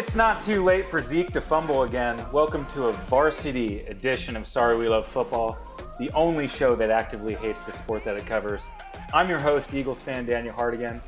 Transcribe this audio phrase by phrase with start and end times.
[0.00, 2.18] It's not too late for Zeke to fumble again.
[2.32, 5.58] Welcome to a varsity edition of Sorry We Love Football,
[5.98, 8.64] the only show that actively hates the sport that it covers.
[9.12, 11.02] I'm your host, Eagles fan Daniel Hardigan,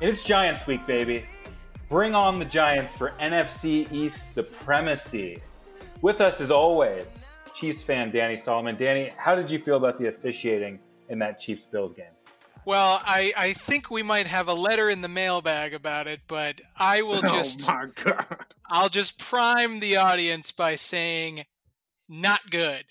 [0.00, 1.26] and it's Giants week, baby.
[1.88, 5.42] Bring on the Giants for NFC East supremacy.
[6.00, 8.76] With us, as always, Chiefs fan Danny Solomon.
[8.76, 12.15] Danny, how did you feel about the officiating in that Chiefs Bills game?
[12.66, 16.60] Well, I, I think we might have a letter in the mailbag about it, but
[16.76, 18.26] I will just oh my god!
[18.68, 21.44] I'll just prime the audience by saying
[22.08, 22.84] not good.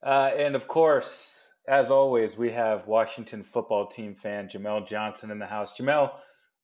[0.00, 5.40] Uh, and of course, as always, we have Washington football team fan Jamel Johnson in
[5.40, 5.76] the house.
[5.76, 6.12] Jamel,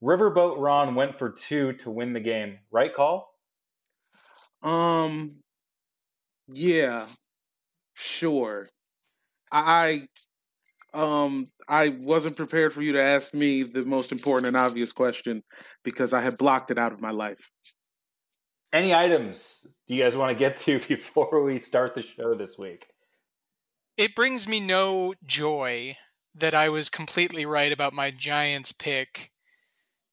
[0.01, 2.61] Riverboat Ron went for two to win the game.
[2.71, 3.29] Right call?
[4.63, 5.41] Um,
[6.47, 7.07] yeah,
[7.95, 8.69] sure.
[9.51, 10.09] I,
[10.95, 15.43] um, I wasn't prepared for you to ask me the most important and obvious question
[15.83, 17.51] because I had blocked it out of my life.
[18.73, 22.57] Any items do you guys want to get to before we start the show this
[22.57, 22.87] week?
[23.97, 25.97] It brings me no joy
[26.35, 29.31] that I was completely right about my Giants pick.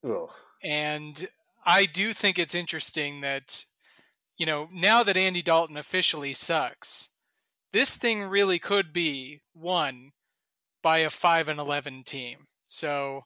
[0.06, 0.31] Ugh.
[0.64, 1.28] And
[1.66, 3.66] I do think it's interesting that,
[4.38, 7.09] you know, now that Andy Dalton officially sucks,
[7.74, 10.12] this thing really could be won
[10.81, 12.47] by a 5 and 11 team.
[12.68, 13.24] So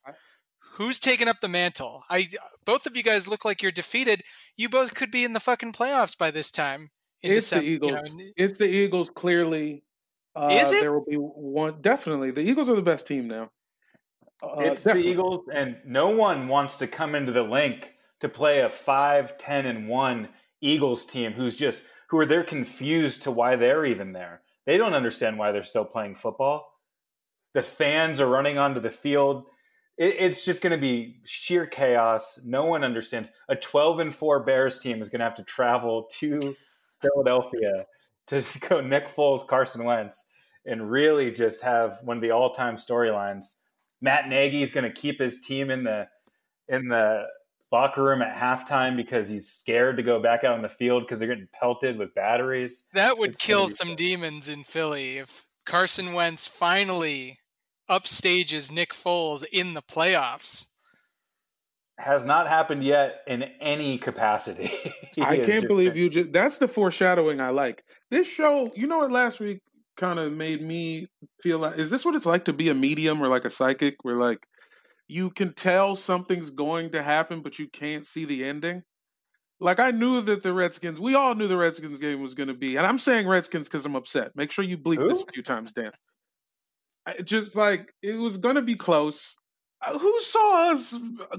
[0.74, 2.04] who's taking up the mantle?
[2.10, 2.30] I
[2.66, 4.24] both of you guys look like you're defeated.
[4.56, 6.90] You both could be in the fucking playoffs by this time.
[7.22, 8.34] in It's the December, you know, Eagles.
[8.38, 9.10] It's the Eagles.
[9.10, 9.84] Clearly,
[10.36, 10.82] uh, Is it?
[10.82, 11.82] There will be one.
[11.82, 13.52] Definitely, the Eagles are the best team now.
[14.44, 15.04] Uh, it's definitely.
[15.04, 19.38] the Eagles, and no one wants to come into the Linc to play a 5,
[19.38, 20.30] 10, and 1
[20.62, 24.42] Eagles team who's just, who are they're confused to why they're even there.
[24.66, 26.68] They don't understand why they're still playing football.
[27.56, 29.46] The fans are running onto the field.
[29.98, 32.40] It, it's just going to be sheer chaos.
[32.44, 33.32] No one understands.
[33.50, 36.56] A 12 and 4 Bears team is going to have to travel to
[37.02, 37.86] Philadelphia
[38.28, 40.26] to go Nick Foles, Carson Wentz,
[40.66, 43.46] and really just have one of the all-time storylines.
[44.02, 46.08] Matt Nagy is going to keep his team in the
[46.68, 47.24] in the
[47.72, 51.20] locker room at halftime because he's scared to go back out on the field because
[51.20, 52.84] they're getting pelted with batteries.
[52.94, 53.96] That would It's kill some fun.
[53.96, 57.40] demons in Philly if Carson Wentz finally
[57.90, 60.68] upstages Nick Foles in the playoffs.
[61.98, 64.70] Has not happened yet in any capacity.
[65.22, 67.84] I can't just- believe you just that's the foreshadowing I like.
[68.12, 69.60] This show, you know what last week
[69.96, 71.08] kind of made me
[71.40, 73.96] feel like is this what it's like to be a medium or like a psychic
[74.02, 74.46] where like
[75.08, 78.84] you can tell something's going to happen but you can't see the ending?
[79.62, 82.54] Like I knew that the Redskins, we all knew the Redskins game was going to
[82.54, 84.36] be, and I'm saying Redskins because I'm upset.
[84.36, 85.92] Make sure you bleep this a few times, Dan.
[87.06, 89.36] I- Just like it was going to be close.
[89.82, 90.98] Uh, Who saw us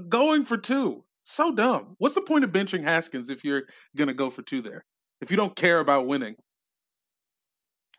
[0.09, 1.05] going for two?
[1.25, 1.97] So dumb.
[1.99, 3.65] What's the point of benching Haskins if you're
[3.97, 4.85] going to go for two there?
[5.21, 6.37] If you don't care about winning,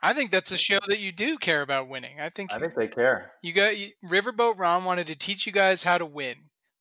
[0.02, 2.22] I think that's a show that you do care about winning.
[2.22, 3.32] I think, I think they care.
[3.42, 6.36] you got you, Riverboat Ron wanted to teach you guys how to win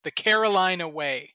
[0.04, 1.32] the Carolina way.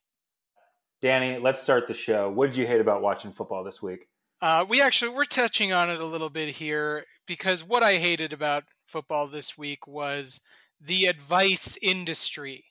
[1.01, 2.29] Danny, let's start the show.
[2.29, 4.05] What did you hate about watching football this week?
[4.39, 8.33] Uh, we actually we're touching on it a little bit here because what I hated
[8.33, 10.41] about football this week was
[10.79, 12.65] the advice industry.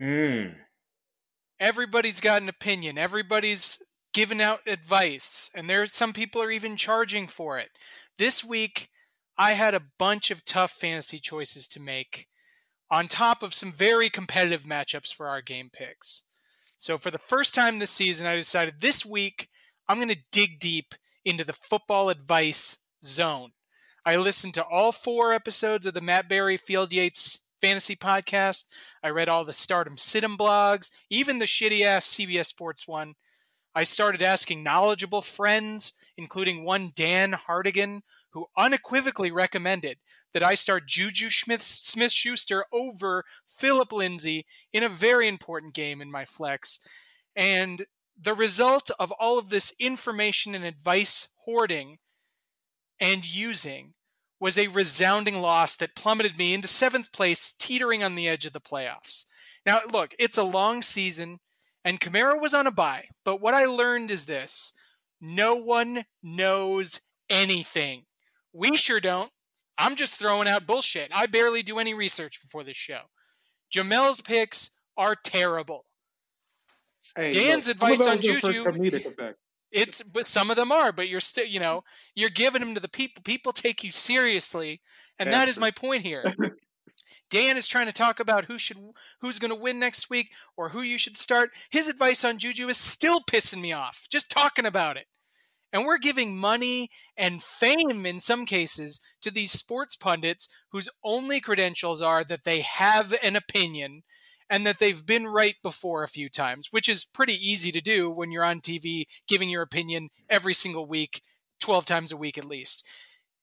[0.00, 0.54] Mm.
[1.60, 3.82] everybody's got an opinion everybody's
[4.14, 7.68] giving out advice and there some people are even charging for it
[8.16, 8.88] this week
[9.36, 12.28] i had a bunch of tough fantasy choices to make
[12.90, 16.22] on top of some very competitive matchups for our game picks
[16.78, 19.50] so for the first time this season i decided this week
[19.86, 20.94] i'm going to dig deep
[21.26, 23.50] into the football advice zone
[24.10, 28.64] i listened to all four episodes of the matt berry field yates fantasy podcast.
[29.02, 32.88] I read all the Start 'Em Sit 'Em blogs, even the shitty ass CBS Sports
[32.88, 33.14] one.
[33.74, 40.00] I started asking knowledgeable friends, including one Dan Hardigan, who unequivocally recommended
[40.32, 46.10] that I start Juju Smith Schuster over Phillip Lindsay in a very important game in
[46.10, 46.80] my flex.
[47.36, 47.86] And
[48.16, 51.98] the result of all of this information and advice hoarding
[52.98, 53.94] and using
[54.40, 58.52] was a resounding loss that plummeted me into seventh place, teetering on the edge of
[58.52, 59.26] the playoffs.
[59.66, 61.38] Now, look, it's a long season,
[61.84, 64.72] and Kamara was on a bye, but what I learned is this
[65.20, 68.04] no one knows anything.
[68.52, 69.30] We sure don't.
[69.76, 71.10] I'm just throwing out bullshit.
[71.14, 73.02] I barely do any research before this show.
[73.74, 75.84] Jamel's picks are terrible.
[77.16, 79.34] Hey, Dan's look, advice on those are for Juju-.
[79.72, 81.84] It's but some of them are, but you're still, you know,
[82.14, 83.22] you're giving them to the people.
[83.22, 84.80] People take you seriously,
[85.18, 86.24] and that is my point here.
[87.30, 88.76] Dan is trying to talk about who should
[89.20, 91.50] who's going to win next week or who you should start.
[91.70, 95.06] His advice on Juju is still pissing me off just talking about it.
[95.72, 101.40] And we're giving money and fame in some cases to these sports pundits whose only
[101.40, 104.02] credentials are that they have an opinion
[104.50, 108.10] and that they've been right before a few times, which is pretty easy to do
[108.10, 111.22] when you're on TV giving your opinion every single week,
[111.60, 112.84] 12 times a week at least.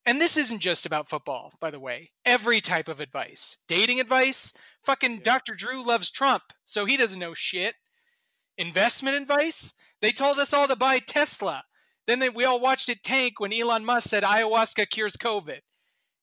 [0.05, 2.11] And this isn't just about football, by the way.
[2.25, 3.57] Every type of advice.
[3.67, 5.53] Dating advice, fucking Dr.
[5.53, 7.75] Drew loves Trump, so he doesn't know shit.
[8.57, 11.63] Investment advice, they told us all to buy Tesla.
[12.05, 15.59] Then they, we all watched it tank when Elon Musk said ayahuasca cures COVID.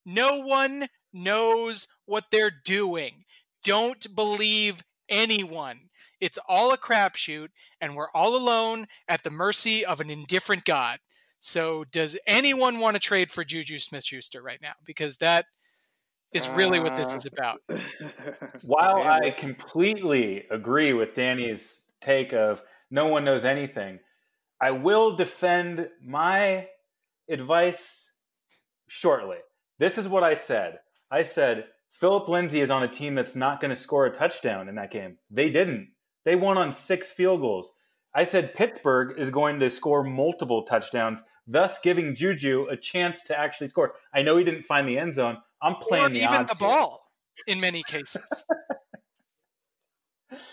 [0.07, 3.24] No one knows what they're doing.
[3.65, 5.89] Don't believe anyone.
[6.21, 7.49] It's all a crapshoot,
[7.81, 10.99] and we're all alone at the mercy of an indifferent God.
[11.39, 14.73] So, does anyone want to trade for Juju Smith Schuster right now?
[14.87, 15.47] Because that
[16.33, 17.61] is really what this is about.
[18.63, 23.99] While I completely agree with Danny's take of no one knows anything,
[24.61, 26.69] I will defend my
[27.29, 28.11] advice
[28.89, 29.39] shortly.
[29.79, 30.79] This is what I said.
[31.11, 34.69] I said Phillip Lindsay is on a team that's not going to score a touchdown
[34.69, 35.17] in that game.
[35.31, 35.93] They didn't.
[36.25, 37.73] They won on six field goals.
[38.15, 43.39] I said Pittsburgh is going to score multiple touchdowns, thus giving Juju a chance to
[43.39, 43.95] actually score.
[44.13, 45.39] I know he didn't find the end zone.
[45.63, 46.69] I'm playing or the even the here.
[46.69, 47.07] ball
[47.47, 48.45] in many cases.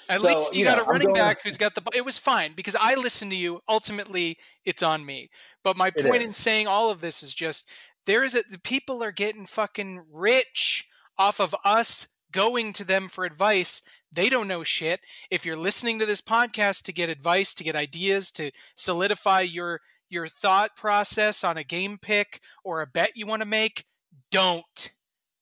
[0.09, 1.81] At So, least you, you got a running going- back who's got the.
[1.95, 3.61] It was fine because I listened to you.
[3.67, 5.29] Ultimately, it's on me.
[5.63, 7.67] But my point in saying all of this is just
[8.05, 13.07] there is a the people are getting fucking rich off of us going to them
[13.09, 13.81] for advice.
[14.11, 15.01] They don't know shit.
[15.29, 19.81] If you're listening to this podcast to get advice, to get ideas, to solidify your
[20.09, 23.85] your thought process on a game pick or a bet you want to make,
[24.29, 24.91] don't.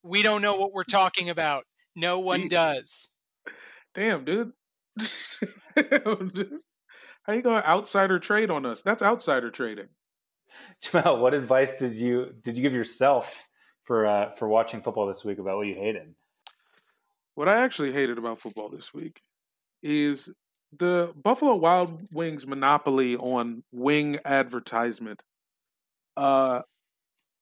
[0.03, 1.65] We don't know what we're talking about.
[1.95, 2.49] No one Jeez.
[2.49, 3.09] does.
[3.95, 4.51] Damn, dude.
[5.75, 8.81] How you going to outsider trade on us?
[8.81, 9.87] That's outsider trading.
[10.83, 13.47] Jamel, what advice did you did you give yourself
[13.89, 16.13] for uh, for watching football this week about what you hated?
[17.33, 19.19] What I actually hated about football this week
[19.81, 20.31] is
[20.77, 25.23] the Buffalo Wild Wings monopoly on wing advertisement.
[26.15, 26.61] Uh,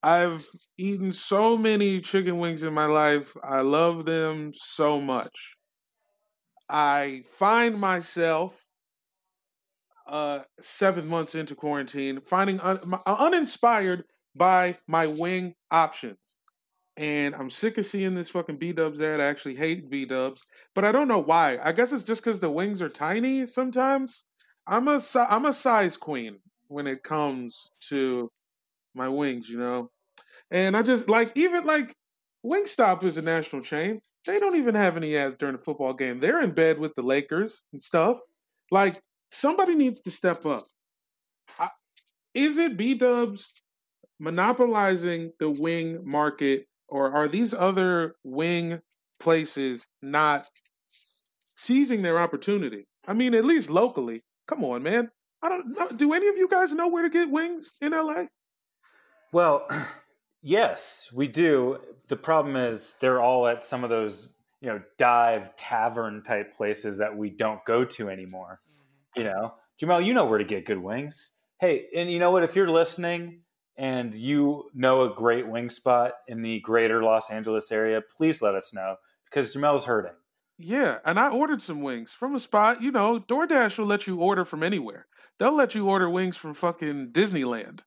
[0.01, 0.47] I've
[0.77, 3.35] eaten so many chicken wings in my life.
[3.43, 5.57] I love them so much.
[6.69, 8.63] I find myself
[10.07, 16.36] uh, seven months into quarantine, finding un- uninspired by my wing options.
[16.97, 19.19] And I'm sick of seeing this fucking B Dubs ad.
[19.19, 21.59] I actually hate B Dubs, but I don't know why.
[21.63, 23.45] I guess it's just because the wings are tiny.
[23.45, 24.25] Sometimes
[24.65, 28.29] I'm a I'm a size queen when it comes to
[28.95, 29.91] my wings, you know.
[30.49, 31.93] And I just like even like
[32.45, 34.01] Wingstop is a national chain.
[34.25, 36.19] They don't even have any ads during the football game.
[36.19, 38.19] They're in bed with the Lakers and stuff.
[38.71, 38.99] Like
[39.31, 40.65] somebody needs to step up.
[41.59, 41.69] I,
[42.33, 43.53] is it B Dubs
[44.19, 48.81] monopolizing the wing market, or are these other wing
[49.19, 50.45] places not
[51.55, 52.87] seizing their opportunity?
[53.07, 54.23] I mean, at least locally.
[54.47, 55.11] Come on, man.
[55.41, 55.89] I don't know.
[55.89, 58.25] Do any of you guys know where to get wings in LA?
[59.31, 59.67] Well,
[60.41, 61.79] yes, we do.
[62.07, 64.29] The problem is they're all at some of those,
[64.61, 68.59] you know, dive tavern type places that we don't go to anymore.
[68.69, 69.21] Mm-hmm.
[69.21, 71.33] You know, Jamel, you know where to get good wings.
[71.59, 72.43] Hey, and you know what?
[72.43, 73.41] If you're listening
[73.77, 78.55] and you know a great wing spot in the greater Los Angeles area, please let
[78.55, 80.15] us know because Jamel's hurting.
[80.57, 82.81] Yeah, and I ordered some wings from a spot.
[82.81, 85.05] You know, DoorDash will let you order from anywhere.
[85.37, 87.81] They'll let you order wings from fucking Disneyland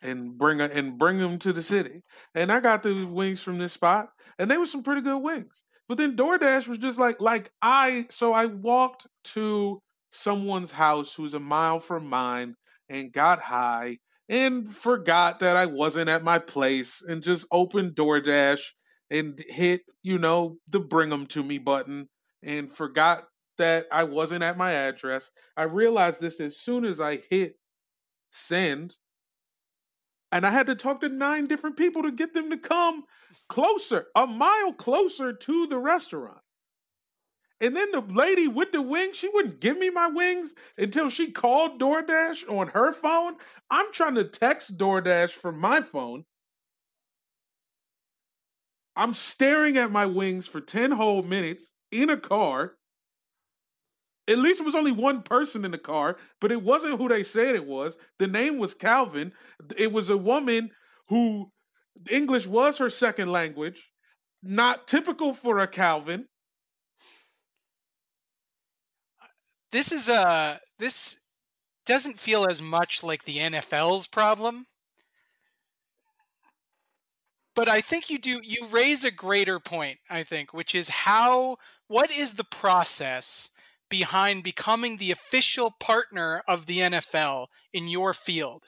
[0.00, 2.02] and bring a, and bring them to the city.
[2.34, 5.64] And I got the wings from this spot, and they were some pretty good wings.
[5.88, 9.80] But then DoorDash was just like like I so I walked to
[10.10, 12.54] someone's house who's a mile from mine
[12.88, 18.60] and got high and forgot that I wasn't at my place and just opened DoorDash
[19.10, 22.08] and hit, you know, the bring them to me button
[22.42, 23.24] and forgot
[23.58, 25.30] that I wasn't at my address.
[25.56, 27.54] I realized this as soon as I hit
[28.30, 28.96] send.
[30.30, 33.04] And I had to talk to nine different people to get them to come
[33.48, 36.41] closer, a mile closer to the restaurant.
[37.62, 41.30] And then the lady with the wings, she wouldn't give me my wings until she
[41.30, 43.36] called DoorDash on her phone.
[43.70, 46.24] I'm trying to text DoorDash from my phone.
[48.96, 52.74] I'm staring at my wings for 10 whole minutes in a car.
[54.26, 57.22] At least it was only one person in the car, but it wasn't who they
[57.22, 57.96] said it was.
[58.18, 59.32] The name was Calvin.
[59.76, 60.72] It was a woman
[61.08, 61.52] who
[62.10, 63.88] English was her second language,
[64.42, 66.26] not typical for a Calvin.
[69.72, 71.18] This is a this
[71.86, 74.66] doesn't feel as much like the NFL's problem.
[77.54, 81.56] But I think you do you raise a greater point, I think, which is how
[81.88, 83.50] what is the process
[83.90, 88.66] behind becoming the official partner of the NFL in your field?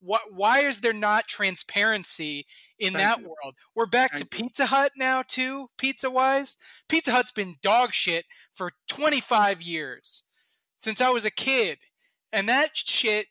[0.00, 2.46] What why is there not transparency
[2.78, 3.28] in Thank that you.
[3.28, 3.54] world?
[3.74, 4.36] We're back Thank to.
[4.36, 6.56] Pizza Hut now too, pizza wise.
[6.88, 8.24] Pizza Hut's been dog shit
[8.54, 10.22] for 25 years
[10.78, 11.78] since I was a kid.
[12.32, 13.26] And that shit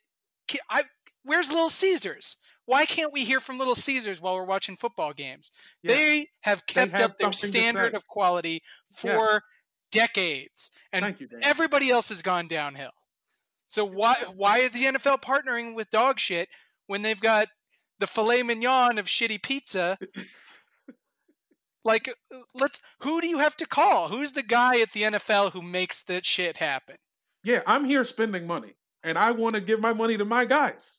[0.70, 0.84] I
[1.24, 2.36] where's Little Caesars?
[2.66, 5.50] Why can't we hear from Little Caesars while we're watching football games?
[5.82, 5.94] Yeah.
[5.94, 8.62] They have kept have up their standard of quality
[8.92, 9.42] for
[9.90, 10.70] decades.
[10.92, 12.90] And you, everybody else has gone downhill.
[13.68, 16.48] So why why are the NFL partnering with dog shit
[16.86, 17.48] when they've got
[17.98, 19.98] the filet mignon of shitty pizza?
[21.84, 22.12] like
[22.54, 24.08] let's who do you have to call?
[24.08, 26.96] Who's the guy at the NFL who makes that shit happen?
[27.44, 30.98] Yeah, I'm here spending money, and I want to give my money to my guys.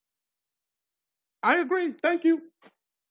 [1.42, 1.94] I agree.
[2.02, 2.42] Thank you.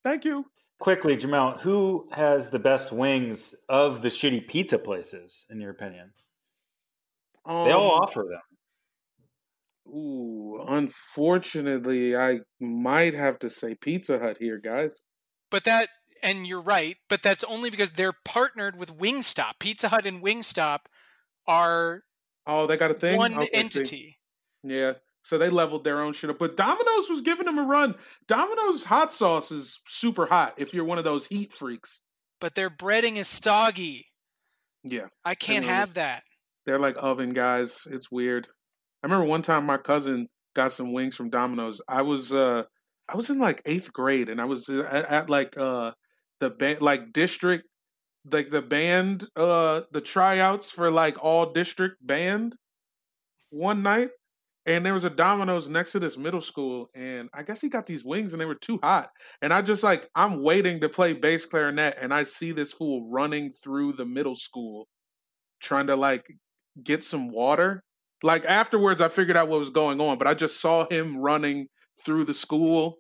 [0.05, 0.45] Thank you.
[0.81, 6.13] Quickly, Jamel, who has the best wings of the shitty pizza places, in your opinion?
[7.45, 8.41] Um, They all offer them.
[9.89, 14.93] Ooh, unfortunately, I might have to say Pizza Hut here, guys.
[15.51, 15.89] But that
[16.23, 19.53] and you're right, but that's only because they're partnered with Wingstop.
[19.59, 20.81] Pizza Hut and Wingstop
[21.47, 22.03] are
[22.49, 23.19] Oh, they got a thing.
[23.19, 23.53] one Okay, see.
[23.53, 24.19] entity.
[24.65, 24.95] Yeah.
[25.23, 26.39] So they leveled their own shit up.
[26.39, 27.95] But Domino's was giving them a run.
[28.27, 32.01] Domino's hot sauce is super hot if you're one of those heat freaks.
[32.41, 34.07] But their breading is soggy.
[34.83, 35.09] Yeah.
[35.25, 36.23] I can't have that.
[36.65, 37.83] They're like oven guys.
[37.91, 38.49] It's weird.
[39.03, 41.81] I remember one time my cousin got some wings from Domino's.
[41.89, 42.65] I was uh
[43.09, 45.93] I was in like eighth grade and I was uh, at, at like uh
[46.41, 47.65] the band like district
[48.31, 52.57] like the band uh the tryouts for like all district band
[53.51, 54.11] one night
[54.67, 57.87] and there was a Domino's next to this middle school and I guess he got
[57.87, 61.15] these wings and they were too hot and I just like I'm waiting to play
[61.15, 64.89] bass clarinet and I see this fool running through the middle school
[65.61, 66.27] trying to like
[66.83, 67.83] get some water.
[68.23, 71.69] Like afterwards, I figured out what was going on, but I just saw him running
[72.05, 72.99] through the school,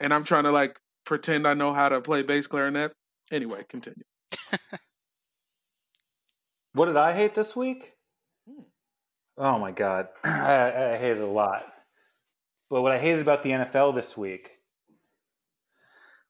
[0.00, 2.92] and I'm trying to like pretend I know how to play bass clarinet.
[3.32, 4.04] Anyway, continue.
[6.74, 7.92] What did I hate this week?
[8.48, 8.62] Hmm.
[9.38, 11.64] Oh my god, I, I hated it a lot.
[12.68, 14.50] But what I hated about the NFL this week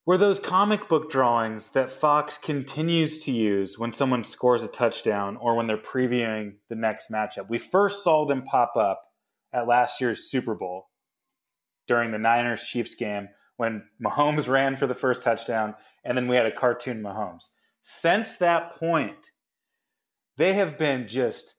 [0.04, 5.38] were those comic book drawings that Fox continues to use when someone scores a touchdown
[5.38, 7.48] or when they're previewing the next matchup.
[7.48, 9.02] We first saw them pop up
[9.50, 10.90] at last year's Super Bowl
[11.88, 16.36] during the Niners Chiefs game when Mahomes ran for the first touchdown, and then we
[16.36, 17.44] had a cartoon Mahomes.
[17.86, 19.30] Since that point,
[20.38, 21.54] they have been just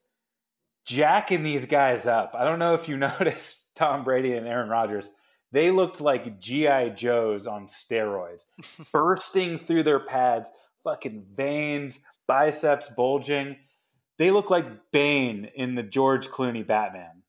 [0.84, 2.32] jacking these guys up.
[2.34, 5.08] I don't know if you noticed Tom Brady and Aaron Rodgers.
[5.52, 8.42] They looked like GI Joes on steroids,
[8.92, 10.50] bursting through their pads,
[10.82, 13.56] fucking veins, biceps bulging.
[14.18, 17.22] They look like Bane in the George Clooney Batman.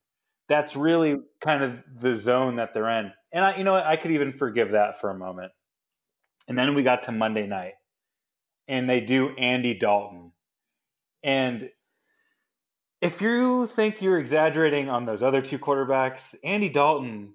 [0.50, 3.12] That's really kind of the zone that they're in.
[3.32, 3.86] And I, you know, what?
[3.86, 5.52] I could even forgive that for a moment.
[6.48, 7.74] And then we got to Monday night,
[8.68, 10.32] and they do Andy Dalton.
[11.24, 11.70] And
[13.02, 17.34] if you think you're exaggerating on those other two quarterbacks, Andy Dalton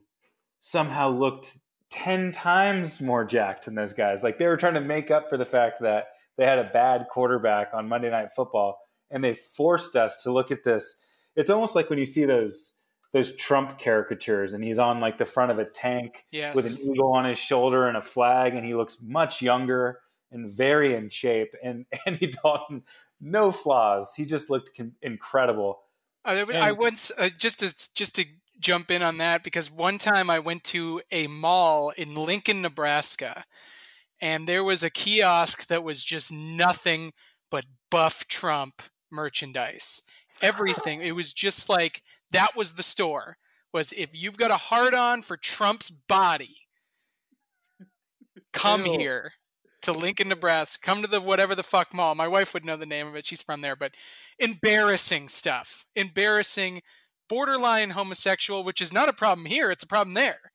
[0.61, 1.57] somehow looked
[1.91, 4.23] 10 times more jacked than those guys.
[4.23, 7.07] Like they were trying to make up for the fact that they had a bad
[7.11, 8.79] quarterback on Monday Night Football
[9.11, 10.97] and they forced us to look at this.
[11.37, 12.73] It's almost like when you see those
[13.13, 16.55] those Trump caricatures and he's on like the front of a tank Yes.
[16.55, 20.01] with an eagle on his shoulder and a flag and he looks much younger
[20.33, 21.55] and very in shape.
[21.63, 22.83] And Andy Dalton,
[23.21, 24.15] no flaws.
[24.15, 25.81] He just looked con- incredible.
[26.25, 28.25] I, I And- once uh, just to just to
[28.61, 33.45] jump in on that because one time I went to a mall in Lincoln, Nebraska,
[34.21, 37.13] and there was a kiosk that was just nothing
[37.51, 40.03] but Buff Trump merchandise.
[40.41, 41.03] Everything.
[41.03, 43.37] it was just like that was the store.
[43.73, 46.57] Was if you've got a hard on for Trump's body,
[48.53, 48.99] come Ew.
[48.99, 49.33] here
[49.83, 50.81] to Lincoln, Nebraska.
[50.85, 52.15] Come to the whatever the fuck mall.
[52.15, 53.27] My wife would know the name of it.
[53.27, 53.93] She's from there, but
[54.39, 55.87] embarrassing stuff.
[55.95, 56.83] Embarrassing,
[57.29, 59.71] borderline homosexual, which is not a problem here.
[59.71, 60.53] It's a problem there.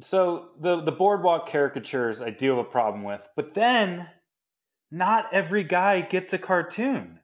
[0.00, 4.08] So the the boardwalk caricatures I do have a problem with, but then
[4.90, 7.20] not every guy gets a cartoon.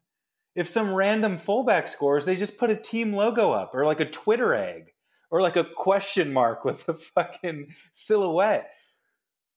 [0.55, 4.11] If some random fullback scores, they just put a team logo up or like a
[4.11, 4.93] Twitter egg
[5.31, 8.71] or like a question mark with a fucking silhouette.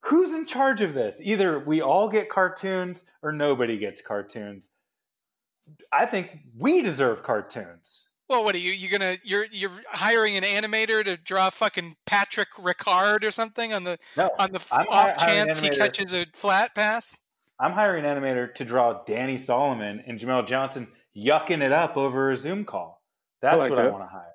[0.06, 1.20] Who's in charge of this?
[1.22, 4.70] Either we all get cartoons or nobody gets cartoons.
[5.94, 8.10] I think we deserve cartoons.
[8.28, 8.72] Well, what are you?
[8.72, 13.84] You gonna you're you're hiring an animator to draw fucking Patrick Ricard or something on
[13.84, 17.20] the No, on the f- I'm off hi- chance he catches a flat pass?
[17.60, 22.32] I'm hiring an animator to draw Danny Solomon and Jamel Johnson yucking it up over
[22.32, 23.02] a Zoom call.
[23.42, 24.34] That's like what I want to hire.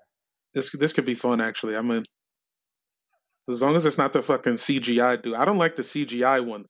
[0.55, 1.75] This this could be fun actually.
[1.75, 2.05] I'm in.
[3.49, 5.35] As long as it's not the fucking CGI dude.
[5.35, 6.67] I don't like the CGI ones.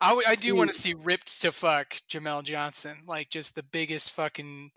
[0.00, 4.70] I do want to see ripped to fuck Jamel Johnson, like just the biggest fucking,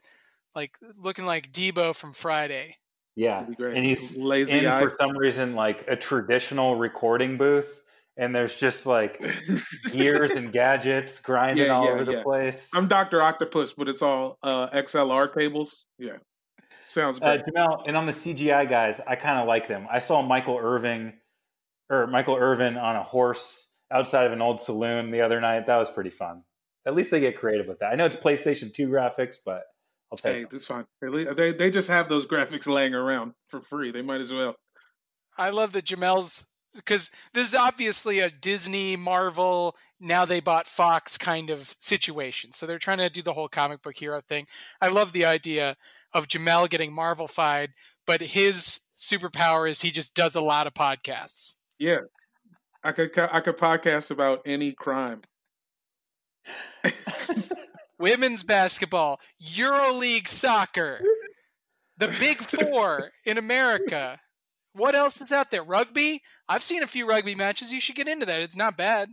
[0.53, 2.77] like looking like Deebo from Friday.
[3.15, 4.81] Yeah, That'd be and he's Lazy in eye.
[4.81, 7.81] for some reason like a traditional recording booth,
[8.17, 9.23] and there's just like
[9.91, 12.23] gears and gadgets grinding Yeah, all yeah, over the yeah.
[12.23, 12.69] place.
[12.75, 15.85] I'm Doctor Octopus, but it's all uh, XLR cables.
[15.97, 16.17] Yeah,
[16.85, 17.45] sounds Uh, great.
[17.55, 19.87] Jamel, and on the CGI guys, I kind of like them.
[19.91, 21.13] I saw Michael Irving
[21.89, 25.67] or Michael Irvin on a horse outside of an old saloon the other night.
[25.67, 26.43] That was pretty fun.
[26.85, 27.91] At least they get creative with that.
[27.91, 29.63] I know it's PlayStation 2 graphics, but
[30.11, 30.49] I'll take hey, them.
[30.51, 30.85] that's fine.
[31.03, 33.91] At least- They they just have those graphics laying around for free.
[33.91, 34.55] They might as well.
[35.37, 41.17] I love that Jamel's because this is obviously a Disney, Marvel, now they bought Fox
[41.17, 42.51] kind of situation.
[42.51, 44.45] So they're trying to do the whole comic book hero thing.
[44.81, 45.77] I love the idea
[46.15, 47.71] of Jamel getting Marvel-fied,
[48.07, 51.55] but his superpower is he just does a lot of podcasts.
[51.77, 51.99] Yeah,
[52.83, 55.21] I could I could podcast about any crime.
[57.99, 61.01] Women's basketball, EuroLeague soccer,
[61.97, 64.19] the Big Four in America.
[64.73, 65.63] What else is out there?
[65.63, 66.21] Rugby?
[66.49, 67.73] I've seen a few rugby matches.
[67.73, 68.41] You should get into that.
[68.41, 69.09] It's not bad.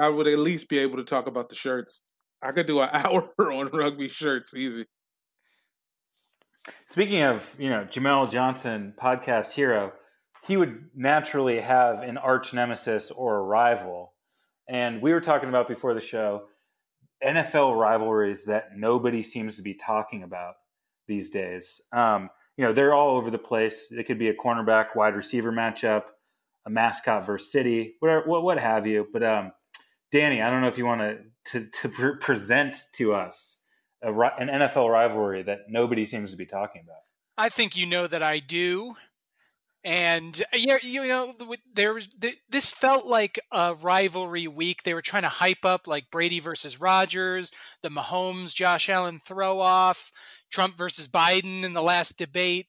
[0.00, 2.02] I would at least be able to talk about the shirts.
[2.42, 4.86] I could do an hour on rugby shirts easy.
[6.84, 9.92] Speaking of, you know, Jamel Johnson, podcast hero,
[10.46, 14.14] he would naturally have an arch nemesis or a rival.
[14.68, 16.44] And we were talking about before the show
[17.24, 20.54] NFL rivalries that nobody seems to be talking about
[21.06, 21.80] these days.
[21.92, 23.90] Um, you know, they're all over the place.
[23.90, 26.04] It could be a cornerback wide receiver matchup,
[26.66, 29.06] a mascot versus city, whatever, what, what have you.
[29.12, 29.52] But um,
[30.12, 31.18] Danny, I don't know if you want to
[31.52, 33.59] to, to pre- present to us
[34.02, 37.02] a, an NFL rivalry that nobody seems to be talking about.
[37.36, 38.96] I think you know that I do.
[39.82, 41.34] And uh, yeah, you know,
[41.72, 42.08] there was
[42.50, 44.82] this felt like a rivalry week.
[44.82, 47.50] They were trying to hype up like Brady versus Rodgers,
[47.82, 50.12] the Mahomes Josh Allen throw off,
[50.50, 52.66] Trump versus Biden in the last debate.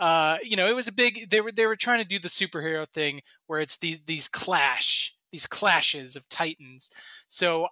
[0.00, 1.30] Uh, you know, it was a big.
[1.30, 5.14] They were they were trying to do the superhero thing where it's these these clash,
[5.30, 6.90] these clashes of titans.
[7.28, 7.68] So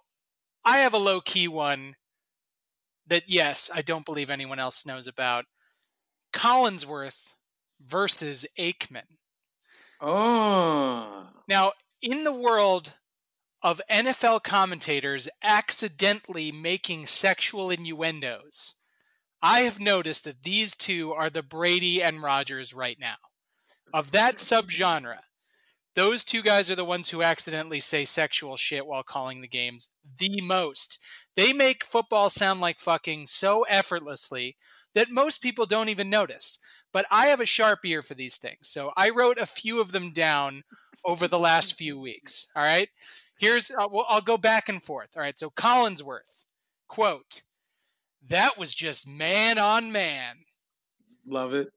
[0.63, 1.95] I have a low key one
[3.07, 5.45] that yes, I don't believe anyone else knows about.
[6.33, 7.33] Collinsworth
[7.83, 9.17] versus Aikman.
[9.99, 12.93] Oh, Now, in the world
[13.63, 18.75] of NFL commentators accidentally making sexual innuendos,
[19.41, 23.15] I have noticed that these two are the Brady and Rodgers right now.
[23.93, 25.19] Of that subgenre,
[25.97, 29.89] those two guys are the ones who accidentally say sexual shit while calling the games
[30.19, 30.99] the most.
[31.35, 34.57] They make football sound like fucking so effortlessly
[34.93, 36.59] that most people don't even notice.
[36.93, 38.69] But I have a sharp ear for these things.
[38.69, 40.61] So I wrote a few of them down
[41.03, 42.47] over the last few weeks.
[42.55, 42.89] All right.
[43.39, 45.09] Here's, uh, well, I'll go back and forth.
[45.15, 45.37] All right.
[45.39, 46.45] So Collinsworth,
[46.87, 47.41] quote,
[48.27, 50.35] that was just man on man.
[51.25, 51.69] love it.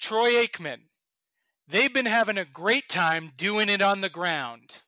[0.00, 0.80] Troy Aikman,
[1.68, 4.82] they've been having a great time doing it on the ground.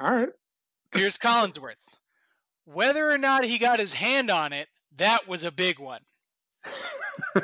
[0.00, 0.28] All right.
[0.94, 1.94] Here's Collinsworth.
[2.64, 6.00] Whether or not he got his hand on it, that was a big one.
[7.36, 7.42] All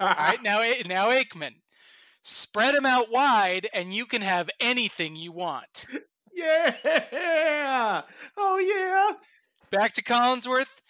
[0.00, 1.54] right, now now Aikman,
[2.22, 5.86] spread them out wide, and you can have anything you want.
[6.34, 8.02] Yeah.
[8.36, 9.12] Oh yeah.
[9.70, 10.80] Back to Collinsworth.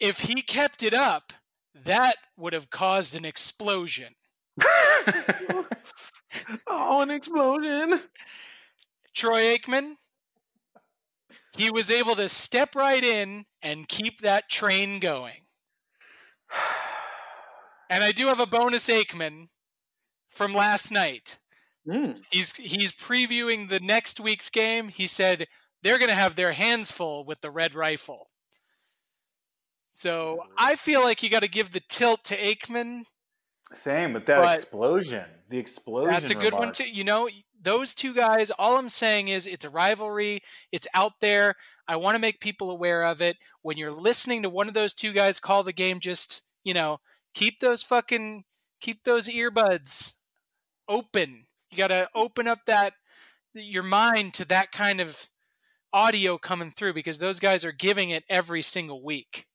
[0.00, 1.32] If he kept it up,
[1.74, 4.14] that would have caused an explosion.
[6.66, 8.00] Oh, an explosion.
[9.14, 9.94] Troy Aikman,
[11.56, 15.46] he was able to step right in and keep that train going.
[17.90, 19.48] And I do have a bonus Aikman
[20.28, 21.38] from last night.
[21.86, 22.24] Mm.
[22.30, 24.88] He's he's previewing the next week's game.
[24.88, 25.46] He said
[25.82, 28.30] they're going to have their hands full with the red rifle.
[29.90, 33.04] So I feel like you got to give the tilt to Aikman.
[33.74, 35.24] Same with that But- explosion.
[35.48, 36.12] The explosion.
[36.12, 36.88] That's a good one too.
[36.88, 37.28] You know,
[37.60, 38.50] those two guys.
[38.50, 40.40] All I'm saying is it's a rivalry.
[40.72, 41.54] It's out there.
[41.86, 43.36] I want to make people aware of it.
[43.62, 47.00] When you're listening to one of those two guys call the game, just you know,
[47.34, 48.44] keep those fucking
[48.80, 50.16] keep those earbuds
[50.88, 51.46] open.
[51.70, 52.94] You got to open up that
[53.54, 55.28] your mind to that kind of
[55.92, 59.46] audio coming through because those guys are giving it every single week.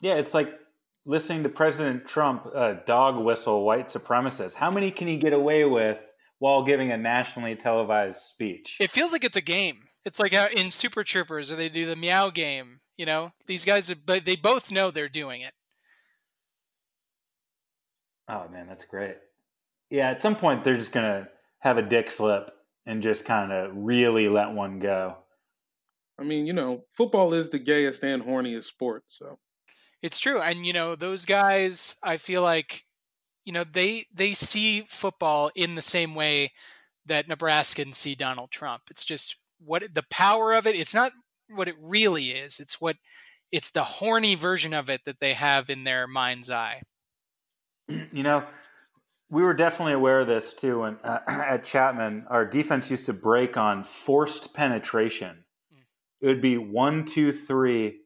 [0.00, 0.58] Yeah, it's like
[1.04, 4.54] listening to President Trump uh, dog whistle white supremacists.
[4.54, 5.98] How many can he get away with
[6.38, 8.76] while giving a nationally televised speech?
[8.80, 9.84] It feels like it's a game.
[10.04, 12.80] It's like in Super Troopers, or they do the meow game.
[12.96, 15.52] You know, these guys, but they both know they're doing it.
[18.28, 19.16] Oh man, that's great.
[19.88, 21.28] Yeah, at some point they're just gonna
[21.60, 22.50] have a dick slip
[22.86, 25.16] and just kind of really let one go.
[26.18, 29.04] I mean, you know, football is the gayest and horniest sport.
[29.06, 29.38] So
[30.02, 31.96] It's true, and you know those guys.
[32.02, 32.84] I feel like,
[33.44, 36.52] you know, they they see football in the same way
[37.06, 38.82] that Nebraskans see Donald Trump.
[38.90, 40.76] It's just what the power of it.
[40.76, 41.12] It's not
[41.48, 42.60] what it really is.
[42.60, 42.96] It's what
[43.52, 46.82] it's the horny version of it that they have in their mind's eye.
[47.88, 48.44] you know,
[49.30, 50.80] we were definitely aware of this too.
[50.80, 55.44] When uh, at Chapman, our defense used to break on forced penetration.
[56.20, 58.00] It would be one, two, three,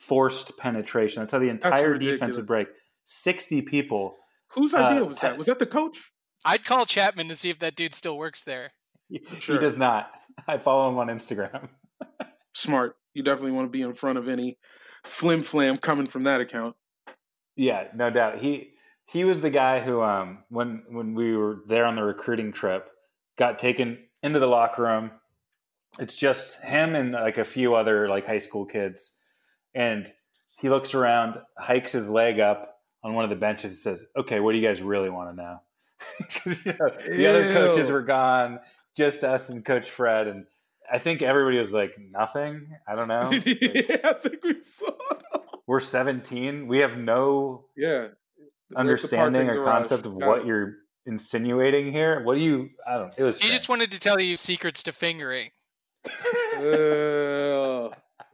[0.00, 1.20] forced penetration.
[1.22, 2.36] That's how the entire defense ridiculous.
[2.36, 2.68] would break.
[3.04, 4.16] Sixty people.
[4.54, 5.38] whose Uh, idea was that?
[5.38, 6.12] Was that the coach?
[6.44, 8.72] I'd call Chapman to see if that dude still works there.
[9.08, 9.58] He Sure.
[9.58, 10.10] does not.
[10.48, 11.68] I follow him on Instagram.
[12.54, 12.96] Smart.
[13.14, 14.58] You definitely want to be in front of any
[15.04, 16.76] flim flam coming from that account.
[17.56, 18.38] Yeah, no doubt.
[18.38, 18.72] He
[19.06, 22.88] he was the guy who um when when we were there on the recruiting trip
[23.38, 25.10] got taken into the locker room.
[25.98, 29.16] It's just him and like a few other like high school kids.
[29.74, 30.12] And
[30.58, 34.40] he looks around, hikes his leg up on one of the benches and says, "Okay,
[34.40, 35.60] what do you guys really want to know?"
[36.42, 38.60] Cuz you know, the other coaches were gone,
[38.96, 40.46] just us and coach Fred and
[40.92, 42.76] I think everybody was like nothing.
[42.88, 43.30] I don't know.
[43.30, 44.90] Like, yeah, I think we saw.
[45.66, 46.66] we're 17.
[46.66, 48.08] We have no Yeah.
[48.74, 49.64] Understanding or garage?
[49.66, 50.46] concept of Got what it.
[50.46, 50.74] you're
[51.06, 52.22] insinuating here.
[52.24, 52.70] What do you?
[52.86, 53.12] I don't.
[53.16, 53.38] It was.
[53.40, 55.50] He just wanted to tell you secrets to fingering.
[56.04, 57.59] Uh,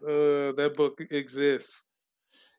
[0.07, 1.83] uh, that book exists.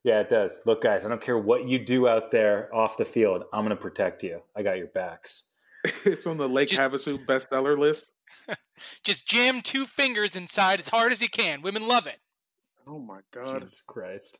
[0.03, 0.59] yeah, it does.
[0.65, 3.43] Look, guys, I don't care what you do out there off the field.
[3.53, 4.41] I'm going to protect you.
[4.55, 5.43] I got your backs.
[6.05, 8.11] It's on the Lake Just- Havasu bestseller list.
[9.03, 11.61] Just jam two fingers inside as hard as you can.
[11.61, 12.17] Women love it.
[12.85, 13.59] Oh my god!
[13.61, 14.39] Jesus Christ.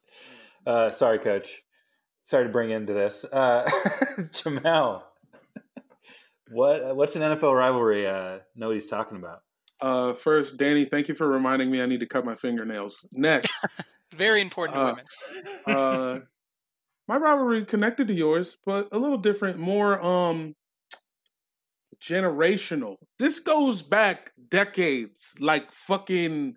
[0.66, 1.62] Uh, sorry, coach.
[2.24, 3.24] Sorry to bring you into this.
[3.26, 3.64] Uh,
[4.34, 5.04] Jamel,
[6.50, 8.08] what what's an NFL rivalry?
[8.08, 9.42] Uh, know what he's talking about.
[9.80, 13.06] Uh, first, Danny, thank you for reminding me I need to cut my fingernails.
[13.12, 13.50] Next,
[14.16, 14.96] Very important to Uh,
[15.66, 15.78] women.
[15.78, 16.20] uh,
[17.08, 20.56] my rivalry connected to yours, but a little different, more um
[22.02, 22.98] generational.
[23.20, 26.56] This goes back decades, like fucking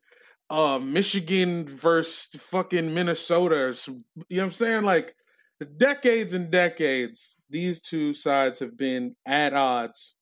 [0.51, 3.75] uh Michigan versus fucking Minnesota.
[3.87, 4.83] You know what I'm saying?
[4.85, 5.15] Like
[5.77, 10.17] decades and decades, these two sides have been at odds.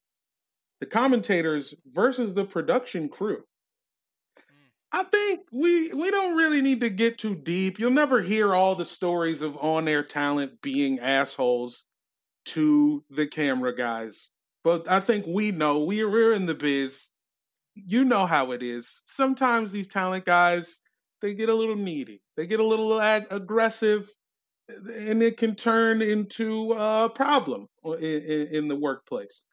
[0.81, 3.45] The commentators versus the production crew.
[4.91, 7.79] I think we we don't really need to get too deep.
[7.79, 11.85] You'll never hear all the stories of on-air talent being assholes
[12.47, 14.31] to the camera guys.
[14.65, 17.11] But I think we know we're in the biz.
[17.75, 19.03] You know how it is.
[19.05, 20.81] Sometimes these talent guys
[21.21, 22.23] they get a little needy.
[22.37, 24.15] They get a little ag- aggressive,
[24.69, 29.45] and it can turn into a problem in, in, in the workplace.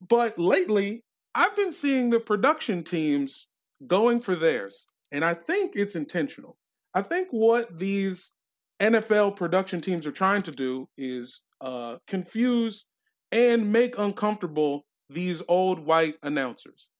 [0.00, 1.04] But lately,
[1.34, 3.48] I've been seeing the production teams
[3.86, 4.86] going for theirs.
[5.12, 6.56] And I think it's intentional.
[6.94, 8.32] I think what these
[8.80, 12.86] NFL production teams are trying to do is uh, confuse
[13.32, 16.90] and make uncomfortable these old white announcers.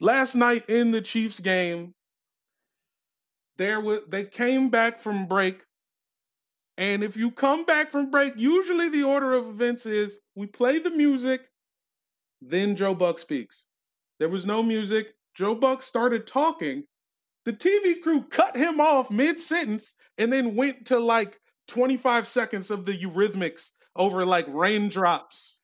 [0.00, 1.94] Last night in the Chiefs game,
[3.56, 5.64] there was they came back from break.
[6.76, 10.78] And if you come back from break, usually the order of events is we play
[10.78, 11.48] the music,
[12.40, 13.66] then Joe Buck speaks.
[14.18, 15.14] There was no music.
[15.34, 16.84] Joe Buck started talking.
[17.44, 22.70] The TV crew cut him off mid sentence and then went to like 25 seconds
[22.70, 25.60] of the Eurythmics over like raindrops.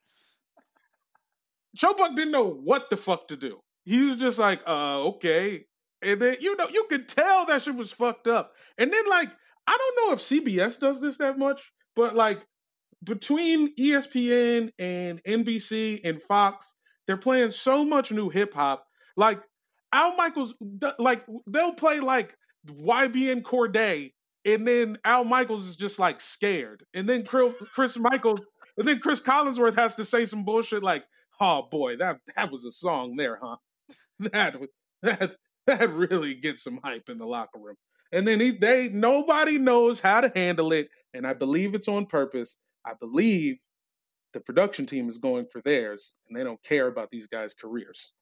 [1.74, 3.60] Joe Buck didn't know what the fuck to do.
[3.84, 5.64] He was just like, uh, okay.
[6.00, 8.52] And then, you know, you could tell that shit was fucked up.
[8.78, 9.30] And then, like,
[9.66, 12.46] I don't know if CBS does this that much, but like
[13.04, 16.74] between ESPN and NBC and Fox,
[17.06, 18.86] they're playing so much new hip hop.
[19.16, 19.40] Like
[19.92, 20.54] Al Michaels,
[20.98, 22.36] like they'll play like
[22.66, 24.12] YBN Cordae,
[24.44, 28.40] and then Al Michaels is just like scared, and then Chris, Chris Michaels,
[28.76, 31.04] and then Chris Collinsworth has to say some bullshit like,
[31.40, 33.56] "Oh boy, that that was a song there, huh?
[34.32, 34.56] That
[35.02, 35.36] that
[35.66, 37.76] that really gets some hype in the locker room."
[38.12, 42.06] And then he, they nobody knows how to handle it, and I believe it's on
[42.06, 42.58] purpose.
[42.84, 43.58] I believe
[44.32, 48.12] the production team is going for theirs, and they don't care about these guys' careers.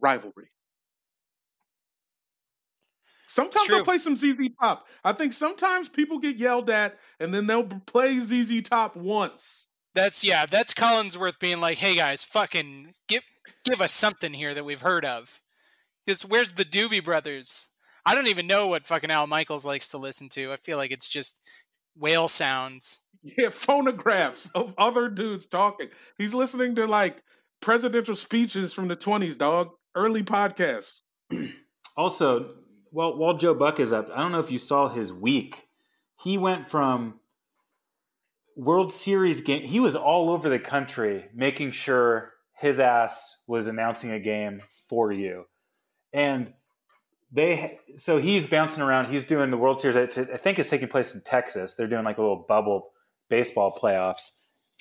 [0.00, 0.50] Rivalry.
[3.26, 4.86] Sometimes they'll play some ZZ Top.
[5.02, 9.68] I think sometimes people get yelled at, and then they'll play ZZ Top once.
[9.94, 13.22] That's yeah, that's Collinsworth being like, "Hey guys, fucking give
[13.64, 15.40] give us something here that we've heard of."
[16.04, 17.70] Because where's the Doobie Brothers?
[18.06, 20.52] I don't even know what fucking Al Michaels likes to listen to.
[20.52, 21.40] I feel like it's just
[21.96, 23.00] whale sounds.
[23.22, 25.88] Yeah, phonographs of other dudes talking.
[26.18, 27.22] He's listening to like
[27.60, 29.70] presidential speeches from the 20s, dog.
[29.94, 31.00] Early podcasts.
[31.96, 32.56] Also,
[32.90, 35.62] well, while Joe Buck is up, I don't know if you saw his week.
[36.20, 37.20] He went from
[38.56, 39.62] World Series game.
[39.62, 45.12] He was all over the country making sure his ass was announcing a game for
[45.12, 45.44] you,
[46.12, 46.52] and
[47.34, 47.78] they.
[47.96, 49.06] So he's bouncing around.
[49.06, 49.96] He's doing the World Series.
[49.96, 51.74] I think it's taking place in Texas.
[51.74, 52.92] They're doing like a little bubble
[53.28, 54.30] baseball playoffs,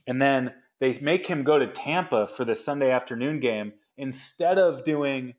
[0.08, 4.84] and then they make him go to Tampa for the Sunday afternoon game instead of
[4.84, 5.34] doing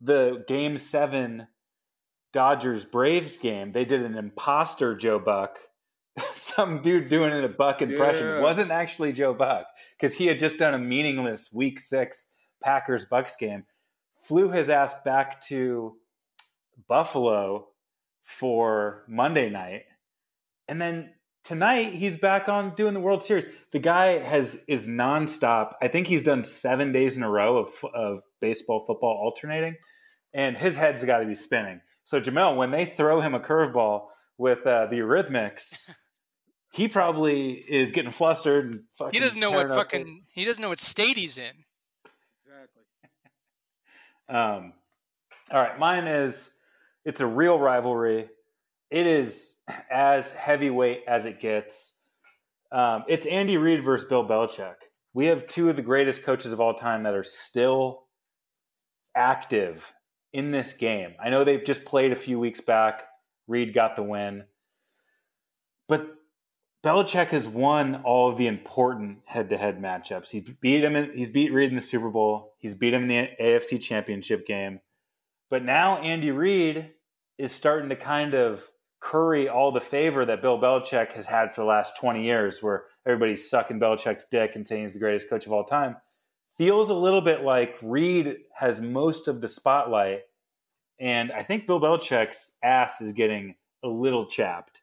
[0.00, 1.46] the game seven
[2.32, 5.58] Dodgers Braves game, they did an imposter Joe Buck.
[6.34, 8.40] Some dude doing a Buck impression Yeah.
[8.40, 9.66] wasn't actually Joe Buck
[9.98, 12.28] because he had just done a meaningless week six
[12.62, 13.64] Packers Bucks game.
[14.22, 15.96] Flew his ass back to
[16.88, 17.68] Buffalo
[18.22, 19.82] for Monday night.
[20.68, 23.46] And then tonight he's back on doing the World Series.
[23.72, 25.72] The guy has is nonstop.
[25.82, 29.76] I think he's done seven days in a row of, of baseball football alternating,
[30.32, 31.80] and his head's got to be spinning.
[32.04, 34.06] So Jamel, when they throw him a curveball
[34.38, 35.88] with uh, the Eurythmics,
[36.72, 38.74] he probably is getting flustered.
[38.74, 41.64] And fucking He doesn't know what fucking he doesn't know what state he's in.
[44.28, 44.72] Um,
[45.50, 46.50] all right, mine is
[47.04, 48.28] it's a real rivalry.
[48.90, 49.54] It is
[49.90, 51.96] as heavyweight as it gets.
[52.70, 54.74] Um, it's Andy Reid versus Bill Belichick.
[55.14, 58.04] We have two of the greatest coaches of all time that are still
[59.14, 59.92] active
[60.32, 61.12] in this game.
[61.22, 63.02] I know they've just played a few weeks back.
[63.46, 64.44] Reid got the win,
[65.88, 66.06] but
[66.84, 70.30] Belichick has won all of the important head-to-head matchups.
[70.30, 70.96] He's beat him.
[70.96, 72.54] In, he's beat Reid in the Super Bowl.
[72.58, 74.80] He's beat him in the AFC Championship game.
[75.48, 76.90] But now Andy Reid
[77.38, 78.68] is starting to kind of
[79.00, 82.84] curry all the favor that Bill Belichick has had for the last 20 years, where
[83.06, 85.96] everybody's sucking Belichick's dick and saying he's the greatest coach of all time.
[86.58, 90.20] Feels a little bit like Reid has most of the spotlight,
[91.00, 94.81] and I think Bill Belichick's ass is getting a little chapped.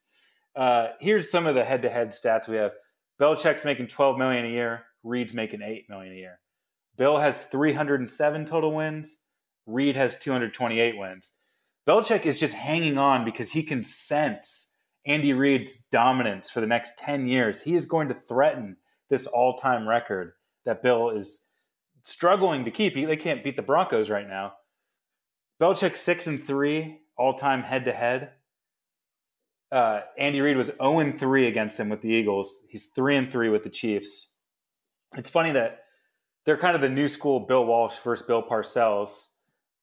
[0.59, 2.73] Uh, here's some of the head-to-head stats we have.
[3.19, 4.83] Belichick's making 12 million a year.
[5.03, 6.39] Reid's making 8 million a year.
[6.97, 9.15] Bill has 307 total wins.
[9.65, 11.31] Reid has 228 wins.
[11.87, 14.73] Belichick is just hanging on because he can sense
[15.05, 17.61] Andy Reid's dominance for the next 10 years.
[17.61, 18.75] He is going to threaten
[19.09, 20.33] this all-time record
[20.65, 21.39] that Bill is
[22.03, 22.95] struggling to keep.
[22.95, 24.55] They can't beat the Broncos right now.
[25.61, 28.31] Belichick six and three all-time head-to-head.
[29.71, 32.61] Uh, Andy Reid was 0 and 3 against him with the Eagles.
[32.69, 34.33] He's 3 and 3 with the Chiefs.
[35.15, 35.79] It's funny that
[36.45, 39.27] they're kind of the new school Bill Walsh versus Bill Parcells.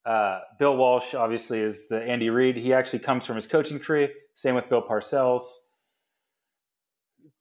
[0.05, 2.57] Uh, Bill Walsh obviously is the Andy Reid.
[2.57, 4.09] He actually comes from his coaching tree.
[4.35, 5.43] Same with Bill Parcells.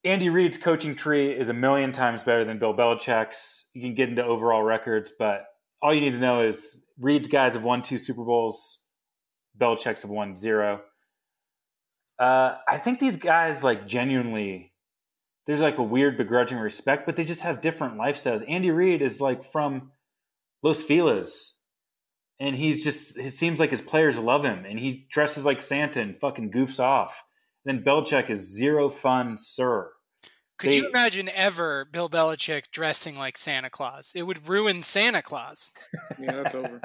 [0.04, 3.64] Andy Reid's coaching tree is a million times better than Bill Belichick's.
[3.72, 5.46] You can get into overall records, but
[5.82, 8.82] all you need to know is Reid's guys have won two Super Bowls.
[9.58, 10.80] Belichick's have won zero.
[12.18, 14.72] Uh, I think these guys like genuinely
[15.46, 18.44] there's like a weird begrudging respect, but they just have different lifestyles.
[18.48, 19.92] Andy Reid is like from
[20.62, 21.54] Los Feliz,
[22.40, 26.00] and he's just it seems like his players love him, and he dresses like Santa
[26.00, 27.22] and fucking goofs off.
[27.64, 29.90] Then Belichick is zero fun, sir.
[30.58, 34.12] Could you imagine ever Bill Belichick dressing like Santa Claus?
[34.14, 35.72] It would ruin Santa Claus.
[36.18, 36.80] Yeah, that's over.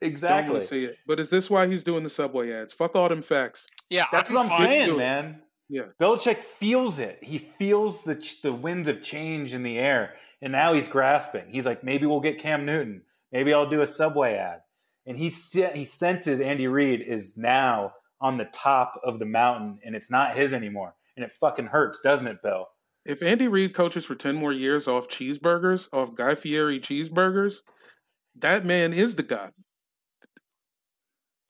[0.00, 0.52] Don't Exactly.
[0.52, 0.96] want to see it.
[1.06, 2.72] But is this why he's doing the subway ads?
[2.72, 3.66] Fuck all them facts.
[3.90, 4.66] Yeah, That's what I'm fine.
[4.66, 5.42] saying, man.
[5.68, 5.84] Yeah.
[6.00, 7.18] Belichick feels it.
[7.22, 11.44] He feels the the winds of change in the air, and now he's grasping.
[11.50, 13.02] He's like, maybe we'll get Cam Newton.
[13.30, 14.60] Maybe I'll do a Subway ad.
[15.06, 19.94] And he he senses Andy Reid is now on the top of the mountain, and
[19.94, 20.94] it's not his anymore.
[21.16, 22.66] And it fucking hurts, doesn't it, Bill?
[23.06, 27.58] If Andy Reid coaches for 10 more years off cheeseburgers, off Guy Fieri cheeseburgers,
[28.36, 29.22] that man is the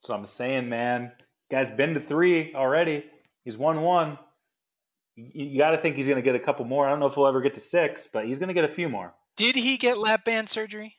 [0.03, 0.07] god.
[0.07, 1.13] So I'm saying, man,
[1.51, 3.05] guy's been to three already.
[3.45, 4.19] He's won one.
[5.17, 6.87] You, you got to think he's going to get a couple more.
[6.87, 8.69] I don't know if he'll ever get to six, but he's going to get a
[8.69, 9.15] few more.
[9.37, 10.97] Did he get lap band surgery?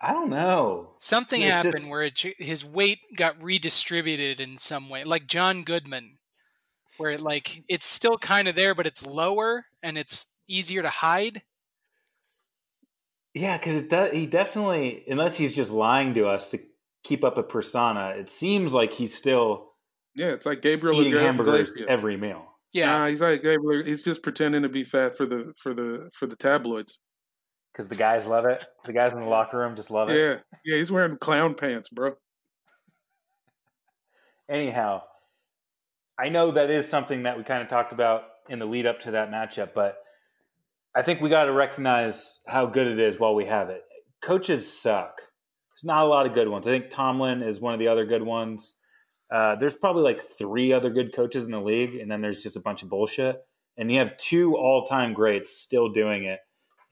[0.00, 0.94] I don't know.
[0.98, 5.62] Something It's happened just- where it, his weight got redistributed in some way, like John
[5.62, 6.18] Goodman,
[6.98, 10.88] where it, like it's still kind of there, but it's lower and it's easier to
[10.90, 11.42] hide.
[13.34, 14.12] Yeah, because it does.
[14.12, 16.58] He definitely, unless he's just lying to us to
[17.06, 19.72] keep up a persona, it seems like he's still
[20.14, 21.26] Yeah, it's like Gabriel eating Iglesias.
[21.36, 22.44] hamburgers every meal.
[22.72, 23.84] Yeah, Nah, he's like Gabriel.
[23.84, 26.98] He's just pretending to be fat for the for the for the tabloids.
[27.72, 28.64] Because the guys love it.
[28.86, 30.16] The guys in the locker room just love it.
[30.18, 32.14] Yeah, yeah, he's wearing clown pants, bro.
[34.48, 35.02] Anyhow,
[36.18, 39.00] I know that is something that we kind of talked about in the lead up
[39.00, 39.98] to that matchup, but
[40.94, 43.82] I think we got to recognize how good it is while we have it.
[44.22, 45.20] Coaches suck.
[45.76, 46.66] There's not a lot of good ones.
[46.66, 48.78] I think Tomlin is one of the other good ones.
[49.30, 52.56] Uh, there's probably like three other good coaches in the league, and then there's just
[52.56, 53.44] a bunch of bullshit.
[53.76, 56.40] And you have two all time greats still doing it.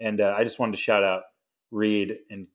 [0.00, 1.22] And uh, I just wanted to shout out
[1.70, 2.46] Reid and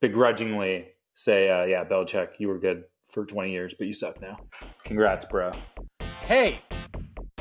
[0.00, 4.38] begrudgingly say, uh, yeah, Belichick, you were good for 20 years, but you suck now.
[4.84, 5.50] Congrats, bro.
[6.26, 6.60] Hey,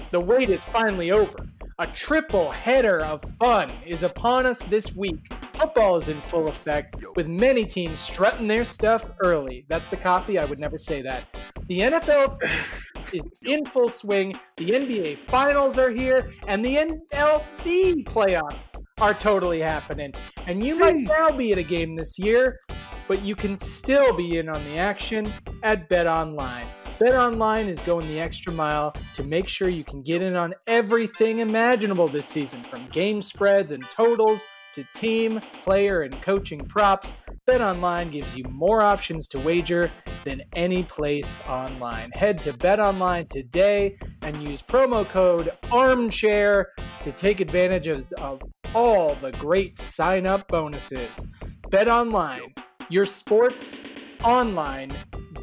[0.10, 1.38] the wait is finally over.
[1.78, 5.32] A triple header of fun is upon us this week.
[5.62, 9.64] Football is in full effect, with many teams strutting their stuff early.
[9.70, 11.28] That's the copy, I would never say that.
[11.68, 12.42] The NFL
[13.14, 18.58] is in full swing, the NBA finals are here, and the MLB playoffs
[19.00, 20.16] are totally happening.
[20.48, 22.60] And you might now be at a game this year,
[23.08, 26.66] but you can still be in on the action at Bet Online.
[26.98, 30.56] Bet Online is going the extra mile to make sure you can get in on
[30.66, 37.12] everything imaginable this season, from game spreads and totals to team, player, and coaching props.
[37.48, 39.92] BetOnline gives you more options to wager
[40.24, 42.12] than any place online.
[42.12, 46.66] Head to BetOnline today and use promo code ARMCHAIR
[47.02, 48.42] to take advantage of,
[48.74, 51.26] all the great sign up bonuses.
[51.70, 52.58] BetOnline,
[52.88, 53.84] your sports
[54.24, 54.94] online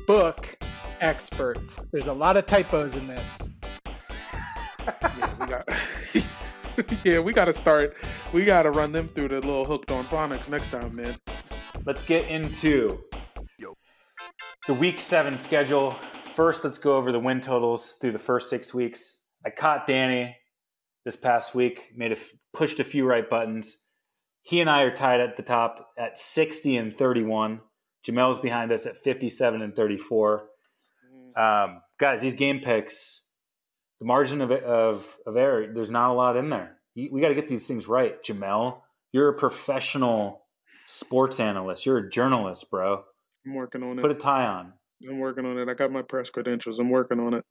[0.07, 0.57] book
[1.03, 1.79] experts.
[1.93, 3.51] There's a lot of typos in this.
[5.49, 5.63] Yeah.
[7.05, 7.97] yeah, we got to start.
[8.33, 11.17] We got to run them through the little hooked on phonics next time, man.
[11.85, 13.03] Let's get into
[14.67, 15.93] the week seven schedule.
[16.35, 19.23] First, let's go over the win totals through the first six weeks.
[19.45, 20.37] I caught Danny
[21.05, 23.79] this past week, made a f- pushed a few right buttons.
[24.43, 27.61] He and I are tied at the top at 60 and 31.
[28.07, 30.47] Jamel's behind us at 57 and 34.
[31.37, 33.23] Um, guys, these game picks,
[34.01, 36.77] the margin of, of, of error, there's not a lot in there.
[36.95, 38.23] You- We got to get these things right.
[38.23, 38.81] Jamel,
[39.13, 40.43] you're a professional
[40.87, 41.85] sports analyst.
[41.87, 43.05] You're a journalist, bro.
[43.47, 44.03] I'm working on it.
[44.03, 44.73] Put a tie on.
[45.09, 45.69] I'm working on it.
[45.69, 46.79] I got my press credentials.
[46.79, 47.45] I'm working on it.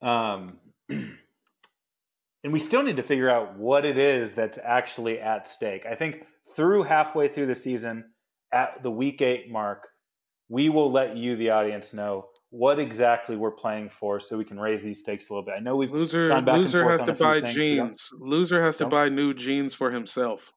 [0.00, 5.86] Um, and we still need to figure out what it is that's actually at stake.
[5.86, 8.04] I think through halfway through the season,
[8.52, 9.88] at the week eight mark,
[10.48, 14.58] we will let you, the audience, know what exactly we're playing for, so we can
[14.58, 15.54] raise these stakes a little bit.
[15.56, 17.40] I know we've Loser, gone back and loser has to buy.
[17.40, 18.10] Jeans.
[18.18, 20.52] Loser has to buy new jeans for himself.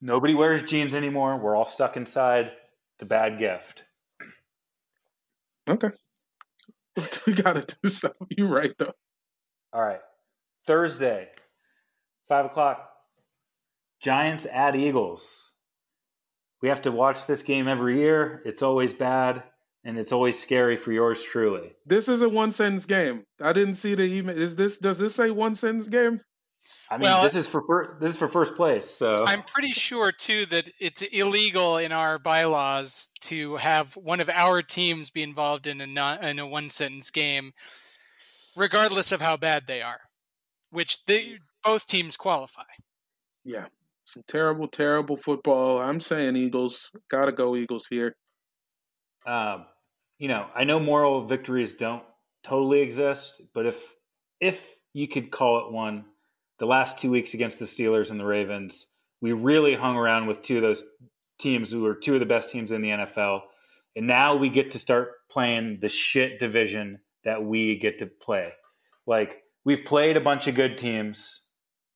[0.00, 1.38] Nobody wears jeans anymore.
[1.38, 2.52] We're all stuck inside.
[2.96, 3.84] It's a bad gift.
[5.68, 5.90] Okay.
[7.26, 8.26] we got to do something.
[8.36, 8.92] You're right, though.
[9.72, 10.00] All right.
[10.66, 11.28] Thursday,
[12.28, 12.90] five o'clock.
[14.02, 15.52] Giants at Eagles.
[16.62, 18.42] We have to watch this game every year.
[18.44, 19.42] It's always bad,
[19.84, 21.72] and it's always scary for yours truly.
[21.86, 23.24] This is a one sentence game.
[23.40, 24.36] I didn't see the email.
[24.36, 24.78] Is this?
[24.78, 26.20] Does this say one sentence game?
[26.90, 28.88] I mean, Well, this is for fir- this is for first place.
[28.90, 34.28] So I'm pretty sure too that it's illegal in our bylaws to have one of
[34.28, 37.52] our teams be involved in a non, in a one sentence game,
[38.56, 40.00] regardless of how bad they are,
[40.70, 42.64] which they both teams qualify.
[43.44, 43.66] Yeah.
[44.04, 45.80] Some terrible, terrible football.
[45.80, 46.90] I'm saying Eagles.
[47.08, 48.16] Gotta go Eagles here.
[49.26, 49.66] Um,
[50.18, 52.02] you know, I know moral victories don't
[52.42, 53.94] totally exist, but if
[54.40, 56.04] if you could call it one.
[56.58, 58.86] The last two weeks against the Steelers and the Ravens,
[59.22, 60.82] we really hung around with two of those
[61.38, 63.40] teams who are two of the best teams in the NFL.
[63.96, 68.52] And now we get to start playing the shit division that we get to play.
[69.06, 71.42] Like we've played a bunch of good teams.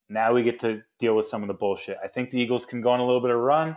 [0.09, 1.99] Now we get to deal with some of the bullshit.
[2.03, 3.77] I think the Eagles can go on a little bit of a run.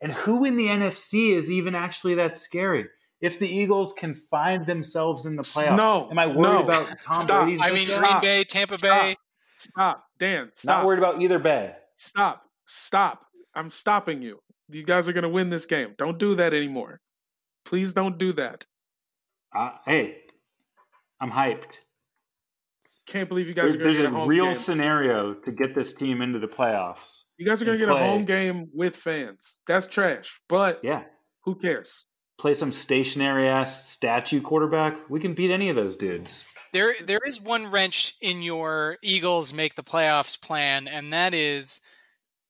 [0.00, 2.86] And who in the NFC is even actually that scary?
[3.20, 6.64] If the Eagles can find themselves in the playoffs, No, am I worried no.
[6.64, 7.44] about Tom Stop.
[7.44, 7.60] Brady's?
[7.62, 8.22] I mean, Green job?
[8.22, 9.00] Bay, Tampa Stop.
[9.02, 9.16] Bay.
[9.56, 10.50] Stop, Dan.
[10.52, 10.78] Stop.
[10.78, 11.74] not worried about either Bay.
[11.96, 12.42] Stop.
[12.66, 13.24] Stop.
[13.54, 14.40] I'm stopping you.
[14.68, 15.94] You guys are going to win this game.
[15.96, 17.00] Don't do that anymore.
[17.64, 18.66] Please don't do that.
[19.54, 20.18] Uh, hey,
[21.18, 21.78] I'm hyped.
[23.06, 24.54] Can't believe you guys There's, are going to there's get a a real game.
[24.54, 27.22] scenario to get this team into the playoffs.
[27.38, 29.58] You guys are going to and get a home game with fans.
[29.66, 30.40] That's trash.
[30.48, 31.02] But Yeah,
[31.44, 32.04] who cares?
[32.38, 34.98] play some stationary ass statue quarterback.
[35.08, 36.44] We can beat any of those dudes.
[36.72, 41.80] There, there is one wrench in your Eagles make the playoffs plan, and that is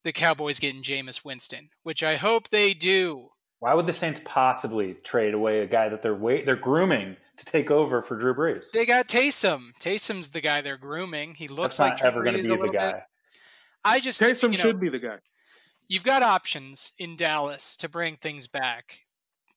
[0.02, 3.28] the Cowboys getting Jameis Winston, which I hope they do.
[3.60, 7.44] Why would the Saints possibly trade away a guy that they're wait they're grooming to
[7.44, 8.70] take over for Drew Brees?
[8.72, 9.70] They got Taysom.
[9.80, 11.34] Taysom's the guy they're grooming.
[11.34, 12.92] He looks That's like not Drew ever going to be the guy.
[12.92, 13.02] bit.
[13.86, 15.18] I just Taysom you know, should be the guy.
[15.88, 19.00] you've got options in Dallas to bring things back.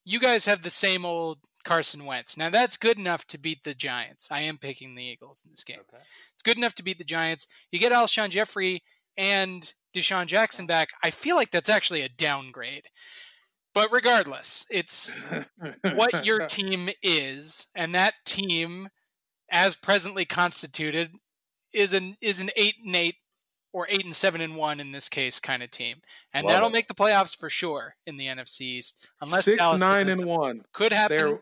[0.05, 2.37] You guys have the same old Carson Wentz.
[2.37, 4.29] Now that's good enough to beat the Giants.
[4.31, 5.79] I am picking the Eagles in this game.
[6.33, 7.47] It's good enough to beat the Giants.
[7.71, 8.83] You get Alshon Jeffery
[9.17, 10.89] and DeSean Jackson back.
[11.03, 12.85] I feel like that's actually a downgrade.
[13.73, 15.15] But regardless, it's
[15.81, 18.89] what your team is, and that team,
[19.51, 21.11] as presently constituted,
[21.71, 23.15] is an is an eight and eight
[23.71, 25.97] or eight and seven and one in this case kind of team,
[26.33, 26.73] and Love that'll it.
[26.73, 30.63] make the playoffs for sure in the NFC East, unless Six, Dallas nine, and one.
[30.73, 31.39] could happen, They're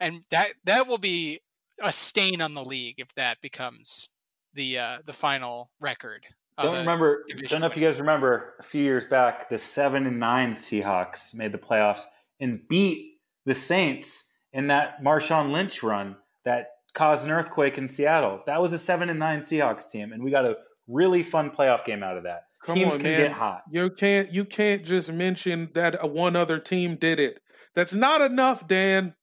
[0.00, 1.40] and that that will be
[1.82, 4.10] a stain on the league if that becomes
[4.54, 6.26] the uh, the final record.
[6.58, 7.24] of Don't remember.
[7.48, 11.34] Don't know if you guys remember a few years back, the seven and nine Seahawks
[11.34, 12.02] made the playoffs
[12.40, 18.40] and beat the Saints in that Marshawn Lynch run that caused an earthquake in Seattle.
[18.46, 20.56] That was a seven and nine Seahawks team, and we got a
[20.88, 22.44] really fun playoff game out of that.
[22.62, 23.20] Come Teams on, can man.
[23.20, 23.62] get hot.
[23.70, 27.40] You can't you can't just mention that a one other team did it.
[27.74, 29.14] That's not enough, Dan.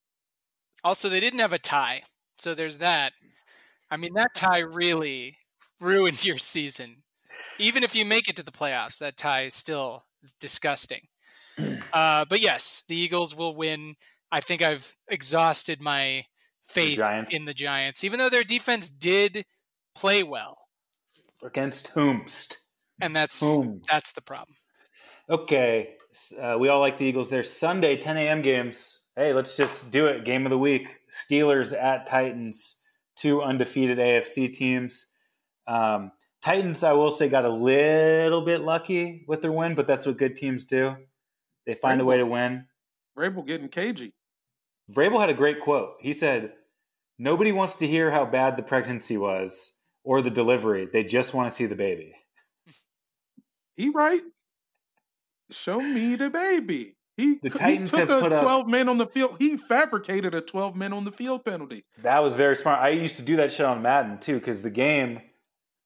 [0.84, 2.01] Also, they didn't have a tie,
[2.38, 3.14] so there's that.
[3.89, 5.38] I mean, that tie really
[5.80, 7.03] ruined your season.
[7.57, 10.05] Even if you make it to the playoffs, that tie is still
[10.39, 11.01] disgusting.
[11.93, 13.93] Uh, but yes, the Eagles will win.
[14.32, 16.26] I think I've exhausted my
[16.66, 17.32] faith Giants?
[17.32, 19.45] in the Giants, even though their defense did
[19.93, 20.57] play well,
[21.44, 22.58] Against whomst.
[23.02, 23.82] and that's Whom?
[23.89, 24.56] that's the problem.
[25.30, 25.96] Okay.
[26.39, 27.30] Uh, we all like the Eagles.
[27.30, 28.41] There's Sunday, 10 a.m.
[28.41, 29.00] games.
[29.16, 30.26] Hey, let's just do it.
[30.26, 30.88] Game of the week.
[31.12, 32.80] Steelers at Titans.
[33.16, 35.08] Two undefeated AFC teams.
[35.68, 40.06] Um, Titans, I will say, got a little bit lucky with their win, but that's
[40.06, 40.96] what good teams do.
[41.66, 42.66] They find a way to win.
[43.18, 44.14] Vrabel getting cagey.
[44.91, 45.94] Vrabel had a great quote.
[46.02, 46.52] He said,
[47.18, 49.72] Nobody wants to hear how bad the pregnancy was
[50.04, 50.88] or the delivery.
[50.91, 52.14] They just want to see the baby.
[53.76, 54.22] He right.
[55.51, 56.95] Show me the baby.
[57.18, 59.36] He, The he Titans took have a put up- 12 men on the field.
[59.39, 61.84] He fabricated a 12 men on the field penalty.
[62.01, 62.80] That was very smart.
[62.80, 65.22] I used to do that shit on Madden too, because the game,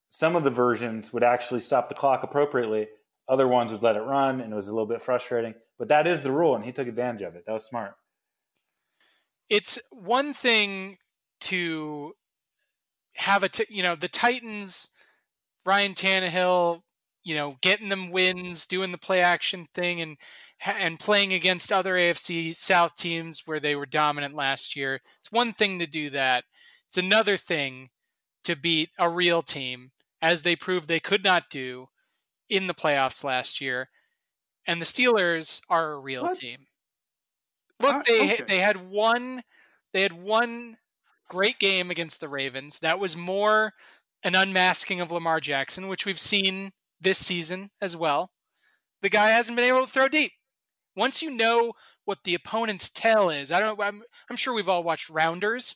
[0.09, 2.87] some of the versions would actually stop the clock appropriately.
[3.27, 5.53] Other ones would let it run, and it was a little bit frustrating.
[5.77, 7.43] But that is the rule, and he took advantage of it.
[7.45, 7.95] That was smart.
[9.49, 10.97] it's one thing
[11.41, 12.13] to
[13.17, 14.89] have a, t- you know, the Titans,
[15.65, 16.81] Ryan Tannehill,
[17.23, 20.17] you know, getting them wins, doing the play action thing, and
[20.65, 25.01] and playing against other AFC South teams where they were dominant last year.
[25.19, 26.45] It's one thing to do that.
[26.87, 27.89] It's another thing
[28.45, 29.91] to beat a real team,
[30.21, 31.89] as they proved they could not do
[32.49, 33.89] in the playoffs last year.
[34.65, 36.35] And the Steelers are a real What?
[36.37, 36.67] team.
[37.79, 38.43] Look, I- they okay.
[38.47, 39.43] they had one
[39.93, 40.77] they had one
[41.27, 42.79] great game against the Ravens.
[42.79, 43.73] That was more
[44.23, 48.31] an unmasking of Lamar Jackson, which we've seen this season as well.
[49.01, 50.31] The guy hasn't been able to throw deep.
[50.95, 51.73] Once you know
[52.05, 53.79] what the opponent's tell is, I don't.
[53.79, 55.75] I'm, I'm sure we've all watched Rounders.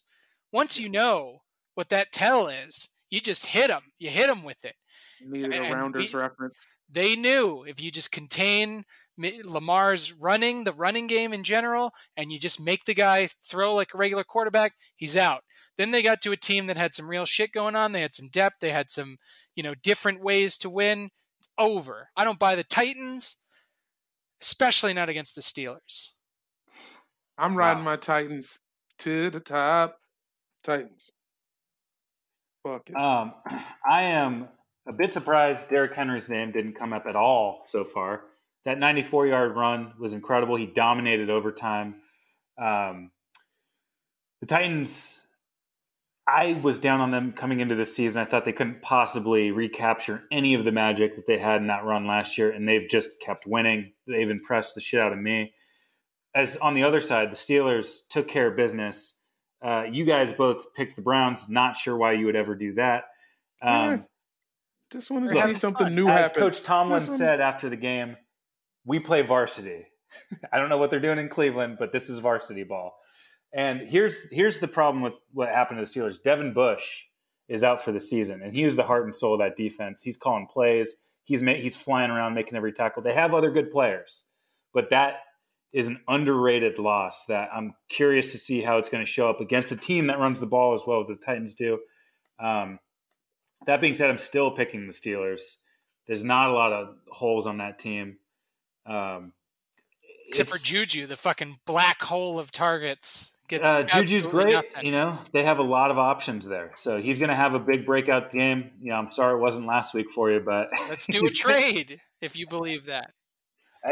[0.51, 1.43] Once you know
[1.75, 3.83] what that tell is, you just hit them.
[3.99, 4.75] You hit them with it.
[5.23, 6.57] Needed a Rounders be- reference.
[6.89, 8.83] They knew if you just contain
[9.17, 13.93] Lamar's running, the running game in general, and you just make the guy throw like
[13.93, 15.43] a regular quarterback, he's out.
[15.77, 17.91] Then they got to a team that had some real shit going on.
[17.91, 18.57] They had some depth.
[18.61, 19.17] They had some,
[19.55, 21.09] you know, different ways to win.
[21.39, 22.09] It's over.
[22.15, 23.37] I don't buy the Titans,
[24.41, 26.09] especially not against the Steelers.
[27.37, 27.91] I'm riding Wow.
[27.91, 28.59] my Titans
[28.99, 29.97] to the top.
[30.63, 31.09] Titans.
[32.63, 32.95] Fuck it.
[32.95, 33.33] Um,
[33.89, 34.49] I am
[34.87, 38.23] a bit surprised Derrick Henry's name didn't come up at all so far.
[38.65, 40.55] That 94 yard run was incredible.
[40.55, 41.95] He dominated overtime.
[42.61, 43.11] Um,
[44.39, 45.21] the Titans,
[46.27, 48.21] I was down on them coming into this season.
[48.21, 51.85] I thought they couldn't possibly recapture any of the magic that they had in that
[51.85, 53.93] run last year, and they've just kept winning.
[54.07, 55.53] They've impressed the shit out of me.
[56.35, 59.15] As on the other side, the Steelers took care of business.
[59.63, 61.49] Uh, you guys both picked the Browns.
[61.49, 63.05] Not sure why you would ever do that.
[63.61, 63.97] Um, Yeah,
[64.91, 66.39] Just wanted to look, see something new as happen.
[66.39, 68.17] Coach Tomlin said after the game,
[68.85, 69.87] we play varsity.
[70.53, 72.95] I don't know what they're doing in Cleveland, but this is varsity ball.
[73.53, 76.21] And here's here's the problem with what happened to the Steelers.
[76.21, 77.03] Devin Bush
[77.49, 80.01] is out for the season, and he was the heart and soul of that defense.
[80.01, 80.95] He's calling plays.
[81.25, 83.03] He's ma- he's flying around making every tackle.
[83.03, 84.23] They have other good players,
[84.73, 85.15] but that
[85.73, 87.25] is an underrated loss.
[87.25, 90.19] That I'm curious to see how it's going to show up against a team that
[90.19, 91.79] runs the ball as well as the Titans do.
[92.39, 92.79] Um,
[93.65, 95.41] that being said, I'm still picking the Steelers.
[96.07, 98.17] There's not a lot of holes on that team.
[98.85, 99.33] Um,
[100.27, 103.33] Except for Juju, the fucking black hole of targets.
[103.49, 104.53] Gets Uh, Juju's great.
[104.53, 104.85] nothing.
[104.85, 106.71] You know, they have a lot of options there.
[106.77, 108.71] So he's going to have a big breakout game.
[108.81, 111.99] You know, I'm sorry it wasn't last week for you, but Let's do a trade
[112.21, 113.11] if you believe that.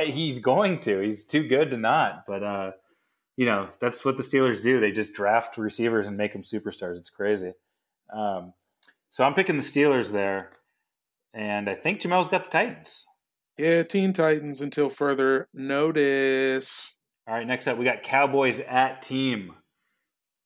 [0.02, 1.02] He's going to.
[1.02, 2.26] He's too good to not.
[2.26, 2.72] But uh,
[3.36, 4.80] you know, that's what the Steelers do.
[4.80, 6.98] They just draft receivers and make them superstars.
[6.98, 7.52] It's crazy.
[8.14, 8.54] Um,
[9.12, 10.52] so I'm picking the Steelers there,
[11.34, 13.06] and I think Jamel's got the Titans.
[13.60, 16.96] Yeah, Teen Titans until further notice.
[17.28, 19.54] All right, next up we got Cowboys at team.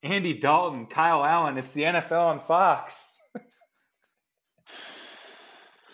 [0.02, 1.60] Andy Dalton, Kyle Allen.
[1.60, 3.20] It's the NFL on Fox.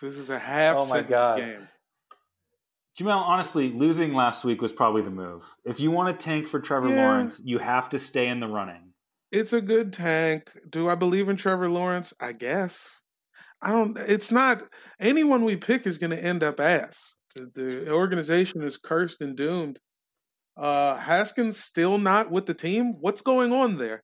[0.02, 1.38] This is a half Oh my God.
[1.40, 1.68] game.
[2.98, 5.44] Jamel, honestly, losing last week was probably the move.
[5.66, 7.06] If you want to tank for Trevor Yeah.
[7.06, 8.94] Lawrence, you have to stay in the running.
[9.30, 10.52] It's a good tank.
[10.70, 12.14] Do I believe in Trevor Lawrence?
[12.20, 12.99] I guess.
[13.62, 13.98] I don't.
[13.98, 14.64] It's not
[15.00, 17.16] anyone we pick is going to end up ass.
[17.36, 19.80] The, the organization is cursed and doomed.
[20.58, 22.96] Uh, Haskins still not with the team.
[23.00, 24.04] What's going on there?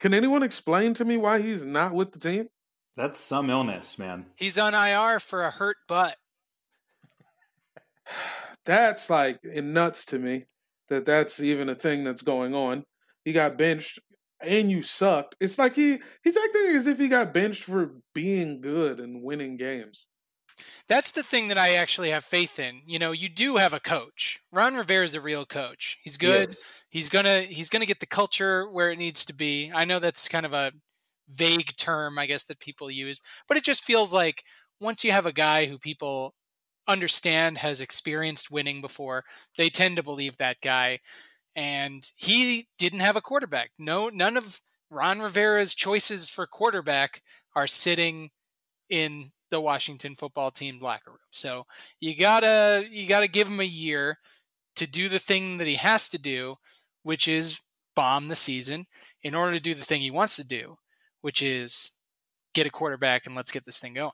[0.00, 2.48] Can anyone explain to me why he's not with the team?
[2.96, 4.26] That's some illness, man.
[4.36, 6.16] He's on IR for a hurt butt.
[8.64, 10.44] That's like nuts to me
[10.88, 12.84] that that's even a thing that's going on.
[13.24, 13.98] He got benched
[14.40, 15.36] and you sucked.
[15.40, 19.56] It's like he he's acting as if he got benched for being good and winning
[19.56, 20.08] games.
[20.88, 22.80] That's the thing that I actually have faith in.
[22.86, 24.40] You know, you do have a coach.
[24.50, 25.98] Ron Rivera is a real coach.
[26.02, 26.50] He's good.
[26.50, 26.60] Yes.
[26.90, 29.70] He's gonna he's gonna get the culture where it needs to be.
[29.74, 30.72] I know that's kind of a
[31.32, 34.44] vague term, I guess, that people use, but it just feels like
[34.80, 36.34] once you have a guy who people
[36.86, 39.24] understand has experienced winning before,
[39.56, 41.00] they tend to believe that guy.
[41.56, 43.70] And he didn't have a quarterback.
[43.78, 47.22] No, none of Ron Rivera's choices for quarterback
[47.54, 48.30] are sitting
[48.88, 51.18] in the Washington football team locker room.
[51.30, 51.66] So
[52.00, 54.18] you gotta you gotta give him a year
[54.76, 56.56] to do the thing that he has to do,
[57.02, 57.60] which is
[57.96, 58.86] bomb the season,
[59.22, 60.76] in order to do the thing he wants to do,
[61.22, 61.92] which is
[62.54, 64.12] get a quarterback and let's get this thing going.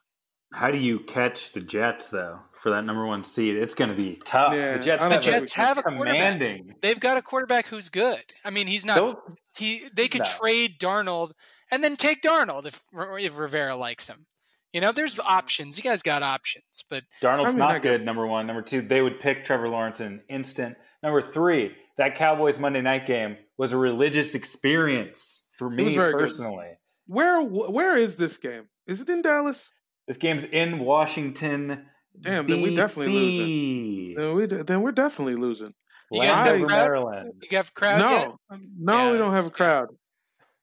[0.55, 3.57] How do you catch the Jets though for that number one seed?
[3.57, 4.55] It's going to be tough.
[4.55, 6.15] Yeah, the Jets, have The Jets have a quarterback.
[6.15, 6.75] commanding.
[6.81, 8.23] They've got a quarterback who's good.
[8.45, 8.95] I mean, he's not.
[8.95, 9.23] They'll-
[9.57, 10.31] He they could No.
[10.41, 11.33] trade Darnold
[11.71, 12.81] and then take Darnold if
[13.19, 14.27] if Rivera likes him.
[14.73, 15.29] You know, there's mm-hmm.
[15.29, 15.77] options.
[15.77, 18.05] You guys got options, but Darnold's I mean, not good.
[18.05, 20.77] Number one, number two, they would pick Trevor Lawrence in an instant.
[21.03, 26.21] Number three, that Cowboys Monday night game was a religious experience for me very good.
[26.21, 26.71] personally.
[27.07, 28.69] Where where is this game?
[28.87, 29.71] Is it in Dallas?
[30.07, 31.87] This game's in Washington.
[32.21, 34.17] Damn, then we definitely DC.
[34.17, 35.75] Then we then we're definitely losing.
[36.11, 36.67] You guys got Landover.
[36.71, 37.33] Maryland.
[37.51, 38.29] you have a crowd yet?
[38.29, 39.89] no, no, Yeah, we don't have a crowd.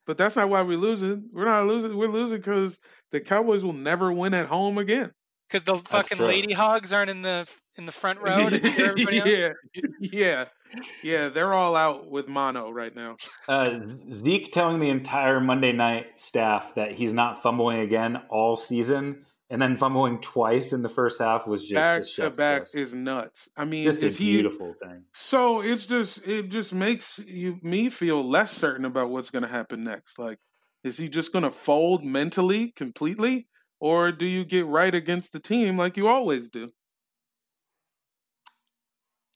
[0.06, 1.30] But that's not why we're losing.
[1.32, 1.96] We're not losing.
[1.98, 2.80] We're losing because
[3.12, 5.12] the Cowboys will never win at home again.
[5.48, 6.28] Because the fucking true.
[6.28, 9.28] lady hogs aren't in the in the front row to cheer everybody on?
[9.28, 9.52] yeah,
[10.00, 10.46] yeah,
[11.04, 11.30] yeah.
[11.30, 13.18] They're all out with mono right now.
[13.50, 13.80] Uh,
[14.12, 19.62] Zeke telling the entire Monday night staff that he's not fumbling again all season, and
[19.62, 23.49] then fumbling twice in the first half was just back to back is nuts.
[23.58, 24.32] I mean, just a is he?
[24.34, 25.04] beautiful thing.
[25.14, 29.49] So it's just it just makes you me feel less certain about what's going to
[29.49, 30.18] happen next.
[30.18, 30.39] Like,
[30.86, 33.47] is he just going to fold mentally completely,
[33.82, 36.72] or do you get right against the team like you always do?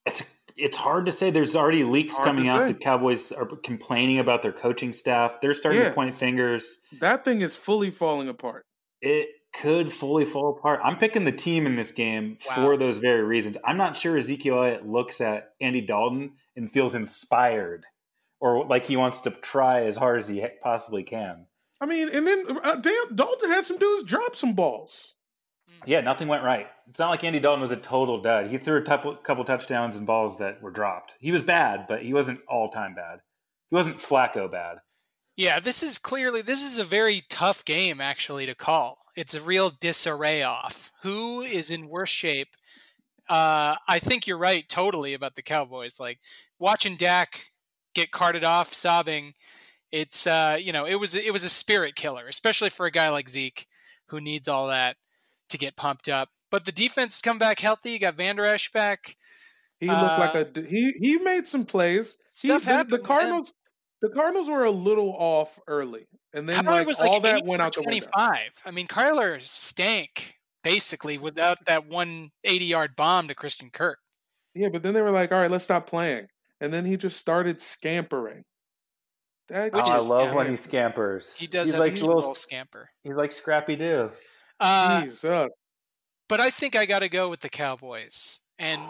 [0.05, 0.23] It's
[0.55, 1.31] it's hard to say.
[1.31, 2.67] There's already leaks coming out.
[2.67, 2.73] say.
[2.73, 5.41] The Cowboys are complaining about their coaching staff.
[5.41, 5.89] They're starting Yeah.
[5.89, 6.77] to point fingers.
[7.01, 8.65] That thing is fully falling apart.
[9.01, 9.27] It
[9.61, 10.79] could fully fall apart.
[10.83, 12.55] I'm picking the team in this game Wow.
[12.55, 13.57] for those very reasons.
[13.65, 17.85] I'm not sure Ezekiel Elliott looks at Andy Dalton and feels inspired
[18.39, 21.47] or like he wants to try as hard as he possibly can.
[21.81, 25.15] I mean, and then uh, damn, Dalton had some dudes drop some balls.
[25.85, 26.67] Yeah, nothing went right.
[26.89, 28.47] It's not like Andy Dalton was a total dud.
[28.47, 31.15] He threw a couple, couple touchdowns and balls that were dropped.
[31.19, 33.19] He was bad, but he wasn't all time bad.
[33.69, 34.77] He wasn't Flacco bad.
[35.35, 38.99] Yeah, this is clearly this is a very tough game actually to call.
[39.15, 40.91] It's a real disarray off.
[41.03, 42.49] Who is in worse shape?
[43.29, 45.99] Uh, I think you're right totally about the Cowboys.
[45.99, 46.19] Like
[46.59, 47.45] watching Dak
[47.93, 49.33] get carted off sobbing,
[49.91, 53.09] it's uh, you know, it was it was a spirit killer, especially for a guy
[53.09, 53.67] like Zeke
[54.09, 54.97] who needs all that
[55.49, 56.29] to get pumped up.
[56.51, 57.91] But the defense come back healthy.
[57.91, 59.15] You got Vander Esch back.
[59.79, 60.93] He looked Uh, like a he.
[60.99, 62.17] He made some plays.
[62.29, 63.05] Stuff the, happened, the man.
[63.05, 63.53] Cardinals.
[64.01, 66.05] The Cardinals were a little off early,
[66.35, 68.07] and then Kyler like, was like all that went for out the window.
[68.07, 68.39] 25.
[68.65, 73.99] I mean, Kyler stank basically without that one 80 yard bomb to Christian Kirk.
[74.53, 76.27] Yeah, but then they were like, "All right, let's stop playing,"
[76.61, 78.43] and then he just started scampering.
[79.49, 80.35] That Which oh, I love yeah.
[80.35, 81.35] when he scampers.
[81.35, 82.15] He does He's like a little.
[82.15, 82.89] little scamper.
[83.03, 84.09] He's like Scrappy Doo.
[84.59, 85.49] Uh, Jesus.
[86.27, 88.39] but I think I got to go with the Cowboys.
[88.57, 88.81] And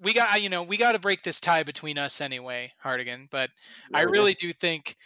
[0.00, 3.28] we got, you know, we got to break this tie between us anyway, Hardigan.
[3.30, 3.50] But
[3.92, 4.96] I really do think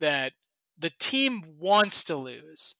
[0.00, 0.32] that
[0.80, 2.76] the team wants to lose.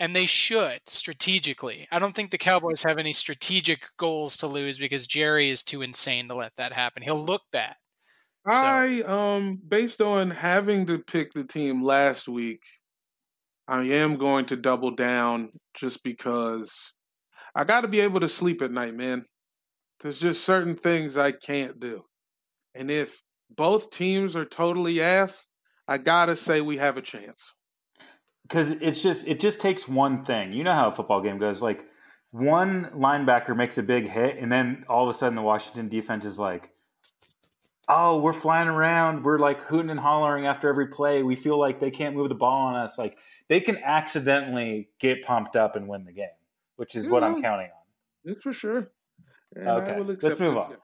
[0.00, 1.86] And they should strategically.
[1.92, 5.80] I don't think the Cowboys have any strategic goals to lose because Jerry is too
[5.80, 7.04] insane to let that happen.
[7.04, 7.76] He'll look bad.
[8.44, 12.62] I um based on having to pick the team last week,
[13.68, 16.94] I am going to double down just because
[17.54, 19.24] I got to be able to sleep at night, man.
[20.00, 22.02] There's just certain things I can't do.
[22.74, 25.46] And if both teams are totally ass,
[25.92, 27.54] I got to say we have a chance.
[28.42, 30.52] because it's just it just takes one thing.
[30.52, 31.60] You know how a football game goes.
[31.62, 31.84] Like
[32.30, 36.24] one linebacker makes a big hit, and then all of a sudden the Washington defense
[36.24, 36.70] is like,
[37.88, 39.22] "Oh, we're flying around.
[39.24, 41.22] We're like hooting and hollering after every play.
[41.22, 42.96] We feel like they can't move the ball on us.
[42.98, 43.18] Like
[43.48, 46.36] they can accidentally get pumped up and win the game,
[46.76, 47.82] which is what I'm counting on."
[48.24, 48.90] That's for sure.
[49.54, 50.70] And Okay, let's move this, on.
[50.70, 50.76] yeah.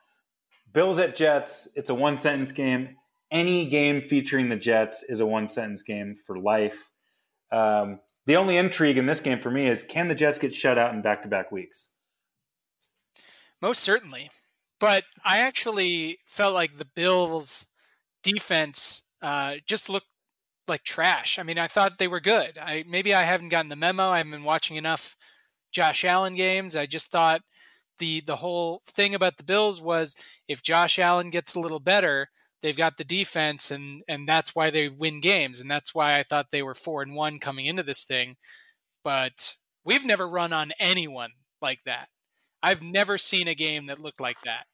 [0.73, 1.69] Bills at Jets.
[1.75, 2.97] It's a one sentence game.
[3.31, 6.91] Any game featuring the Jets is a one sentence game for life.
[7.53, 10.79] Um, the only intrigue in this game for me is can the Jets get shut
[10.79, 11.93] out in back to back weeks?
[13.61, 14.31] Most certainly.
[14.81, 17.67] But I actually felt like the Bills'
[18.23, 20.07] defense uh, just looked
[20.69, 21.39] like trash.
[21.39, 22.59] I mean, I thought they were good.
[22.61, 24.11] I maybe I haven't gotten the memo.
[24.11, 25.17] I haven't been watching enough
[25.73, 26.77] Josh Allen games.
[26.77, 27.43] I just thought
[27.99, 30.15] the the whole thing about the Bills was
[30.47, 32.29] if Josh Allen gets a little better,
[32.63, 36.23] they've got the defense and and that's why they win games and that's why I
[36.23, 38.37] thought they were 4 and 1 coming into this thing.
[39.05, 41.31] But we've never run on anyone
[41.63, 42.09] like that.
[42.63, 44.65] I've never seen a game that looked like that.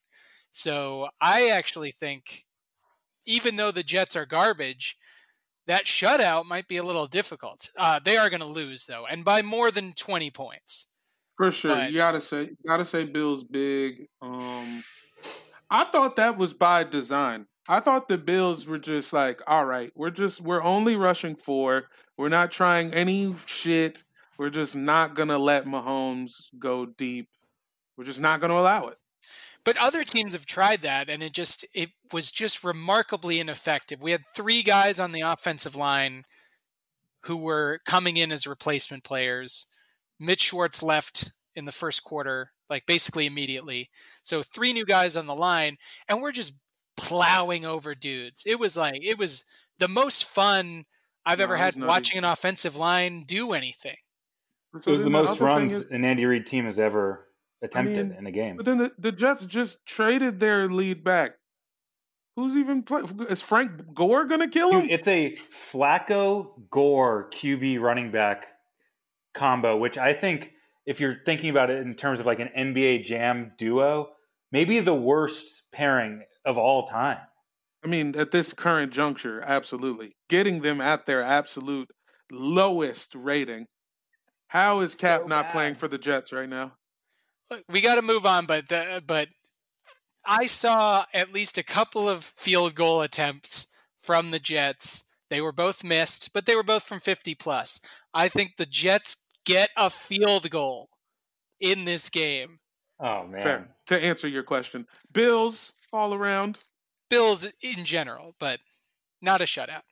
[0.50, 2.44] So I actually think,
[3.26, 4.96] even though the Jets are garbage,
[5.66, 7.70] that shutout might be a little difficult.
[7.76, 10.88] Uh, they are going to lose though, and by more than twenty points.
[11.36, 14.06] For sure, But- you gotta say, gotta say, Bills big.
[14.22, 14.84] Um,
[15.70, 17.46] I thought that was by design.
[17.68, 21.84] I thought the Bills were just like, all right, we're just we're only rushing four.
[22.16, 24.04] We're not trying any shit.
[24.38, 27.28] We're just not gonna let Mahomes go deep.
[27.96, 28.98] We're just not gonna allow it.
[29.64, 34.02] But other teams have tried that, and it just it was just remarkably ineffective.
[34.02, 36.24] We had three guys on the offensive line
[37.22, 39.68] who were coming in as replacement players.
[40.20, 43.88] Mitch Schwartz left in the first quarter, like basically immediately.
[44.22, 46.52] So three new guys on the line, and we're just
[46.96, 48.42] plowing over dudes.
[48.46, 49.44] It was like it was
[49.78, 50.84] the most fun
[51.26, 51.88] I've No, ever had was nutty.
[51.88, 53.96] watching an offensive line do anything.
[54.74, 57.26] It was the then most other runs is- an Andy Reid team has ever
[57.62, 58.56] attempted mean, in a game.
[58.56, 61.32] But then the, the Jets just traded their lead back.
[62.36, 63.02] Who's even play?
[63.30, 64.80] Is Frank Gore gonna kill him?
[64.82, 68.46] Dude, it's a Flacco Gore QB running back
[69.32, 70.50] combo, which I think
[70.86, 74.08] if you're thinking about it in terms of like an NBA Jam duo,
[74.50, 77.18] maybe the worst pairing of all time.
[77.84, 80.16] I mean, at this current juncture, absolutely.
[80.28, 81.90] Getting them at their absolute
[82.30, 83.66] lowest rating.
[84.48, 85.52] How is Cap So not bad.
[85.52, 86.72] playing for the Jets right now?
[87.50, 89.28] Look, we got to move on, but the, but
[90.24, 93.66] I saw at least a couple of field goal attempts
[93.98, 95.04] from the Jets.
[95.28, 97.80] They were both missed, but they were both from 50 plus.
[98.14, 100.88] I think the Jets get a field goal
[101.60, 102.60] in this game.
[103.00, 103.42] Oh man.
[103.42, 103.68] Fair.
[103.88, 106.58] To answer your question, Bills all around.
[107.08, 108.60] Bills in general, but
[109.22, 109.82] not a shutout.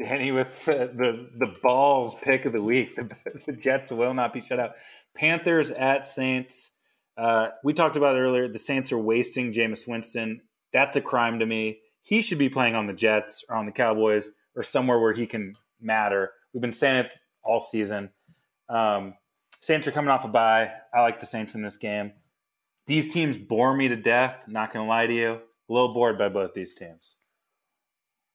[0.00, 2.94] Danny with the, the the balls pick of the week.
[2.94, 3.10] The,
[3.46, 4.72] the Jets will not be shut out.
[5.16, 6.70] Panthers at Saints.
[7.16, 8.46] Uh, we talked about it earlier.
[8.46, 10.40] The Saints are wasting Jameis Winston.
[10.72, 11.80] That's a crime to me.
[12.02, 15.26] he should be playing on the Jets or on the Cowboys or somewhere where he
[15.26, 16.30] can matter.
[16.52, 17.12] We've been saying it
[17.42, 18.10] all season.
[18.68, 19.14] Um,
[19.60, 20.70] Saints are coming off a bye.
[20.94, 22.12] I like the Saints in this game.
[22.88, 24.44] These teams bore me to death.
[24.48, 25.32] Not going to lie to you.
[25.68, 27.16] A little bored by both these teams.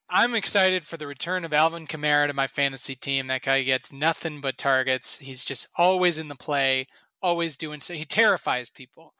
[0.08, 3.26] I'm excited for the return of Alvin Kamara to my fantasy team.
[3.26, 5.18] That guy gets nothing but targets.
[5.18, 6.86] He's just always in the play,
[7.20, 7.94] always doing so.
[7.94, 9.14] He terrifies people.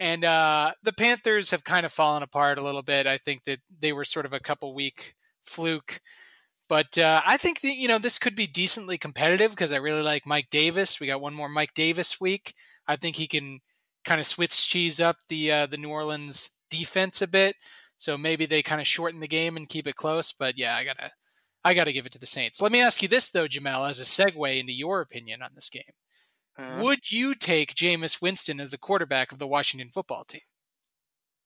[0.00, 3.06] And uh, the Panthers have kind of fallen apart a little bit.
[3.06, 5.14] I think that they were sort of a couple week
[5.44, 6.00] fluke.
[6.68, 10.02] But uh, I think that, you know, this could be decently competitive because I really
[10.02, 10.98] like Mike Davis.
[10.98, 12.54] We got one more Mike Davis week.
[12.88, 13.60] I think he can
[14.04, 17.56] kind of switch cheese up the uh, the New Orleans defense a bit.
[17.96, 20.32] So maybe they kind of shorten the game and keep it close.
[20.32, 21.12] But yeah, I gotta
[21.64, 22.60] I gotta give it to the Saints.
[22.60, 25.68] Let me ask you this though, Jamel, as a segue into your opinion on this
[25.68, 25.82] game.
[26.58, 30.42] Uh, Would you take Jameis Winston as the quarterback of the Washington football team?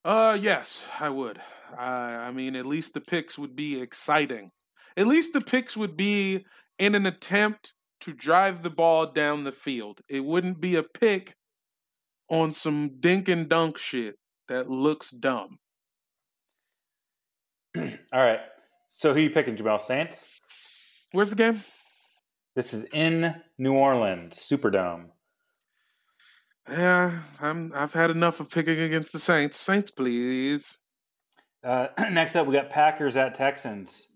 [0.04, 1.40] Uh, yes, I would.
[1.76, 4.52] I, I mean, at least the picks would be exciting.
[4.96, 6.44] At least the picks would be
[6.78, 10.00] in an attempt to drive the ball down the field.
[10.08, 11.34] It wouldn't be a pick
[12.28, 14.16] on some dink and dunk shit
[14.48, 15.58] that looks dumb.
[17.76, 18.40] All right.
[18.92, 19.80] So who you picking, Jamel?
[19.80, 20.40] Saints?
[21.12, 21.62] Where's the game?
[22.54, 25.08] This is in New Orleans, Superdome.
[26.68, 27.72] Yeah, I'm.
[27.74, 29.56] I've had enough of picking against the Saints.
[29.56, 30.78] Saints, please.
[31.62, 34.06] Uh, next up, we got Packers at Texans.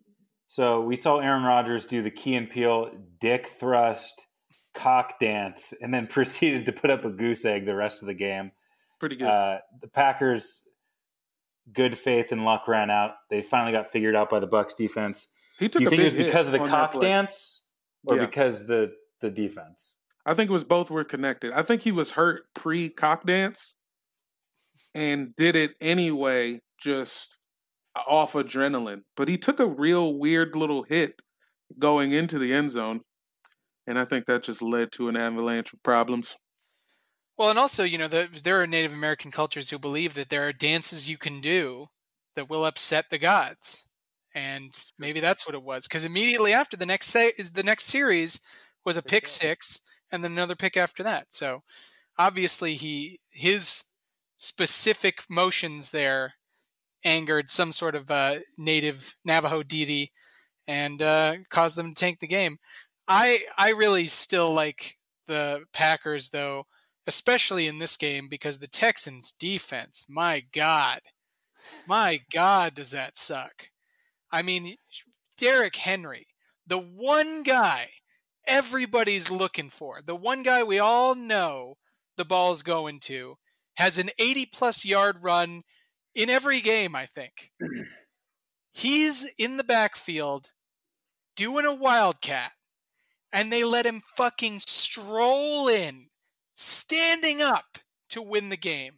[0.48, 2.90] So we saw Aaron Rodgers do the Key and Peele
[3.20, 4.26] dick thrust
[4.74, 8.14] cock dance, and then proceeded to put up a goose egg the rest of the
[8.14, 8.52] game.
[8.98, 9.28] Pretty good.
[9.28, 10.60] Uh, the Packers,
[11.72, 13.12] good faith and luck ran out.
[13.30, 15.26] They finally got figured out by the Bucs defense.
[15.58, 17.62] he Do took you a think it was because of the cock dance,
[18.06, 18.26] or Yeah.
[18.26, 19.94] because the the defense?
[20.26, 21.52] I think it was both were connected.
[21.52, 23.76] I think he was hurt pre cock dance
[24.94, 27.38] and did it anyway, just
[28.06, 29.02] off adrenaline.
[29.16, 31.20] But he took a real weird little hit
[31.78, 33.00] going into the end zone.
[33.90, 36.36] And I think that just led to an avalanche of problems.
[37.36, 40.46] Well, and also, you know, the, there are Native American cultures who believe that there
[40.46, 41.86] are dances you can do
[42.36, 43.88] that will upset the gods,
[44.32, 45.88] and maybe that's what it was.
[45.88, 48.40] Because immediately after the next say is the next series
[48.84, 49.80] was a pick six,
[50.12, 51.26] and then another pick after that.
[51.30, 51.64] So
[52.16, 53.86] obviously, he his
[54.36, 56.34] specific motions there
[57.02, 60.12] angered some sort of uh, native Navajo deity
[60.68, 62.58] and uh, caused them to tank the game.
[63.10, 64.96] I I really still like
[65.26, 66.66] the Packers though
[67.06, 71.00] especially in this game because the Texans defense, my god.
[71.86, 73.68] My god, does that suck.
[74.30, 74.76] I mean,
[75.36, 76.28] Derrick Henry,
[76.64, 77.88] the one guy
[78.46, 81.78] everybody's looking for, the one guy we all know
[82.16, 83.38] the ball's going to,
[83.74, 85.62] has an 80 plus yard run
[86.14, 87.50] in every game, I think.
[88.72, 90.52] He's in the backfield
[91.34, 92.52] doing a wildcat,
[93.32, 96.06] and they let him fucking stroll in
[96.54, 97.78] standing up
[98.10, 98.94] to win the game.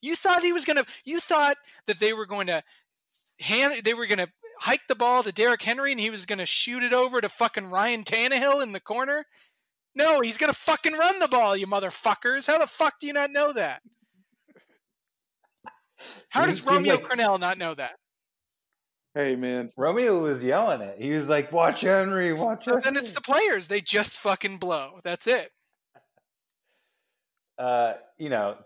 [0.00, 2.62] You thought he was to you thought that they were going to
[3.40, 4.28] hand they were going to
[4.60, 7.28] hike the ball to Derrick Henry and he was going to shoot it over to
[7.28, 9.26] fucking Ryan Tannehill in the corner?
[9.94, 12.46] No, he's going to fucking run the ball, you motherfuckers.
[12.46, 13.82] How the fuck do you not know that?
[16.30, 17.92] How does Romeo like- Crennel not know that?
[19.14, 19.70] Hey, man.
[19.76, 20.96] Romeo was yelling it.
[20.98, 23.68] He was like, "Watch Henry, watch So then it's the players.
[23.68, 25.00] They just fucking blow.
[25.04, 25.52] That's it.
[27.58, 28.56] uh, you know,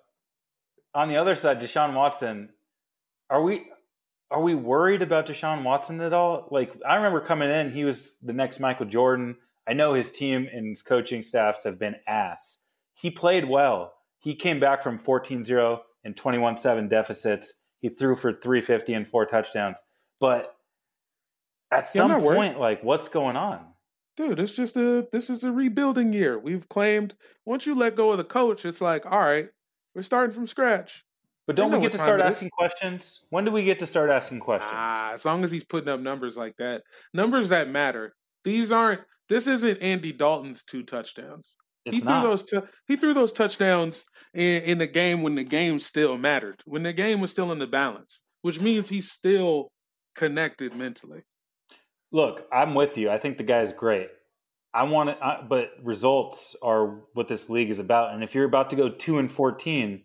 [0.94, 2.51] on the other side, Deshaun Watson,
[3.28, 3.70] are we
[4.30, 6.49] are we worried about Deshaun Watson at all?
[6.51, 9.36] Like, I remember coming in, he was the next Michael Jordan.
[9.68, 12.59] I know his team and his coaching staffs have been ass.
[12.94, 13.94] He played well.
[14.18, 17.55] He came back from 14-0 and 21-7 deficits.
[17.78, 19.78] He threw for 350 and four touchdowns.
[20.21, 20.55] But
[21.71, 22.37] at Yeah, some not worried.
[22.37, 23.61] point, like, what's going on?
[24.17, 26.39] Dude, it's just a this is a rebuilding year.
[26.39, 27.14] We've claimed
[27.45, 29.49] once you let go of the coach, it's like, all right,
[29.95, 31.05] we're starting from scratch.
[31.47, 33.21] But don't we get to start asking questions?
[33.31, 34.73] When do we get to start asking questions?
[34.75, 36.83] Ah, as long as he's putting up numbers like that,
[37.14, 38.14] numbers that matter.
[38.43, 39.03] These aren't.
[39.29, 41.57] This isn't Andy Dalton's two touchdowns.
[41.85, 42.23] it's he not.
[42.23, 42.45] threw those.
[42.45, 46.83] T- he threw those touchdowns in, in the game when the game still mattered, when
[46.85, 49.71] the game was still in the balance, which means he's still
[50.17, 51.23] connected mentally.
[52.12, 53.11] Look, I'm with you.
[53.11, 54.09] I think the guy is great.
[54.73, 58.12] I want it, I, but results are what this league is about.
[58.12, 60.03] And if you're about to go two and fourteen,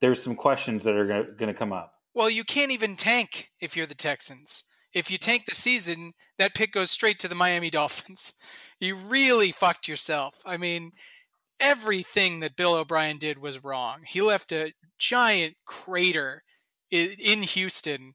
[0.00, 1.94] there's some questions that are going to come up.
[2.14, 4.64] Well, you can't even tank if you're the Texans.
[4.92, 8.34] If you tank the season, that pick goes straight to the Miami Dolphins.
[8.78, 10.36] You really fucked yourself.
[10.46, 10.92] I mean,
[11.58, 14.02] everything that Bill O'Brien did was wrong.
[14.06, 16.44] He left a giant crater
[16.90, 18.14] in Houston.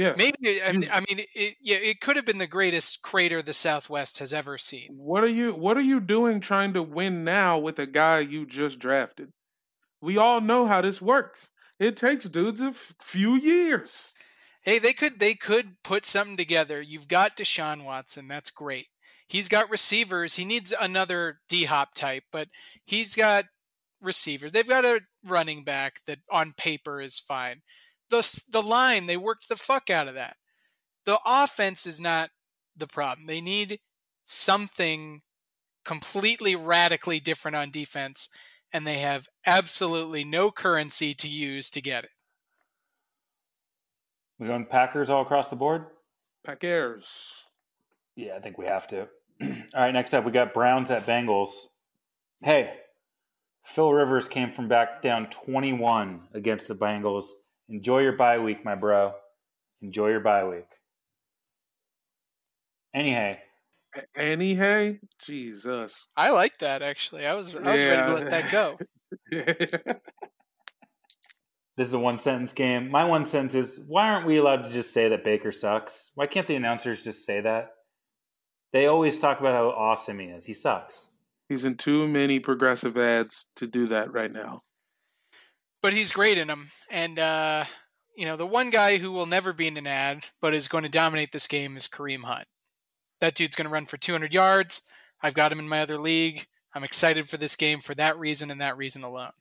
[0.00, 0.14] Yeah.
[0.16, 3.42] Maybe uh, I, You- I mean, it, yeah, it could have been the greatest crater
[3.42, 4.88] the Southwest has ever seen.
[4.90, 8.46] What are you What are you doing trying to win now with a guy you
[8.46, 9.30] just drafted?
[10.00, 11.50] We all know how this works.
[11.78, 14.12] It takes dudes a f- few years.
[14.62, 16.80] Hey, they could they could put something together.
[16.80, 18.86] You've got Deshaun Watson, that's great.
[19.28, 20.34] He's got receivers.
[20.36, 22.48] He needs another D Hop type, but
[22.84, 23.44] he's got
[24.02, 24.52] receivers.
[24.52, 27.60] They've got a running back that on paper is fine.
[28.10, 30.36] The the line they worked the fuck out of that.
[31.04, 32.30] The offense is not
[32.76, 33.26] the problem.
[33.26, 33.80] They need
[34.24, 35.22] something
[35.84, 38.28] completely radically different on defense,
[38.72, 42.10] and they have absolutely no currency to use to get it.
[44.38, 45.86] We going Packers all across the board?
[46.44, 47.44] Packers.
[48.16, 49.08] Yeah, I think we have to.
[49.42, 51.66] all right, next up we got Browns at Bengals.
[52.42, 52.72] Hey,
[53.64, 57.28] Phil Rivers came from back down 21 against the Bengals.
[57.70, 59.14] Enjoy your bye week, my bro.
[59.80, 60.66] Enjoy your bye week.
[62.92, 63.36] Anyhow,
[63.96, 65.00] A- Annie Hay.
[65.20, 66.08] Jesus.
[66.16, 67.26] I like that actually.
[67.26, 68.78] I was I was ready to let that go.
[69.30, 72.90] this is a one sentence game.
[72.90, 76.10] My one sentence is why aren't we allowed to just say that Baker sucks?
[76.14, 77.70] Why can't the announcers just say that?
[78.72, 80.46] They always talk about how awesome he is.
[80.46, 81.10] He sucks.
[81.48, 84.62] He's in too many progressive ads to do that right now.
[85.82, 86.70] But he's great in them.
[86.90, 87.64] And uh,
[88.16, 90.84] you know, the one guy who will never be in an ad but is going
[90.84, 92.46] to dominate this game is Kareem Hunt.
[93.20, 94.82] That dude's going to run for 200 yards.
[95.22, 96.46] I've got him in my other league.
[96.74, 99.32] I'm excited for this game for that reason and that reason alone.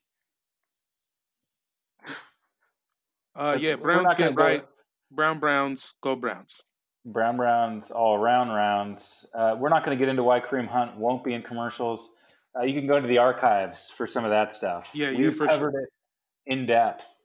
[3.35, 4.65] Uh, yeah, Browns not get go- right.
[5.11, 6.61] Brown Browns go Browns.
[7.05, 9.25] Brown Browns all around rounds.
[9.33, 12.09] Uh, we're not going to get into why Kareem Hunt won't be in commercials.
[12.57, 14.91] Uh, you can go into the archives for some of that stuff.
[14.93, 15.89] Yeah, yeah, We've for covered it
[16.49, 17.15] in depth.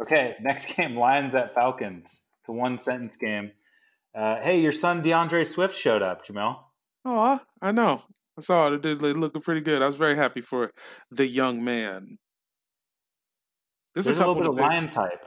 [0.00, 2.22] Okay, next game Lions at Falcons.
[2.40, 3.52] It's a one sentence game.
[4.14, 6.56] Uh, hey, your son D'Andre Swift showed up, Jamel.
[7.04, 8.02] Oh, I know.
[8.36, 8.74] I saw it.
[8.74, 9.82] It did look looking pretty good.
[9.82, 10.72] I was very happy for
[11.10, 12.18] the young man.
[13.94, 14.56] This There's is a little bit of.
[14.56, 15.24] Lions hype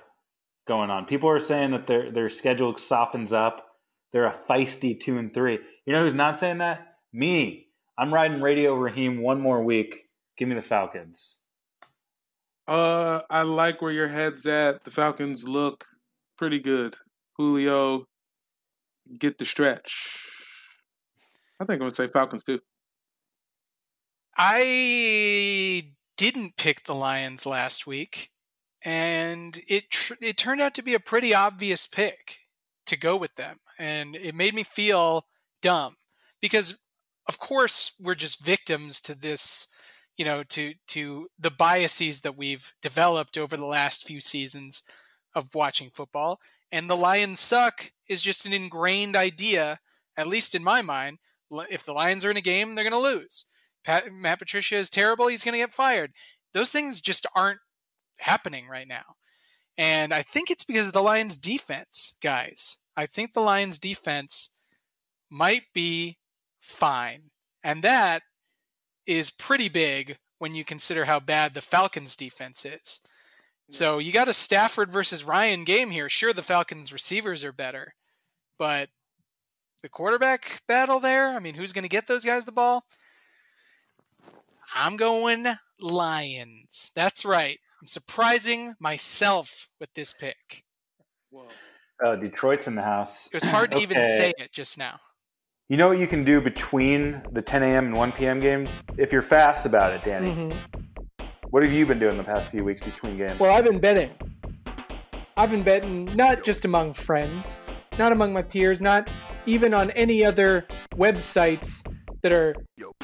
[0.67, 1.05] going on.
[1.05, 3.65] People are saying that their their schedule softens up.
[4.11, 5.59] They're a feisty two and three.
[5.85, 6.95] You know who's not saying that?
[7.13, 7.67] Me.
[7.97, 10.03] I'm riding Radio Raheem one more week.
[10.38, 11.36] Give me the Falcons.
[12.68, 14.84] Uh, I like where your head's at.
[14.84, 15.86] The Falcons look
[16.38, 16.97] pretty good.
[17.38, 18.05] Julio,
[19.18, 20.20] get the stretch.
[21.59, 22.59] I think I'm gonna say Falcons too.
[24.38, 28.32] I didn't pick the Lions last week,
[28.84, 32.38] and it tr- it turned out to be a pretty obvious pick
[32.86, 35.26] to go with them, and it made me feel
[35.61, 35.95] dumb
[36.41, 36.78] because,
[37.28, 39.68] of course, we're just victims to this,
[40.18, 44.84] you know, to to the biases that we've developed over the last few seasons
[45.36, 46.39] of watching football,
[46.72, 49.80] and the Lions suck is just an ingrained idea,
[50.18, 51.20] at least in my mind.
[51.51, 53.45] If the Lions are in a game, they're going to lose.
[53.86, 55.28] Pat, Matt Patricia is terrible.
[55.28, 56.11] He's going to get fired.
[56.53, 57.59] Those things just aren't
[58.18, 59.15] happening right now.
[59.78, 62.80] And I think it's because of the Lions defense, guys.
[62.97, 64.49] I think the Lions defense
[65.30, 66.18] might be
[66.59, 67.30] fine.
[67.63, 68.24] And that
[69.08, 73.01] is pretty big when you consider how bad the Falcons defense is.
[73.70, 76.08] So you got a Stafford versus Ryan game here.
[76.10, 77.95] Sure, the Falcons receivers are better,
[78.58, 78.89] but
[79.84, 82.86] the quarterback battle there, I mean, who's going to get those guys the ball?
[84.74, 85.47] I'm going
[85.82, 86.91] Lions.
[86.95, 87.60] That's right.
[87.82, 90.64] I'm surprising myself with this pick.
[92.03, 93.28] Oh, Detroit's in the house.
[93.28, 94.99] It was hard to even say it just now.
[95.70, 97.88] You know what you can do between the 10 a.m.
[97.88, 98.39] and 1 p.m.
[98.39, 98.70] game?
[98.95, 100.32] If you're fast about it, Danny.
[100.32, 101.26] Mm-hmm.
[101.49, 103.38] What have you been doing the past few weeks between games?
[103.38, 104.11] Well, I've been betting.
[105.36, 107.59] I've been betting not just among friends,
[107.99, 109.09] not among my peers, not
[109.45, 111.86] even on any other websites
[112.22, 112.55] that are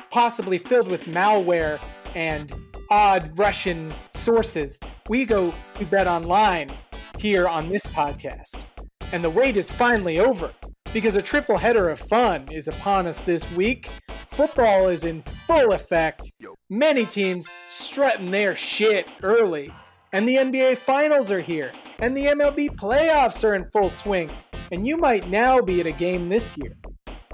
[0.09, 1.81] possibly filled with malware
[2.15, 2.53] and
[2.89, 4.79] odd Russian sources.
[5.09, 6.71] We go we bet online
[7.19, 8.63] here on this podcast.
[9.11, 10.53] And the wait is finally over
[10.93, 13.89] because a triple header of fun is upon us this week.
[14.31, 16.31] Football is in full effect.
[16.69, 19.73] Many teams strutting their shit early.
[20.13, 21.71] And the NBA Finals are here.
[21.97, 24.29] And the MLB playoffs are in full swing.
[24.71, 26.77] And you might now be at a game this year.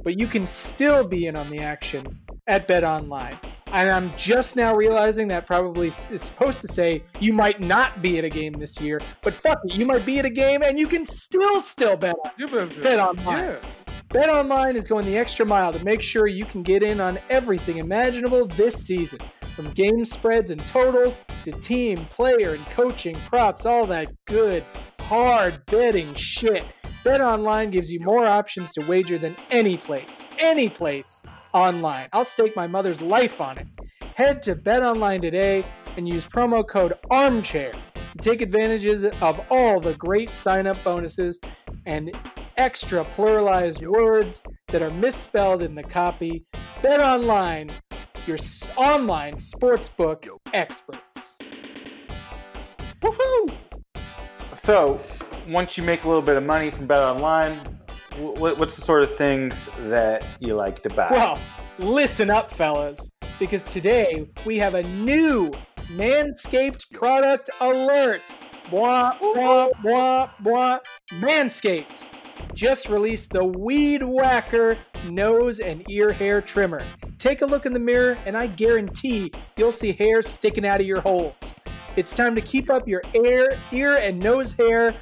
[0.04, 3.38] But you can still be in on the action at Bet Online.
[3.72, 8.18] And I'm just now realizing that probably is supposed to say you might not be
[8.18, 10.80] at a game this year, but fuck it, you might be at a game and
[10.80, 13.44] you can still still bet on Bet online.
[13.44, 13.56] Yeah.
[14.10, 17.20] Bet Online is going the extra mile to make sure you can get in on
[17.30, 19.20] everything imaginable this season.
[19.56, 24.64] From game spreads and totals to team, player, and coaching props, all that good,
[25.02, 26.66] hard betting shit.
[27.04, 31.22] Bet online gives you more options to wager than any place, any place
[31.54, 32.08] online.
[32.14, 33.68] I'll stake my mother's life on it.
[34.16, 35.64] Head to BetOnline today
[35.98, 41.40] and use promo code ARMCHAIR to take advantages of all the great sign up bonuses
[41.86, 42.12] and
[42.58, 46.46] extra pluralized words that are misspelled in the copy.
[46.82, 47.72] BetOnline,
[48.28, 51.38] your s- online sportsbook experts.
[53.02, 53.56] Woohoo!
[54.54, 55.00] So,
[55.48, 57.79] once you make a little bit of money from Bet Online, wh-
[58.20, 61.08] what's the sort of things that you like to buy?
[61.10, 61.40] Well,
[61.78, 65.52] listen up, fellas, because today we have a new
[65.94, 68.22] Manscaped product alert.
[68.70, 70.80] Blah, blah, blah, blah.
[71.14, 72.06] Manscaped
[72.54, 74.78] just released the Weed Whacker
[75.10, 76.82] nose and ear hair trimmer.
[77.18, 80.86] Take a look in the mirror, and I guarantee you'll see hair sticking out of
[80.86, 81.34] your holes.
[81.96, 84.96] It's time to keep up your ear, ear and nose hair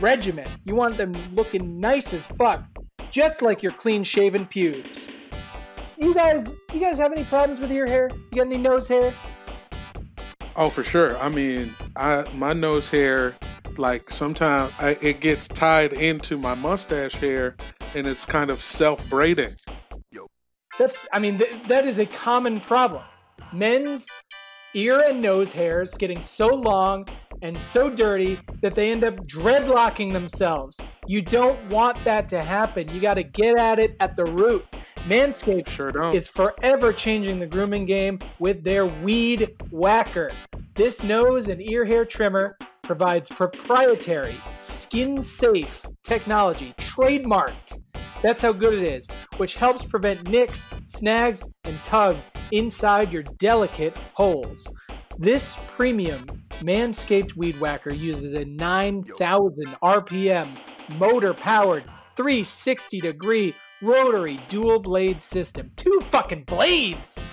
[0.00, 0.48] regimen.
[0.64, 2.64] You want them looking nice as fuck,
[3.10, 5.10] just like your clean shaven pubes.
[5.96, 8.10] You guys, you guys have any problems with your hair?
[8.30, 9.12] You got any nose hair?
[10.56, 11.16] Oh, for sure.
[11.18, 13.34] I mean, I my nose hair,
[13.76, 17.56] like sometimes it gets tied into my mustache hair,
[17.94, 19.56] and it's kind of self braiding.
[20.78, 23.02] That's, I mean, th- that is a common problem.
[23.52, 24.06] Men's
[24.74, 27.06] ear and nose hairs getting so long
[27.42, 30.78] and so dirty that they end up dreadlocking themselves.
[31.06, 32.88] You don't want that to happen.
[32.90, 34.66] You got to get at it at the root.
[35.06, 36.14] Manscaped Sure don't.
[36.14, 40.30] is forever changing the grooming game with their Weed Whacker.
[40.74, 47.80] This nose and ear hair trimmer provides proprietary, skin safe technology, trademarked.
[48.22, 53.96] That's how good it is, which helps prevent nicks, snags, and tugs inside your delicate
[54.14, 54.66] holes.
[55.18, 56.26] This premium
[56.60, 60.48] Manscaped Weed Whacker uses a 9,000 RPM
[60.98, 61.84] motor powered
[62.16, 65.70] 360 degree rotary dual blade system.
[65.76, 67.28] Two fucking blades!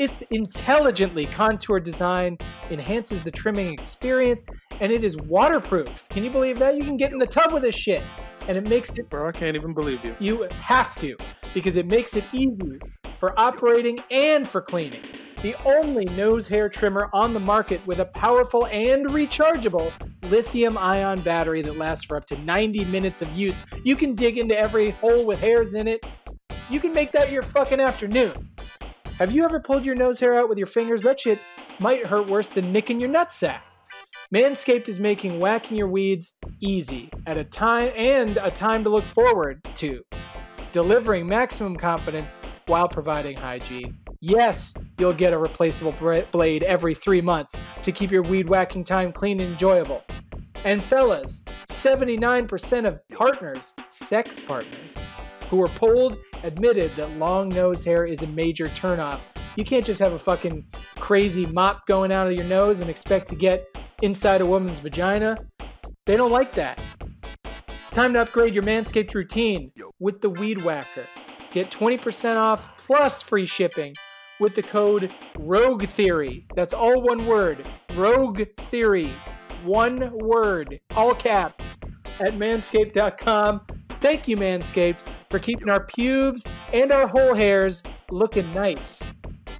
[0.00, 2.38] Its intelligently contoured design
[2.70, 4.42] enhances the trimming experience
[4.80, 6.08] and it is waterproof.
[6.08, 6.74] Can you believe that?
[6.74, 8.00] You can get in the tub with this shit
[8.48, 10.16] and it makes it Bro, I can't even believe you.
[10.18, 11.18] you have to
[11.52, 12.80] because it makes it easy
[13.18, 15.02] for operating and for cleaning.
[15.42, 19.92] The only nose hair trimmer on the market with a powerful and rechargeable
[20.30, 23.60] lithium ion battery that lasts for up to 90 minutes of use.
[23.84, 26.06] You can dig into every hole with hairs in it.
[26.70, 28.48] You can make that your fucking afternoon.
[29.20, 31.02] Have you ever pulled your nose hair out with your fingers?
[31.02, 31.38] That shit
[31.78, 33.60] might hurt worse than nicking your nutsack.
[34.34, 39.04] Manscaped is making whacking your weeds easy at a time and a time to look
[39.04, 40.02] forward to,
[40.72, 43.98] delivering maximum confidence while providing hygiene.
[44.22, 45.92] Yes, you'll get a replaceable
[46.32, 50.02] blade every three months to keep your weed whacking time clean and enjoyable.
[50.64, 54.96] And fellas, 79% of partners, sex partners,
[55.50, 59.20] who were polled admitted that long nose hair is a major turnoff.
[59.56, 60.64] You can't just have a fucking
[60.96, 63.66] crazy mop going out of your nose and expect to get
[64.02, 65.38] inside a woman's vagina.
[66.06, 66.80] They don't like that.
[67.68, 71.06] It's time to upgrade your Manscaped routine with the Weed Whacker.
[71.52, 73.94] Get 20% off plus free shipping
[74.38, 76.46] with the code Rogue Theory.
[76.54, 77.58] That's all one word.
[77.94, 79.10] Rogue Theory.
[79.64, 80.80] One word.
[80.96, 81.64] All caps
[82.20, 83.62] at manscaped.com.
[84.00, 89.12] Thank you, Manscaped, for keeping our pubes and our whole hairs looking nice.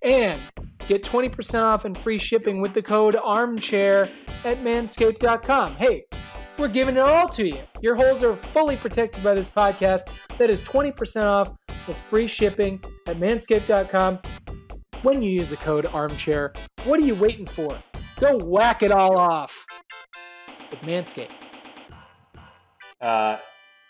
[0.03, 0.41] And
[0.89, 4.11] get 20% off and free shipping with the code armchair
[4.45, 5.77] at manscaped.com.
[5.77, 6.05] Hey,
[6.59, 7.63] we're giving it all to you.
[7.81, 10.11] Your holes are fully protected by this podcast.
[10.37, 11.53] That is 20% off
[11.87, 14.19] with free shipping at manscaped.com
[15.03, 16.53] when you use the code armchair.
[16.85, 17.81] What are you waiting for?
[18.19, 19.65] Go whack it all off
[20.71, 21.31] with Manscaped.
[23.01, 23.39] Uh,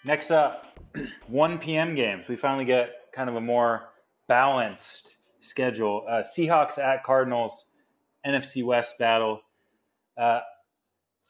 [0.05, 0.69] next up,
[1.28, 1.95] 1 p.m.
[1.95, 2.24] games.
[2.28, 3.88] We finally get kind of a more
[4.28, 6.05] balanced schedule.
[6.09, 7.66] Uh, Seahawks at Cardinals,
[8.26, 9.41] NFC West battle.
[10.16, 10.41] Uh,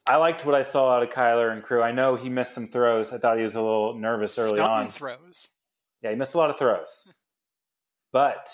[0.06, 1.82] I liked what I saw out of Kyler and crew.
[1.82, 3.12] I know he missed some throws.
[3.12, 4.88] I thought he was a little nervous early Stun on.
[4.88, 5.48] throws.
[6.02, 7.12] Yeah, he missed a lot of throws.
[8.12, 8.48] But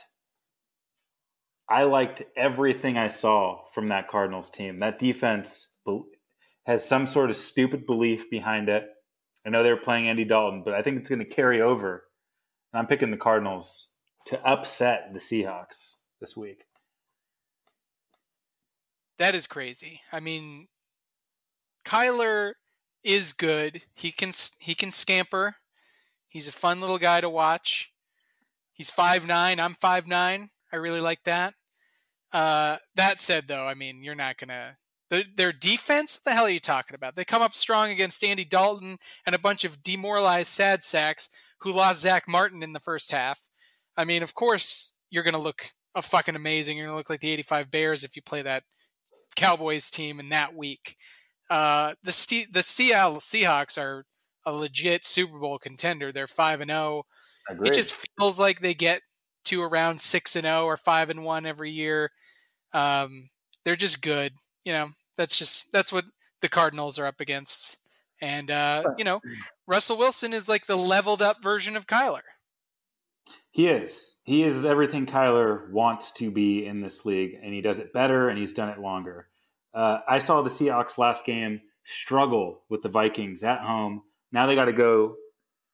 [1.66, 4.80] I liked everything I saw from that Cardinals team.
[4.80, 5.68] That defense
[6.66, 8.86] has some sort of stupid belief behind it.
[9.46, 12.04] I know they were playing Andy Dalton, but I think it's going to carry over.
[12.72, 13.88] And I'm picking the Cardinals
[14.26, 16.64] to upset the Seahawks this week.
[19.18, 20.00] That is crazy.
[20.12, 20.66] I mean,
[21.86, 22.54] Kyler
[23.04, 23.82] is good.
[23.94, 25.56] He can he can scamper.
[26.28, 27.92] He's a fun little guy to watch.
[28.72, 29.60] He's five nine.
[29.60, 30.50] I'm five nine.
[30.72, 31.54] I really like that.
[32.32, 34.76] Uh, that said, though, I mean, you're not gonna
[35.08, 37.14] The, their defense, what the hell are you talking about?
[37.14, 41.28] They come up strong against Andy Dalton and a bunch of demoralized sad sacks
[41.60, 43.40] who lost Zack Martin in the first half.
[43.96, 46.76] I mean, of course, you're going to look a fucking amazing.
[46.76, 48.64] You're going to look like the 85 Bears if you play that
[49.36, 50.96] Cowboys team in that week.
[51.48, 54.04] Uh, the Ste- the Seattle Seahawks are
[54.44, 56.12] a legit Super Bowl contender.
[56.12, 57.04] They're five and zero.
[57.64, 59.02] It just feels like they get
[59.46, 62.10] to around six and zero or five and one every year.
[62.72, 63.28] Um,
[63.64, 64.32] they're just good.
[64.66, 66.04] You know, that's just that's what
[66.40, 67.78] the Cardinals are up against.
[68.20, 69.22] And uh, you know,
[69.66, 72.22] Russell Wilson is like the leveled up version of Kyler.
[73.52, 74.16] He is.
[74.24, 78.28] He is everything Kyler wants to be in this league, and he does it better,
[78.28, 79.28] and he's done it longer.
[79.72, 84.02] Uh, I saw the Seahawks last game struggle with the Vikings at home.
[84.32, 85.14] Now they got to go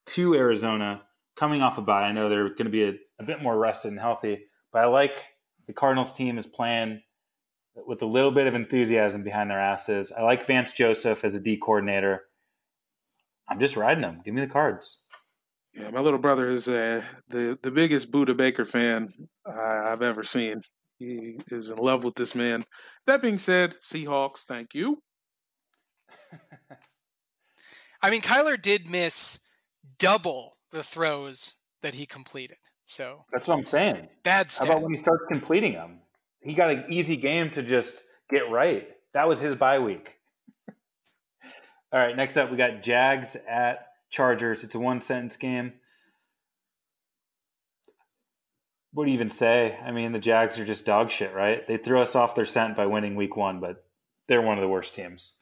[0.05, 1.01] to Arizona,
[1.35, 2.03] coming off a bye.
[2.03, 4.85] I know they're going to be a, a bit more rested and healthy, but I
[4.85, 5.13] like
[5.65, 7.01] the Cardinals team is playing
[7.75, 10.11] with a little bit of enthusiasm behind their asses.
[10.11, 12.23] I like Vance Joseph as a D coordinator.
[13.47, 14.21] I'm just riding them.
[14.23, 15.01] Give me the cards.
[15.73, 19.09] Yeah, my little brother is uh, the the biggest Budda Baker fan
[19.45, 20.61] I, I've ever seen.
[20.99, 22.65] He is in love with this man.
[23.07, 25.01] That being said, Seahawks, thank you.
[28.01, 29.39] I mean, Kyler did miss
[29.97, 32.57] double the throws that he completed.
[32.83, 34.09] So That's what I'm saying.
[34.23, 35.99] bad How about when he starts completing them?
[36.43, 38.87] He got an easy game to just get right.
[39.13, 40.17] That was his bye week.
[41.91, 44.63] All right, next up we got Jags at Chargers.
[44.63, 45.73] It's a one sentence game.
[48.93, 49.77] What do you even say?
[49.83, 51.67] I mean, the Jags are just dog shit, right?
[51.67, 53.85] They threw us off their scent by winning week one, but
[54.27, 55.35] they're one of the worst teams.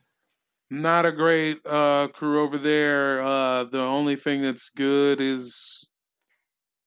[0.69, 3.21] Not a great uh, crew over there.
[3.21, 5.89] Uh, the only thing that's good is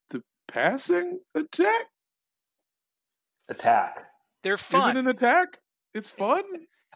[0.09, 1.87] the passing attack.
[3.49, 4.05] Attack.
[4.43, 4.97] They're Is it fun.
[4.97, 5.59] an attack?
[5.95, 6.43] It's fun.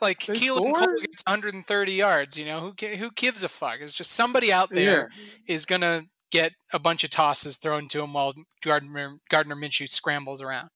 [0.01, 0.73] like they Keelan score?
[0.75, 2.37] Cole gets 130 yards.
[2.37, 3.79] You know who who gives a fuck?
[3.81, 5.11] It's just somebody out there
[5.47, 10.43] is gonna get a bunch of tosses thrown to him while Gardner Gardner Minshew scrambles
[10.43, 10.69] around.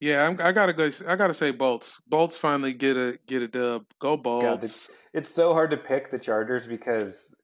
[0.00, 0.90] Yeah, I'm, I gotta go.
[1.08, 2.00] I gotta say, Bolts.
[2.06, 3.84] Bolts finally get a get a dub.
[3.98, 4.44] Go Bolts.
[4.44, 7.34] God, it's, it's so hard to pick the Chargers because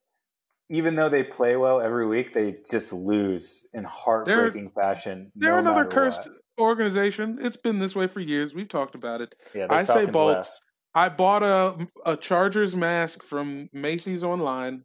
[0.70, 5.32] even though they play well every week, they just lose in heartbreaking fashion.
[5.34, 6.38] They're no another cursed what.
[6.58, 7.38] Organization.
[7.40, 8.54] It's been this way for years.
[8.54, 9.34] We've talked about it.
[9.54, 10.36] Yeah, I say Bolts.
[10.48, 10.60] West.
[10.94, 14.84] I bought a a Chargers mask from Macy's online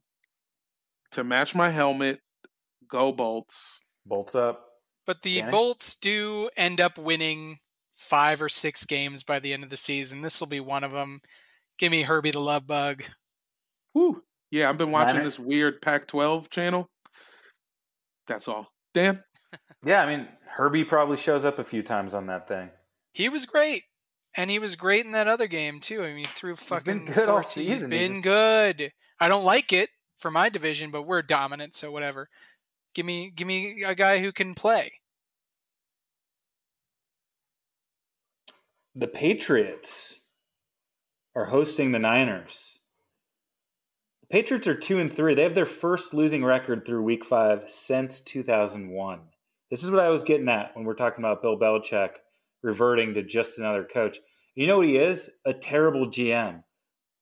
[1.11, 2.19] to match my helmet.
[2.89, 3.79] Go Bolts.
[4.05, 4.65] Bolts up.
[5.05, 5.51] But the Danny?
[5.51, 7.57] Bolts do end up winning
[7.95, 10.21] five or six games by the end of the season.
[10.21, 11.19] This will be one of them.
[11.77, 13.03] Give me Herbie the Love Bug.
[13.93, 14.23] Woo.
[14.51, 16.89] Yeah, I've been watching Niner- this weird Pac-12 channel.
[18.27, 18.67] That's all.
[18.93, 19.23] Dan.
[19.85, 20.27] Yeah, I mean
[20.59, 22.69] Herbie probably shows up a few times on that thing.
[23.13, 23.83] He was great.
[24.35, 26.03] And he was great in that other game too.
[26.03, 27.91] I mean, he threw fucking been good all 14 He's season.
[27.91, 28.91] He's been good.
[29.21, 32.27] I don't like it for my division, but we're dominant, so whatever.
[32.93, 34.91] Give me give me a guy who can play.
[38.95, 40.19] The Patriots
[41.35, 42.81] are hosting the Niners.
[44.21, 45.35] The Patriots are two and three.
[45.35, 49.21] They have their first losing record through Week Five since 2001.
[49.69, 52.11] This is what I was getting at when we're talking about Bill Belichick
[52.63, 54.17] reverting to just another coach.
[54.55, 55.29] You know what he is?
[55.45, 56.63] A terrible GM.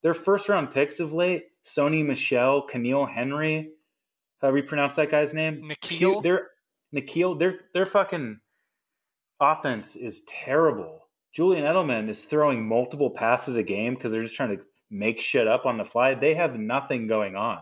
[0.02, 3.70] Their first round picks of late, Sony Michel, N'Keal Henry,
[4.42, 5.68] however you pronounce that guy's name.
[5.68, 6.22] Nikhil?
[6.22, 6.48] Their
[6.92, 8.40] Nikhil, their their fucking
[9.40, 11.02] offense is terrible.
[11.34, 15.48] Julian Edelman is throwing multiple passes a game because they're just trying to make shit
[15.48, 16.16] up on the fly.
[16.16, 17.60] They have nothing going on.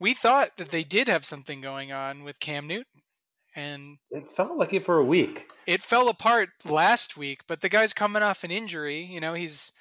[0.00, 3.02] We thought that they did have something going on with Cam Newton.
[3.54, 5.50] And It felt like it for a week.
[5.66, 9.00] it fell apart last week, but the guy's coming off an injury.
[9.02, 9.72] You know, he's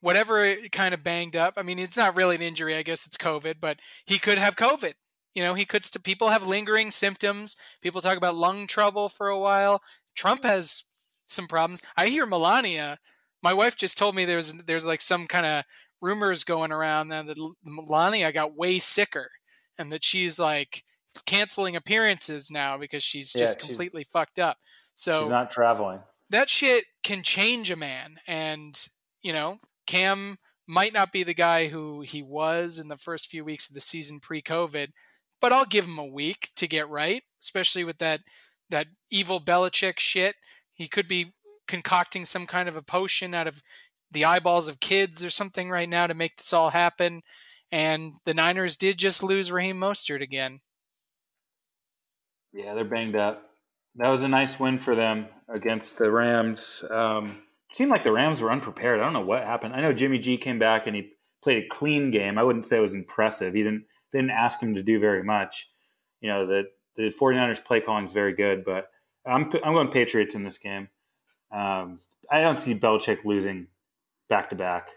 [0.00, 1.54] whatever kind of banged up.
[1.56, 2.74] I mean, it's not really an injury.
[2.76, 4.92] I guess it's COVID, but he could have COVID.
[5.34, 5.82] You know, he could.
[5.82, 7.56] St- people have lingering symptoms.
[7.82, 9.82] People talk about lung trouble for a while.
[10.14, 10.84] Trump has
[11.24, 11.82] some problems.
[11.96, 12.98] I hear Melania.
[13.42, 15.64] My wife just told me there's there's like some kind of
[16.02, 17.26] rumors going around that
[17.64, 19.30] Melania got way sicker,
[19.78, 20.84] and that she's like
[21.26, 24.58] canceling appearances now because she's Yeah, just she's- completely fucked up.
[24.94, 26.00] So She's not traveling.
[26.30, 28.86] that shit can change a man and
[29.22, 33.44] you know cam might not be the guy who he was in the first few
[33.44, 34.88] weeks of the season pre-covid
[35.40, 38.20] but i'll give him a week to get right especially with that
[38.70, 40.34] that evil Belichick shit
[40.72, 41.34] he could be
[41.68, 43.62] concocting some kind of a potion out of
[44.10, 47.22] the eyeballs of kids or something right now to make this all happen
[47.72, 50.60] and the niners did just lose raheem mostert again
[52.52, 53.42] Yeah, they're banged up.
[53.96, 56.84] That was a nice win for them against the Rams.
[56.90, 59.00] Um, seemed like the Rams were unprepared.
[59.00, 59.74] I don't know what happened.
[59.74, 61.12] I know Jimmy G came back and he
[61.42, 62.38] played a clean game.
[62.38, 63.54] I wouldn't say it was impressive.
[63.54, 65.68] He didn't they didn't ask him to do very much.
[66.20, 66.64] You know, the
[66.96, 68.88] the 49ers play calling is very good, but
[69.26, 70.88] I'm I'm going Patriots in this game.
[71.52, 73.68] Um, I don't see Belichick losing
[74.28, 74.88] back to back.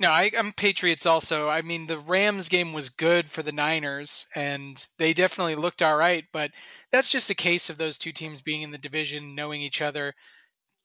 [0.00, 1.48] No, I, I'm Patriots also.
[1.48, 5.96] I mean, the Rams game was good for the Niners, and they definitely looked all
[5.96, 6.24] right.
[6.32, 6.52] But
[6.92, 10.14] that's just a case of those two teams being in the division, knowing each other.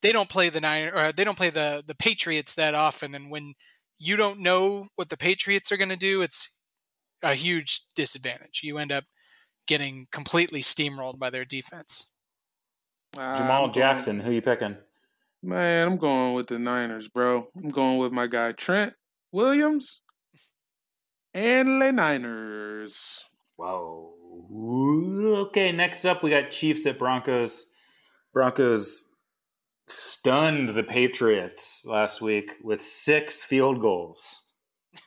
[0.02, 3.14] They don't play the Niner, or they don't play the the Patriots that often.
[3.14, 3.54] And when
[4.00, 6.50] you don't know what the Patriots are going to do, it's
[7.22, 8.62] a huge disadvantage.
[8.64, 9.04] You end up
[9.68, 12.10] getting completely steamrolled by their defense.
[13.16, 14.76] Jamel Jackson, who you picking?
[15.44, 17.48] Man, I'm going with the Niners, bro.
[17.56, 18.96] I'm going with my guy Trent
[19.34, 20.02] Williams
[21.34, 23.26] and the Niners.
[23.58, 24.12] Wow.
[24.56, 27.66] Okay, next up we got Chiefs at Broncos.
[28.32, 29.06] Broncos
[29.88, 34.44] stunned the Patriots last week with six field goals.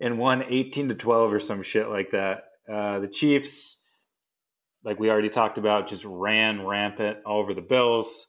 [0.00, 2.44] and won 18 to 12 or some shit like that.
[2.72, 3.80] Uh, the Chiefs,
[4.84, 8.28] like we already talked about, just ran rampant all over the Bills.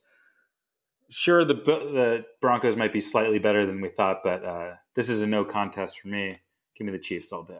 [1.09, 5.21] Sure, the the Broncos might be slightly better than we thought, but uh, this is
[5.21, 6.37] a no contest for me.
[6.77, 7.59] Give me the Chiefs all day.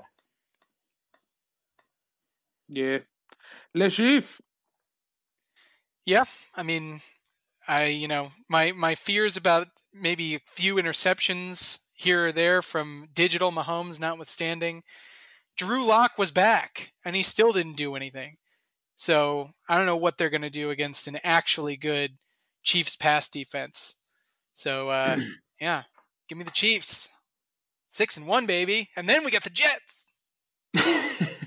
[2.67, 2.99] Yeah.
[3.73, 4.41] Le Chief.
[6.05, 6.25] Yeah,
[6.55, 7.01] I mean,
[7.67, 13.07] I you know my my fears about maybe a few interceptions here or there from
[13.13, 14.83] digital Mahomes notwithstanding.
[15.57, 18.37] Drew Lock was back, and he still didn't do anything.
[18.95, 22.17] So I don't know what they're going to do against an actually good
[22.63, 23.95] Chiefs pass defense.
[24.53, 25.19] So uh,
[25.61, 25.83] yeah,
[26.27, 27.09] give me the Chiefs,
[27.89, 30.11] six and one, baby, and then we got the Jets.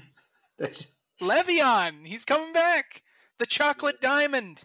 [1.20, 3.02] Le'Veon, he's coming back.
[3.38, 4.64] The chocolate diamond.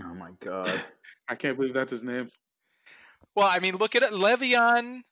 [0.00, 0.82] oh my god.
[1.28, 2.28] I can't believe that's his name.
[3.34, 4.12] Well, I mean, look at it.
[4.12, 5.02] Le'Veon.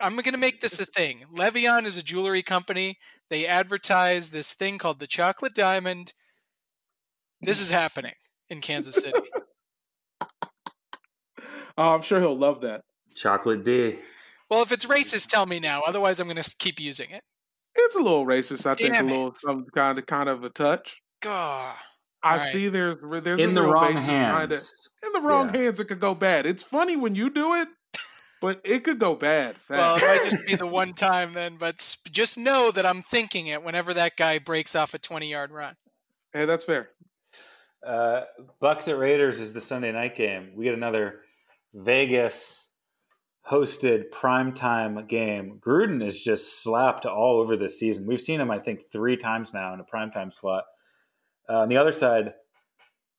[0.00, 1.24] I'm going to make this a thing.
[1.34, 2.98] Le'Veon is a jewelry company.
[3.30, 6.12] They advertise this thing called the chocolate diamond.
[7.40, 8.14] This is happening
[8.48, 9.18] in Kansas City.
[11.78, 12.82] Oh, I'm sure he'll love that.
[13.16, 13.98] Chocolate D.
[14.50, 15.80] Well, if it's racist, tell me now.
[15.86, 17.22] Otherwise, I'm going to keep using it.
[17.76, 18.94] It's a little racist, I think.
[18.94, 21.00] Damn a little some kind of kind of a touch.
[21.22, 21.74] God.
[22.22, 22.48] I All right.
[22.52, 24.56] see there's there's In a the real wrong basis behind it.
[24.56, 24.88] hands.
[25.04, 25.60] In the wrong Yeah.
[25.60, 26.46] hands, it could go bad.
[26.46, 27.68] It's funny when you do it,
[28.40, 29.54] but it could go bad.
[29.70, 33.46] Well, it might just be the one time then, but just know that I'm thinking
[33.46, 35.76] it whenever that guy breaks off a 20 yard run.
[36.32, 36.88] hey, that's fair.
[37.86, 38.22] Uh,
[38.60, 40.50] Bucs at Raiders is the Sunday night game.
[40.56, 41.20] We get another
[41.78, 42.68] Vegas
[43.50, 45.60] hosted primetime game.
[45.64, 48.06] Gruden is just slapped all over this season.
[48.06, 50.64] We've seen him, I think, three times now in a primetime slot.
[51.48, 52.34] Uh, on the other side,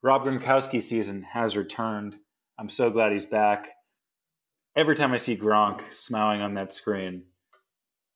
[0.03, 2.15] Rob Gronkowski season has returned.
[2.59, 3.69] I'm so glad he's back.
[4.75, 7.23] Every time I see Gronk smiling on that screen,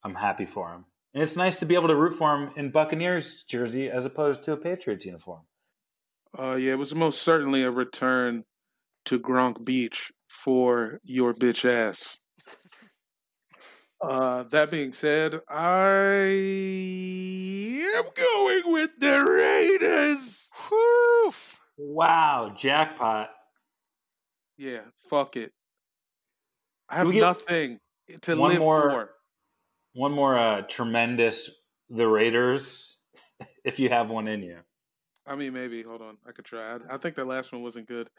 [0.03, 0.85] I'm happy for him.
[1.13, 4.43] And it's nice to be able to root for him in Buccaneers jersey as opposed
[4.43, 5.41] to a Patriots uniform.
[6.37, 8.43] Uh, yeah, it was most certainly a return
[9.05, 10.11] to Gronk Beach
[10.43, 12.19] for your bitch ass.
[14.01, 16.25] Uh, that being said, I
[17.95, 20.49] am going with the Raiders.
[20.67, 21.31] Whew.
[21.77, 23.29] Wow, jackpot.
[24.57, 25.53] Yeah, fuck it.
[26.89, 27.79] I have nothing
[28.23, 29.09] to live more- for.
[29.95, 31.51] One more uh, tremendous
[31.89, 32.97] the Raiders,
[33.63, 34.57] if you have one in you.
[35.25, 35.83] I mean, maybe.
[35.83, 36.75] Hold on, I could try.
[36.75, 38.09] I, I think that last one wasn't good.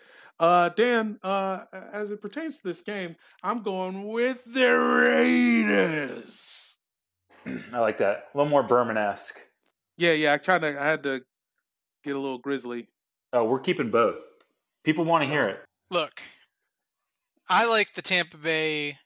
[0.41, 6.55] Uh, Dan, uh, as it pertains to this game, I'm going with the Raiders.
[7.73, 8.29] I like that.
[8.33, 9.39] A little more Berman esque.
[9.97, 10.33] Yeah, yeah.
[10.33, 11.23] I kind of I had to
[12.03, 12.89] get a little grizzly.
[13.33, 14.21] Oh, we're keeping both.
[14.83, 15.61] People want to hear it.
[15.91, 16.23] Look,
[17.49, 18.99] I like the Tampa Bay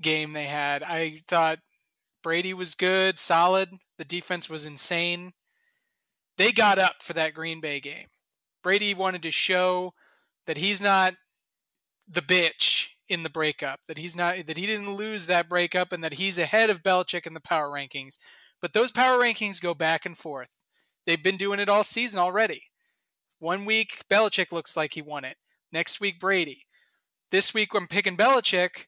[0.00, 0.82] game they had.
[0.82, 1.58] I thought
[2.22, 3.70] Brady was good, solid.
[3.98, 5.32] The defense was insane.
[6.42, 8.08] They got up for that Green Bay game.
[8.64, 9.94] Brady wanted to show
[10.48, 11.14] that he's not
[12.08, 16.02] the bitch in the breakup, that he's not that he didn't lose that breakup and
[16.02, 18.18] that he's ahead of Belichick in the power rankings.
[18.60, 20.48] But those power rankings go back and forth.
[21.06, 22.64] They've been doing it all season already.
[23.38, 25.36] One week Belichick looks like he won it.
[25.70, 26.66] Next week Brady.
[27.30, 28.86] This week I'm picking Belichick.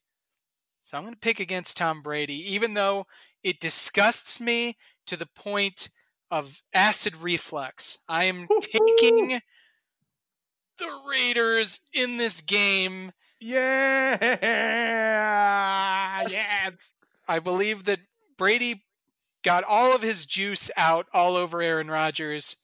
[0.83, 3.07] So I'm going to pick against Tom Brady, even though
[3.45, 4.77] it disgusts me
[5.07, 5.89] to the point
[6.39, 7.99] of acid reflux.
[8.09, 9.41] I am taking
[10.79, 13.13] the Raiders in this game.
[13.41, 14.17] Yeah,
[16.23, 16.35] Yes.
[16.35, 16.95] yes.
[17.29, 18.01] I believe that
[18.37, 18.85] Brady
[19.43, 22.57] got all of his juice out all over Aaron Rodgers.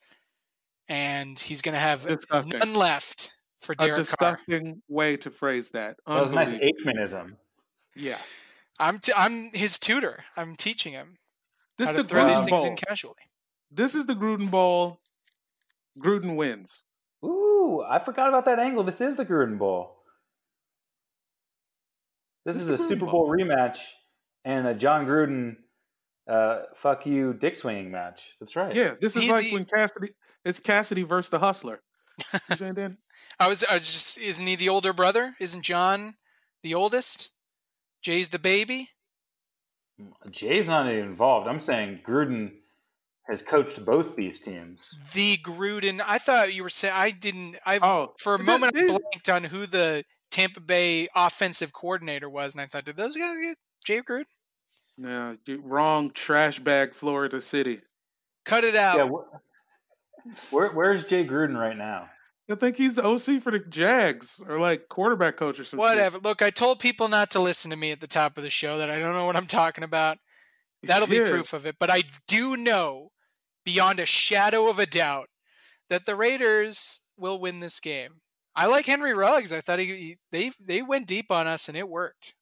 [0.89, 2.59] and he's going to have Disgusting.
[2.59, 4.37] none left for A Derek Carr.
[4.39, 5.97] disgusting way to phrase that.
[6.05, 6.93] That was nice Unbelievable.
[6.93, 7.37] Aikmanism.
[7.95, 8.19] Yeah.
[8.81, 10.25] I'm t- I'm his tutor.
[10.37, 11.19] I'm teaching him
[11.79, 12.65] This how is to the throw these things Bowl.
[12.67, 13.15] in casually.
[13.71, 15.01] This is the Gruden Bowl.
[15.99, 16.85] Gruden wins.
[17.25, 18.83] Ooh, I forgot about that angle.
[18.85, 19.97] This is the Gruden Bowl.
[22.45, 23.27] This This is is a Gruden Super Bowl.
[23.27, 23.79] Bowl rematch
[24.45, 25.57] and a Jon Gruden
[26.29, 28.37] uh, fuck you dick swinging match.
[28.41, 28.75] That's right.
[28.75, 30.11] Yeah, this is He's like the- when Cassidy.
[30.45, 31.83] It's Cassidy versus the Hustler.
[32.59, 32.97] You?
[33.41, 35.35] I was, I was just isn't he the older brother?
[35.39, 36.15] Isn't John
[36.63, 37.33] the oldest?
[38.03, 38.89] Jay's the baby.
[40.31, 41.47] Jay's not even involved.
[41.47, 42.53] I'm saying Gruden
[43.31, 44.99] has coached both these teams.
[45.15, 46.03] The Gruden.
[46.05, 46.95] I thought you were saying.
[46.97, 47.57] I didn't.
[47.65, 52.29] I Oh, for a th- moment I blanked on who the Tampa Bay offensive coordinator
[52.29, 54.25] was, and I thought, did those guys get Jay Gruden?
[54.99, 57.81] No, you- wrong trash bag, Florida City.
[58.45, 58.97] Cut it out.
[58.99, 59.09] Yeah.
[59.09, 62.11] wh- Where, where's Jay Gruden right now?
[62.51, 65.79] I think he's the OC for the Jags or like quarterback coach or something.
[65.79, 66.19] Whatever.
[66.19, 68.79] Look, I told people not to listen to me at the top of the show
[68.79, 70.19] that I don't know what I'm talking about.
[70.83, 71.77] That'll be proof of it.
[71.79, 73.10] But I do know,
[73.65, 75.29] beyond a shadow of a doubt,
[75.89, 78.21] that the Raiders will win this game.
[78.57, 79.53] I like Henry Ruggs.
[79.53, 82.35] I thought he, he they they went deep on us and it worked.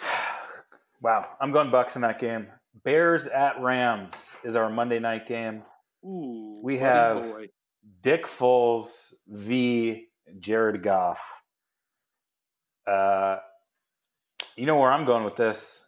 [1.02, 2.46] Wow, I'm going Bucs in that game.
[2.82, 5.62] Bears at Rams is our Monday night game.
[6.02, 7.48] Ooh, We have- boy.
[8.00, 10.06] Dick Foles v.
[10.38, 11.42] Jared Goff.
[12.86, 13.36] Uh,
[14.56, 15.84] you know where I'm going with this.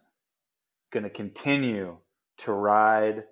[0.91, 1.97] Going to continue
[2.39, 3.23] to ride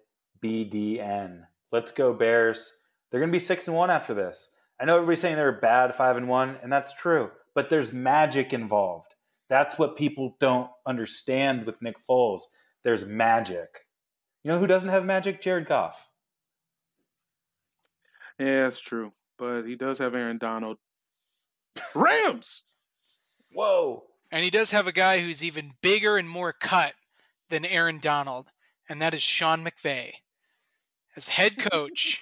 [0.45, 1.41] BDN.
[1.71, 2.77] Let's go Bears.
[3.09, 4.49] They're going to be six and one after this.
[4.79, 7.31] I know everybody's saying they're bad five and one, and that's true.
[7.55, 9.15] But there's magic involved.
[9.49, 12.41] That's what people don't understand with Nick Foles.
[12.83, 13.69] There's magic.
[14.43, 15.41] You know who doesn't have magic?
[15.41, 16.07] Jared Goff.
[18.37, 19.13] Yeah, that's true.
[19.37, 20.77] But he does have Aaron Donald.
[21.95, 22.63] Rams.
[23.51, 24.03] Whoa.
[24.31, 26.93] And he does have a guy who's even bigger and more cut
[27.49, 28.47] than Aaron Donald,
[28.87, 30.11] and that is Sean McVay
[31.15, 32.21] as head coach.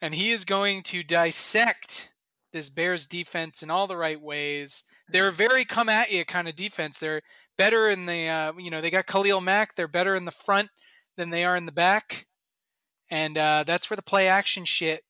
[0.00, 2.10] and he is going to dissect
[2.52, 4.84] this Bears defense in all the right ways.
[5.08, 6.98] They're very come at you kind of defense.
[6.98, 7.22] They're
[7.56, 9.74] better in the, uh, you know, they got Khalil Mack.
[9.74, 10.68] They're better in the front
[11.16, 12.26] than they are in the back.
[13.10, 15.02] And uh, that's where the play action shit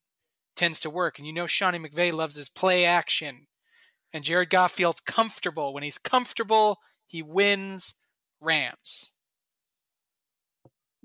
[0.57, 1.19] tends to work.
[1.19, 3.47] And you know, Shawnee McVay loves his play action.
[4.13, 5.73] And Jared Goff feels comfortable.
[5.73, 7.95] When he's comfortable, he wins
[8.41, 9.13] Rams.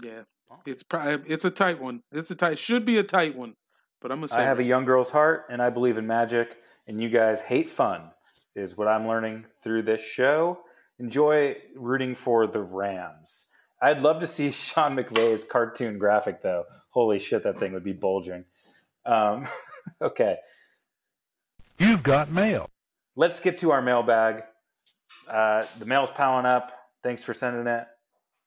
[0.03, 0.23] Yeah,
[0.65, 2.03] it's probably it's a tight one.
[2.11, 2.59] It's a tight.
[2.59, 3.55] Should be a tight one.
[4.01, 6.57] But I'm gonna say I have a young girl's heart, and I believe in magic.
[6.87, 8.11] And you guys hate fun,
[8.55, 10.59] is what I'm learning through this show.
[10.99, 13.47] Enjoy rooting for the Rams.
[13.81, 16.63] I'd love to see Sean McVay's cartoon graphic, though.
[16.91, 18.45] Holy shit, that thing would be bulging.
[19.05, 19.45] Um,
[20.01, 20.37] okay,
[21.77, 22.69] You've got mail.
[23.15, 24.43] let's get to our mailbag.
[25.29, 26.71] Uh, the mail's piling up.
[27.03, 27.85] Thanks for sending it.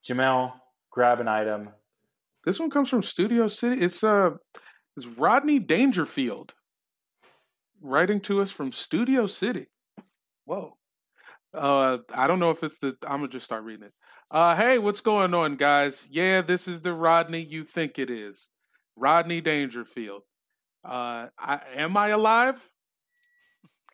[0.08, 0.52] Jamel,
[0.90, 1.68] grab an item.
[2.44, 3.80] This one comes from Studio City.
[3.80, 4.30] It's uh,
[4.96, 6.54] it's Rodney Dangerfield
[7.80, 9.66] writing to us from Studio City.
[10.44, 10.76] Whoa.
[11.52, 12.96] Uh, I don't know if it's the.
[13.06, 13.92] I'm gonna just start reading it.
[14.30, 16.08] Uh, hey, what's going on, guys?
[16.10, 18.50] Yeah, this is the Rodney you think it is,
[18.96, 20.22] Rodney Dangerfield.
[20.84, 22.70] Uh, I, am I alive?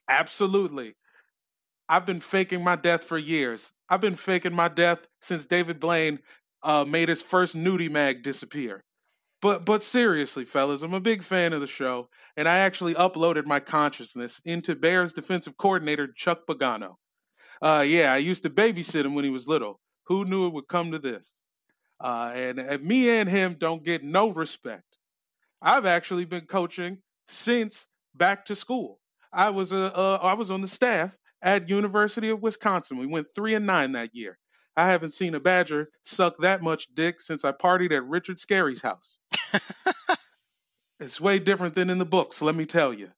[0.09, 0.95] Absolutely.
[1.89, 3.73] I've been faking my death for years.
[3.89, 6.19] I've been faking my death since David Blaine
[6.67, 8.83] uh, made his first nudie mag disappear.
[9.41, 13.47] But but seriously, fellas, I'm a big fan of the show, and I actually uploaded
[13.47, 16.97] my consciousness into Bears defensive coordinator Chuck Pagano.
[17.63, 19.81] Uh, yeah, I used to babysit him when he was little.
[20.07, 21.43] Who knew it would come to this?
[22.01, 24.99] Uh, and, and me and him don't get no respect.
[25.63, 29.01] I've actually been coaching since back to school.
[29.33, 32.99] I was a I was on the staff at University of Wisconsin.
[32.99, 34.39] We went three and nine that year.
[34.77, 38.83] I haven't seen a Badger suck that much dick since I partied at Richard Scarry's
[38.83, 39.21] house.
[41.01, 43.11] it's way different than in the books, let me tell you.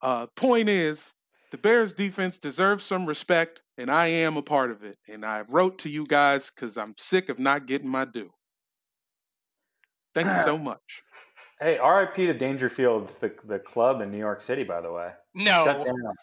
[0.00, 1.14] Uh, point is,
[1.50, 4.98] the Bears defense deserves some respect, and I am a part of it.
[5.08, 8.30] And I wrote to you guys because I'm sick of not getting my due.
[10.14, 11.02] Thank you so much.
[11.60, 15.10] Hey, RIP to Dangerfield's the the club in New York City, by the way.
[15.34, 15.64] No.
[15.64, 16.14] Shut down.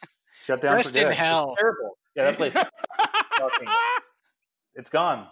[0.45, 0.73] Shut down.
[0.75, 1.11] Rest for in good.
[1.11, 1.55] It's hell.
[1.57, 1.97] terrible.
[2.15, 2.55] Yeah, that place.
[4.73, 5.27] fucking- it's gone.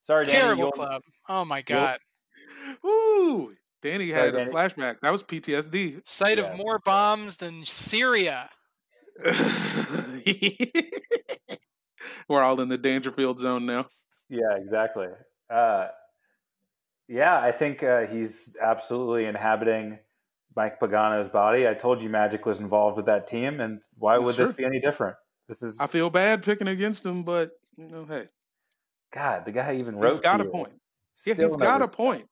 [0.00, 0.38] Sorry, Danny.
[0.38, 1.02] Terrible you'll- club.
[1.28, 1.98] Oh my god.
[2.84, 5.00] Ooh, Danny Sorry, had a flashback.
[5.02, 6.00] That was PTSD.
[6.06, 6.44] Site Yeah.
[6.52, 8.50] of more bombs than Syria.
[12.28, 13.86] We're all in the Dangerfield zone now.
[14.28, 15.08] Yeah, exactly.
[15.50, 15.88] Uh,
[17.08, 19.98] Yeah, I think uh, he's absolutely inhabiting
[20.56, 21.68] Mike Pagano's body.
[21.68, 24.64] I told you Magic was involved with that team, and why That's would this be
[24.64, 25.16] any different?
[25.48, 28.28] This is I feel bad picking against him, but you know, hey,
[29.12, 29.44] God.
[29.44, 30.10] The guy even wrote.
[30.12, 30.72] he's got a point.
[31.26, 32.24] Yeah, he's got a point.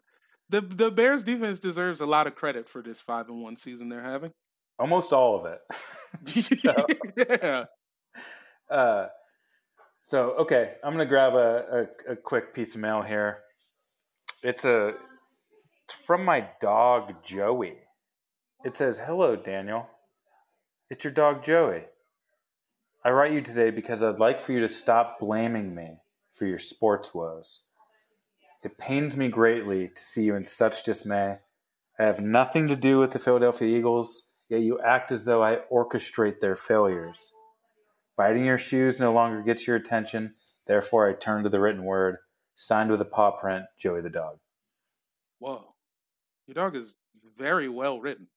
[0.48, 3.88] The the Bears defense deserves a lot of credit for this five and one season
[3.88, 4.32] they're having.
[4.78, 5.60] Almost all of it.
[6.58, 6.86] So-
[7.16, 7.64] yeah.
[8.68, 9.06] Uh,
[10.02, 13.38] so okay, I'm gonna grab a, a, a quick piece of mail here.
[14.42, 17.74] It's a it's from my dog Joey.
[18.64, 19.86] It says, "Hello, Daniel.
[20.88, 21.84] It's your dog Joey.
[23.04, 25.92] I write you today because I'd like for you to stop blaming me
[26.32, 27.60] for your sports woes.
[28.62, 31.38] It pains me greatly to see you in such dismay.
[31.98, 35.60] I have nothing to do with the Philadelphia Eagles, yet you act as though I
[35.70, 37.32] orchestrate their failures."
[38.16, 40.34] Biting your shoes no longer gets your attention.
[40.66, 42.18] Therefore, I turn to the written word,
[42.54, 44.40] signed with a paw print, Joey the dog.
[45.38, 45.74] Whoa.
[46.46, 46.96] Your dog is
[47.36, 48.28] very well written.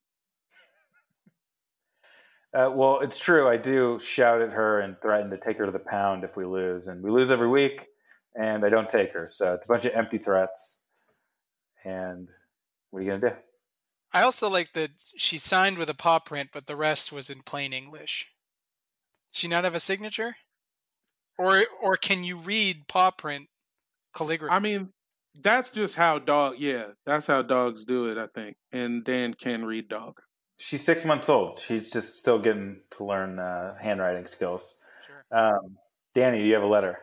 [2.53, 3.47] Uh, well, it's true.
[3.47, 6.45] I do shout at her and threaten to take her to the pound if we
[6.45, 7.87] lose, and we lose every week,
[8.35, 9.29] and I don't take her.
[9.31, 10.79] So it's a bunch of empty threats.
[11.83, 12.29] And
[12.91, 13.35] what are you gonna do?
[14.13, 17.41] I also like that she signed with a paw print, but the rest was in
[17.41, 18.27] plain English.
[19.31, 20.35] She not have a signature,
[21.39, 23.47] or or can you read paw print
[24.15, 24.53] calligraphy?
[24.53, 24.91] I mean,
[25.41, 26.59] that's just how dog.
[26.59, 28.19] Yeah, that's how dogs do it.
[28.19, 28.57] I think.
[28.71, 30.21] And Dan can read dog.
[30.57, 31.59] She's six months old.
[31.59, 34.77] She's just still getting to learn uh, handwriting skills.
[35.05, 35.37] Sure.
[35.37, 35.77] Um,
[36.13, 36.99] Danny, do you have a letter?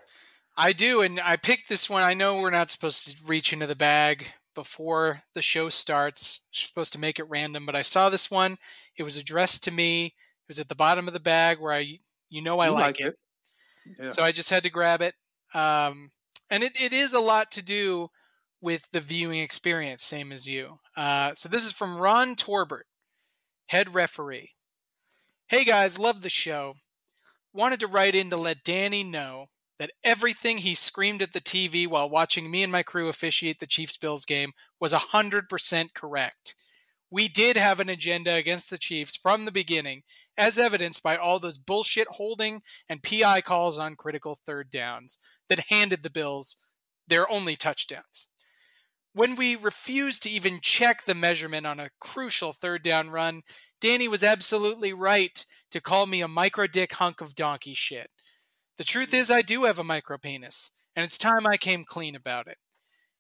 [0.57, 2.03] I do, and I picked this one.
[2.03, 6.43] I know we're not supposed to reach into the bag before the show starts.
[6.49, 8.59] We're supposed to make it random, but I saw this one.
[8.97, 10.07] It was addressed to me.
[10.07, 10.13] It
[10.49, 11.99] was at the bottom of the bag where I,
[12.29, 13.17] you know, I You like, it.
[13.99, 14.09] Yeah.
[14.09, 15.15] So I just had to grab it.
[15.55, 16.11] Um,
[16.51, 18.09] and it, it is a lot to do
[18.61, 20.79] with the viewing experience, same as you.
[20.97, 22.87] Uh, so this is from Ron Torbert,
[23.71, 24.51] head referee.
[25.47, 26.75] Hey guys, love the show.
[27.53, 29.47] Wanted to write in to let Danny know
[29.79, 33.69] that everything he screamed at the TV while watching me and my crew officiate the
[33.69, 36.57] Chiefs Bills game was 100% correct.
[37.13, 40.03] We did have an agenda against the Chiefs from the beginning,
[40.37, 45.67] as evidenced by all those bullshit holding and PI calls on critical third downs that
[45.69, 46.57] handed the Bills
[47.07, 48.27] their only touchdowns.
[49.13, 53.43] When we refused to even check the measurement on a crucial third down run,
[53.81, 58.11] Danny was absolutely right to call me a micro dick hunk of donkey shit.
[58.79, 62.15] The truth is, I do have a micro penis, and it's time I came clean
[62.15, 62.59] about it.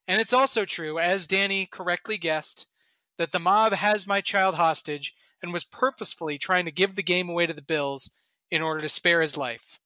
[0.06, 2.68] And it's also true, as Danny correctly guessed,
[3.18, 7.28] that the mob has my child hostage and was purposefully trying to give the game
[7.28, 8.10] away to the Bills
[8.50, 9.78] in order to spare his life.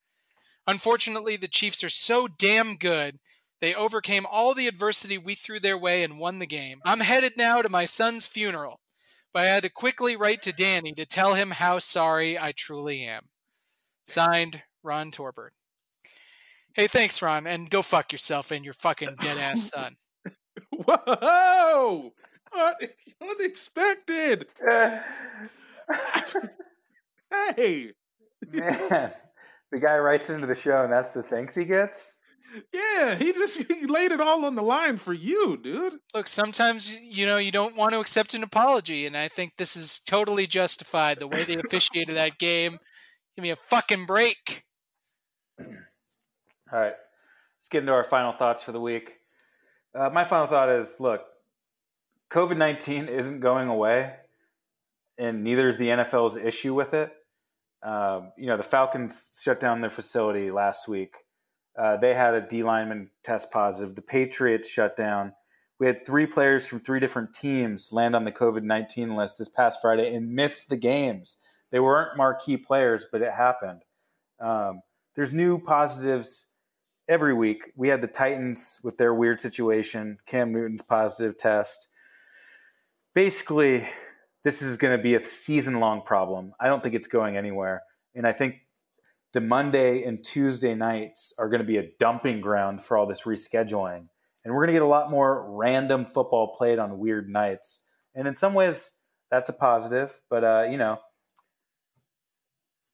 [0.66, 3.18] Unfortunately, the Chiefs are so damn good,
[3.65, 6.82] they overcame all the adversity we threw their way and won the game.
[6.85, 8.81] I'm headed now to my son's funeral,
[9.32, 13.03] but I had to quickly write to Danny to tell him how sorry I truly
[13.05, 13.31] am.
[14.05, 15.55] Signed, Ron Torbert.
[16.74, 19.97] Hey, thanks, Ron, and go fuck yourself and your fucking dead ass son.
[20.70, 22.12] Whoa!
[22.53, 22.74] Un-
[23.23, 24.47] unexpected.
[27.57, 27.93] Hey,
[28.53, 29.11] Man,
[29.73, 32.19] the guy writes into the show, and that's the thanks he gets.
[32.72, 35.94] Yeah, he just he laid it all on the line for you, dude.
[36.14, 39.76] Look, sometimes you know you don't want to accept an apology, and I think this
[39.76, 41.18] is totally justified.
[41.18, 42.78] The way they officiated that game,
[43.36, 44.64] give me a fucking break.
[45.60, 45.66] All
[46.72, 46.94] right,
[47.60, 49.12] let's get into our final thoughts for the week.
[49.94, 51.22] Uh, my final thought is: Look,
[52.31, 54.14] COVID nineteen isn't going away,
[55.18, 57.12] and neither is the NFL's issue with it.
[57.82, 61.16] Um, you know, the Falcons shut down their facility last week.
[61.76, 63.94] Uh, they had a D lineman test positive.
[63.94, 65.32] The Patriots shut down.
[65.80, 69.48] We had three players from three different teams land on the COVID 19 list this
[69.48, 71.36] past Friday and miss the games.
[71.70, 73.82] They weren't marquee players, but it happened.
[74.40, 74.82] Um,
[75.16, 76.46] there's new positives
[77.09, 77.72] every week.
[77.76, 81.88] We had the Titans with their weird situation, Cam Newton's positive test.
[83.14, 83.88] Basically,
[84.44, 86.52] this is going to be a season long problem.
[86.60, 87.82] I don't think it's going anywhere.
[88.14, 88.56] And I think
[89.35, 93.23] the Monday and Tuesday nights are going to be a dumping ground for all this
[93.23, 94.06] rescheduling.
[94.44, 97.82] And we're going to get a lot more random football played on weird nights.
[98.15, 98.93] And in some ways,
[99.32, 100.20] that's a positive.
[100.31, 100.98] But, uh, you know,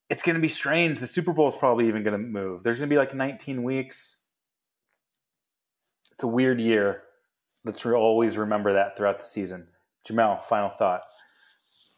[0.08, 0.98] it's going to be strange.
[0.98, 2.62] The Super Bowl is probably even going to move.
[2.62, 4.22] There's going to be like 19 weeks.
[6.12, 7.02] It's a weird year.
[7.66, 9.68] Let's always remember that throughout the season.
[10.08, 11.02] Jamel, final thought.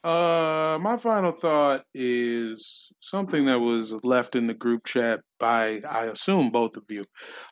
[0.04, 6.06] Uh, my final thought is something that was left in the group chat by, I
[6.06, 7.04] assume, both of you.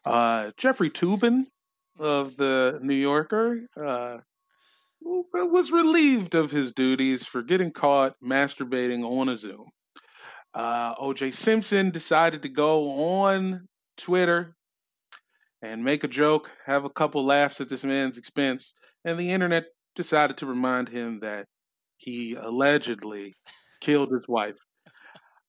[0.05, 1.45] Uh, Jeffrey Toobin
[1.99, 4.19] of the New Yorker uh,
[5.01, 9.67] was relieved of his duties for getting caught masturbating on a Zoom.
[10.53, 14.57] Uh, OJ Simpson decided to go on Twitter
[15.63, 18.73] and make a joke, have a couple laughs at this man's expense,
[19.05, 21.47] and the internet decided to remind him that
[22.01, 23.35] he allegedly
[23.81, 24.57] killed his wife.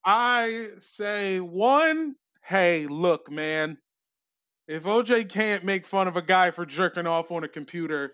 [0.06, 3.78] I say, one, hey, look, man,
[4.68, 8.14] if OJ can't make fun of a guy for jerking off on a computer,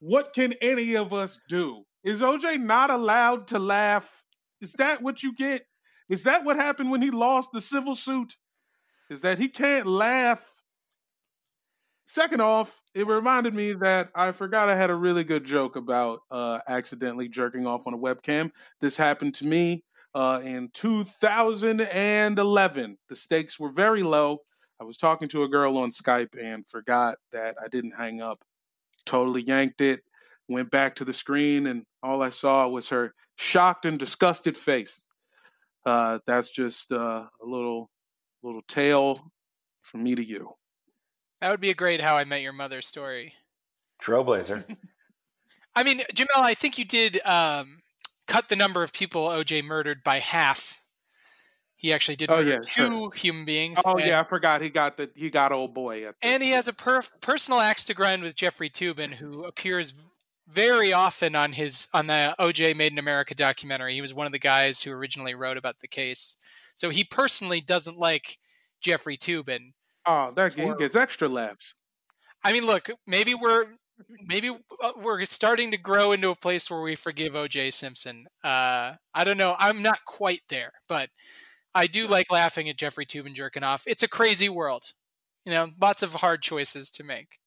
[0.00, 1.84] what can any of us do?
[2.04, 4.24] Is OJ not allowed to laugh?
[4.60, 5.64] Is that what you get?
[6.08, 8.34] Is that what happened when he lost the civil suit?
[9.10, 10.42] Is that he can't laugh?
[12.10, 16.20] Second off, it reminded me that I forgot I had a really good joke about
[16.30, 18.50] uh, accidentally jerking off on a webcam.
[18.80, 22.98] This happened to me uh, in 2011.
[23.10, 24.38] The stakes were very low.
[24.80, 28.42] I was talking to a girl on Skype and forgot that I didn't hang up.
[29.04, 30.00] Totally yanked it,
[30.48, 35.06] went back to the screen, and all I saw was her shocked and disgusted face.
[35.84, 37.90] Uh, that's just uh, a little
[38.42, 39.30] little tale
[39.82, 40.57] from me to you.
[41.40, 43.34] That would be a great How I Met Your Mother story.
[44.02, 44.64] Trailblazer.
[45.76, 47.82] I mean, Jamel, I think you did um,
[48.26, 50.82] cut the number of people OJ murdered by half.
[51.76, 53.12] He actually did Oh, murder yeah, two sure.
[53.12, 53.78] human beings.
[53.84, 56.08] Oh and, yeah, I forgot he got the he got old boy.
[56.08, 59.94] At and he has a per- personal axe to grind with Jeffrey Toobin, who appears
[60.48, 63.94] very often on his on the OJ Made in America documentary.
[63.94, 66.36] He was one of the guys who originally wrote about the case,
[66.74, 68.38] so he personally doesn't like
[68.80, 69.74] Jeffrey Toobin.
[70.08, 71.74] Oh that he gets extra laughs.
[72.42, 73.66] I mean, look, maybe we're
[74.24, 77.72] maybe uh, we're starting to grow into a place where we forgive O.J.
[77.72, 78.26] Simpson.
[78.42, 79.54] Uh, I don't know.
[79.58, 81.10] I'm not quite there, but
[81.74, 83.84] I do like laughing at Jeffrey Toobin jerking off.
[83.86, 84.84] It's a crazy world,
[85.44, 85.68] you know.
[85.78, 87.38] Lots of hard choices to make.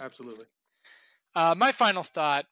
[0.00, 0.46] Absolutely.
[1.34, 2.46] Uh, my final thought.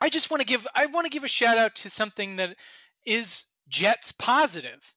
[0.00, 2.56] I just want to give I want to give a shout out to something that
[3.04, 4.94] is Jets positive,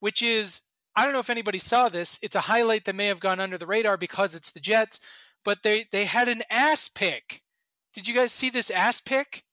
[0.00, 0.62] which is
[0.96, 2.18] I don't know if anybody saw this.
[2.22, 5.00] It's a highlight that may have gone under the radar because it's the Jets,
[5.44, 7.42] but they they had an ass pick.
[7.92, 9.44] Did you guys see this ass pick?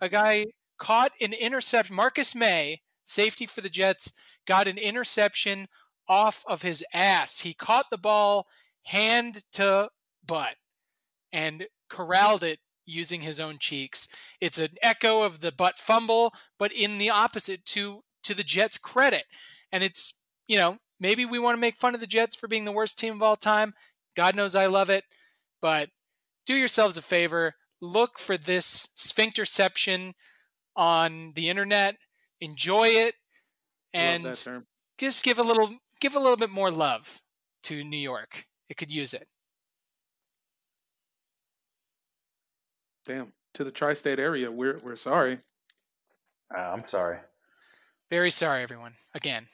[0.00, 0.46] A guy
[0.78, 1.94] caught an interception.
[1.94, 4.12] Marcus Maye, safety for the Jets,
[4.46, 5.68] got an interception
[6.08, 7.40] off of his ass.
[7.40, 8.46] He caught the ball
[8.84, 9.90] hand to
[10.26, 10.56] butt
[11.32, 14.08] and corralled it using his own cheeks.
[14.40, 18.78] It's an echo of the butt fumble, but in the opposite to to the Jets'
[18.78, 19.24] credit.
[19.70, 20.14] And it's,
[20.46, 22.98] you know, maybe we want to make fun of the Jets for being the worst
[22.98, 23.74] team of all time.
[24.16, 25.04] God knows I love it,
[25.60, 25.90] but
[26.46, 30.12] do yourselves a favor, look for this sphincterception
[30.76, 31.96] on the internet,
[32.40, 33.14] enjoy it,
[33.92, 34.66] and Love that term.
[34.98, 37.22] just give a little give a little bit more love
[37.64, 38.46] to New York.
[38.68, 39.28] It could use it.
[43.06, 43.32] Damn.
[43.54, 45.38] To the tri-state area, we're we're sorry.
[46.54, 47.18] Uh, I'm sorry.
[48.10, 48.94] Very sorry, everyone.
[49.14, 49.46] Again.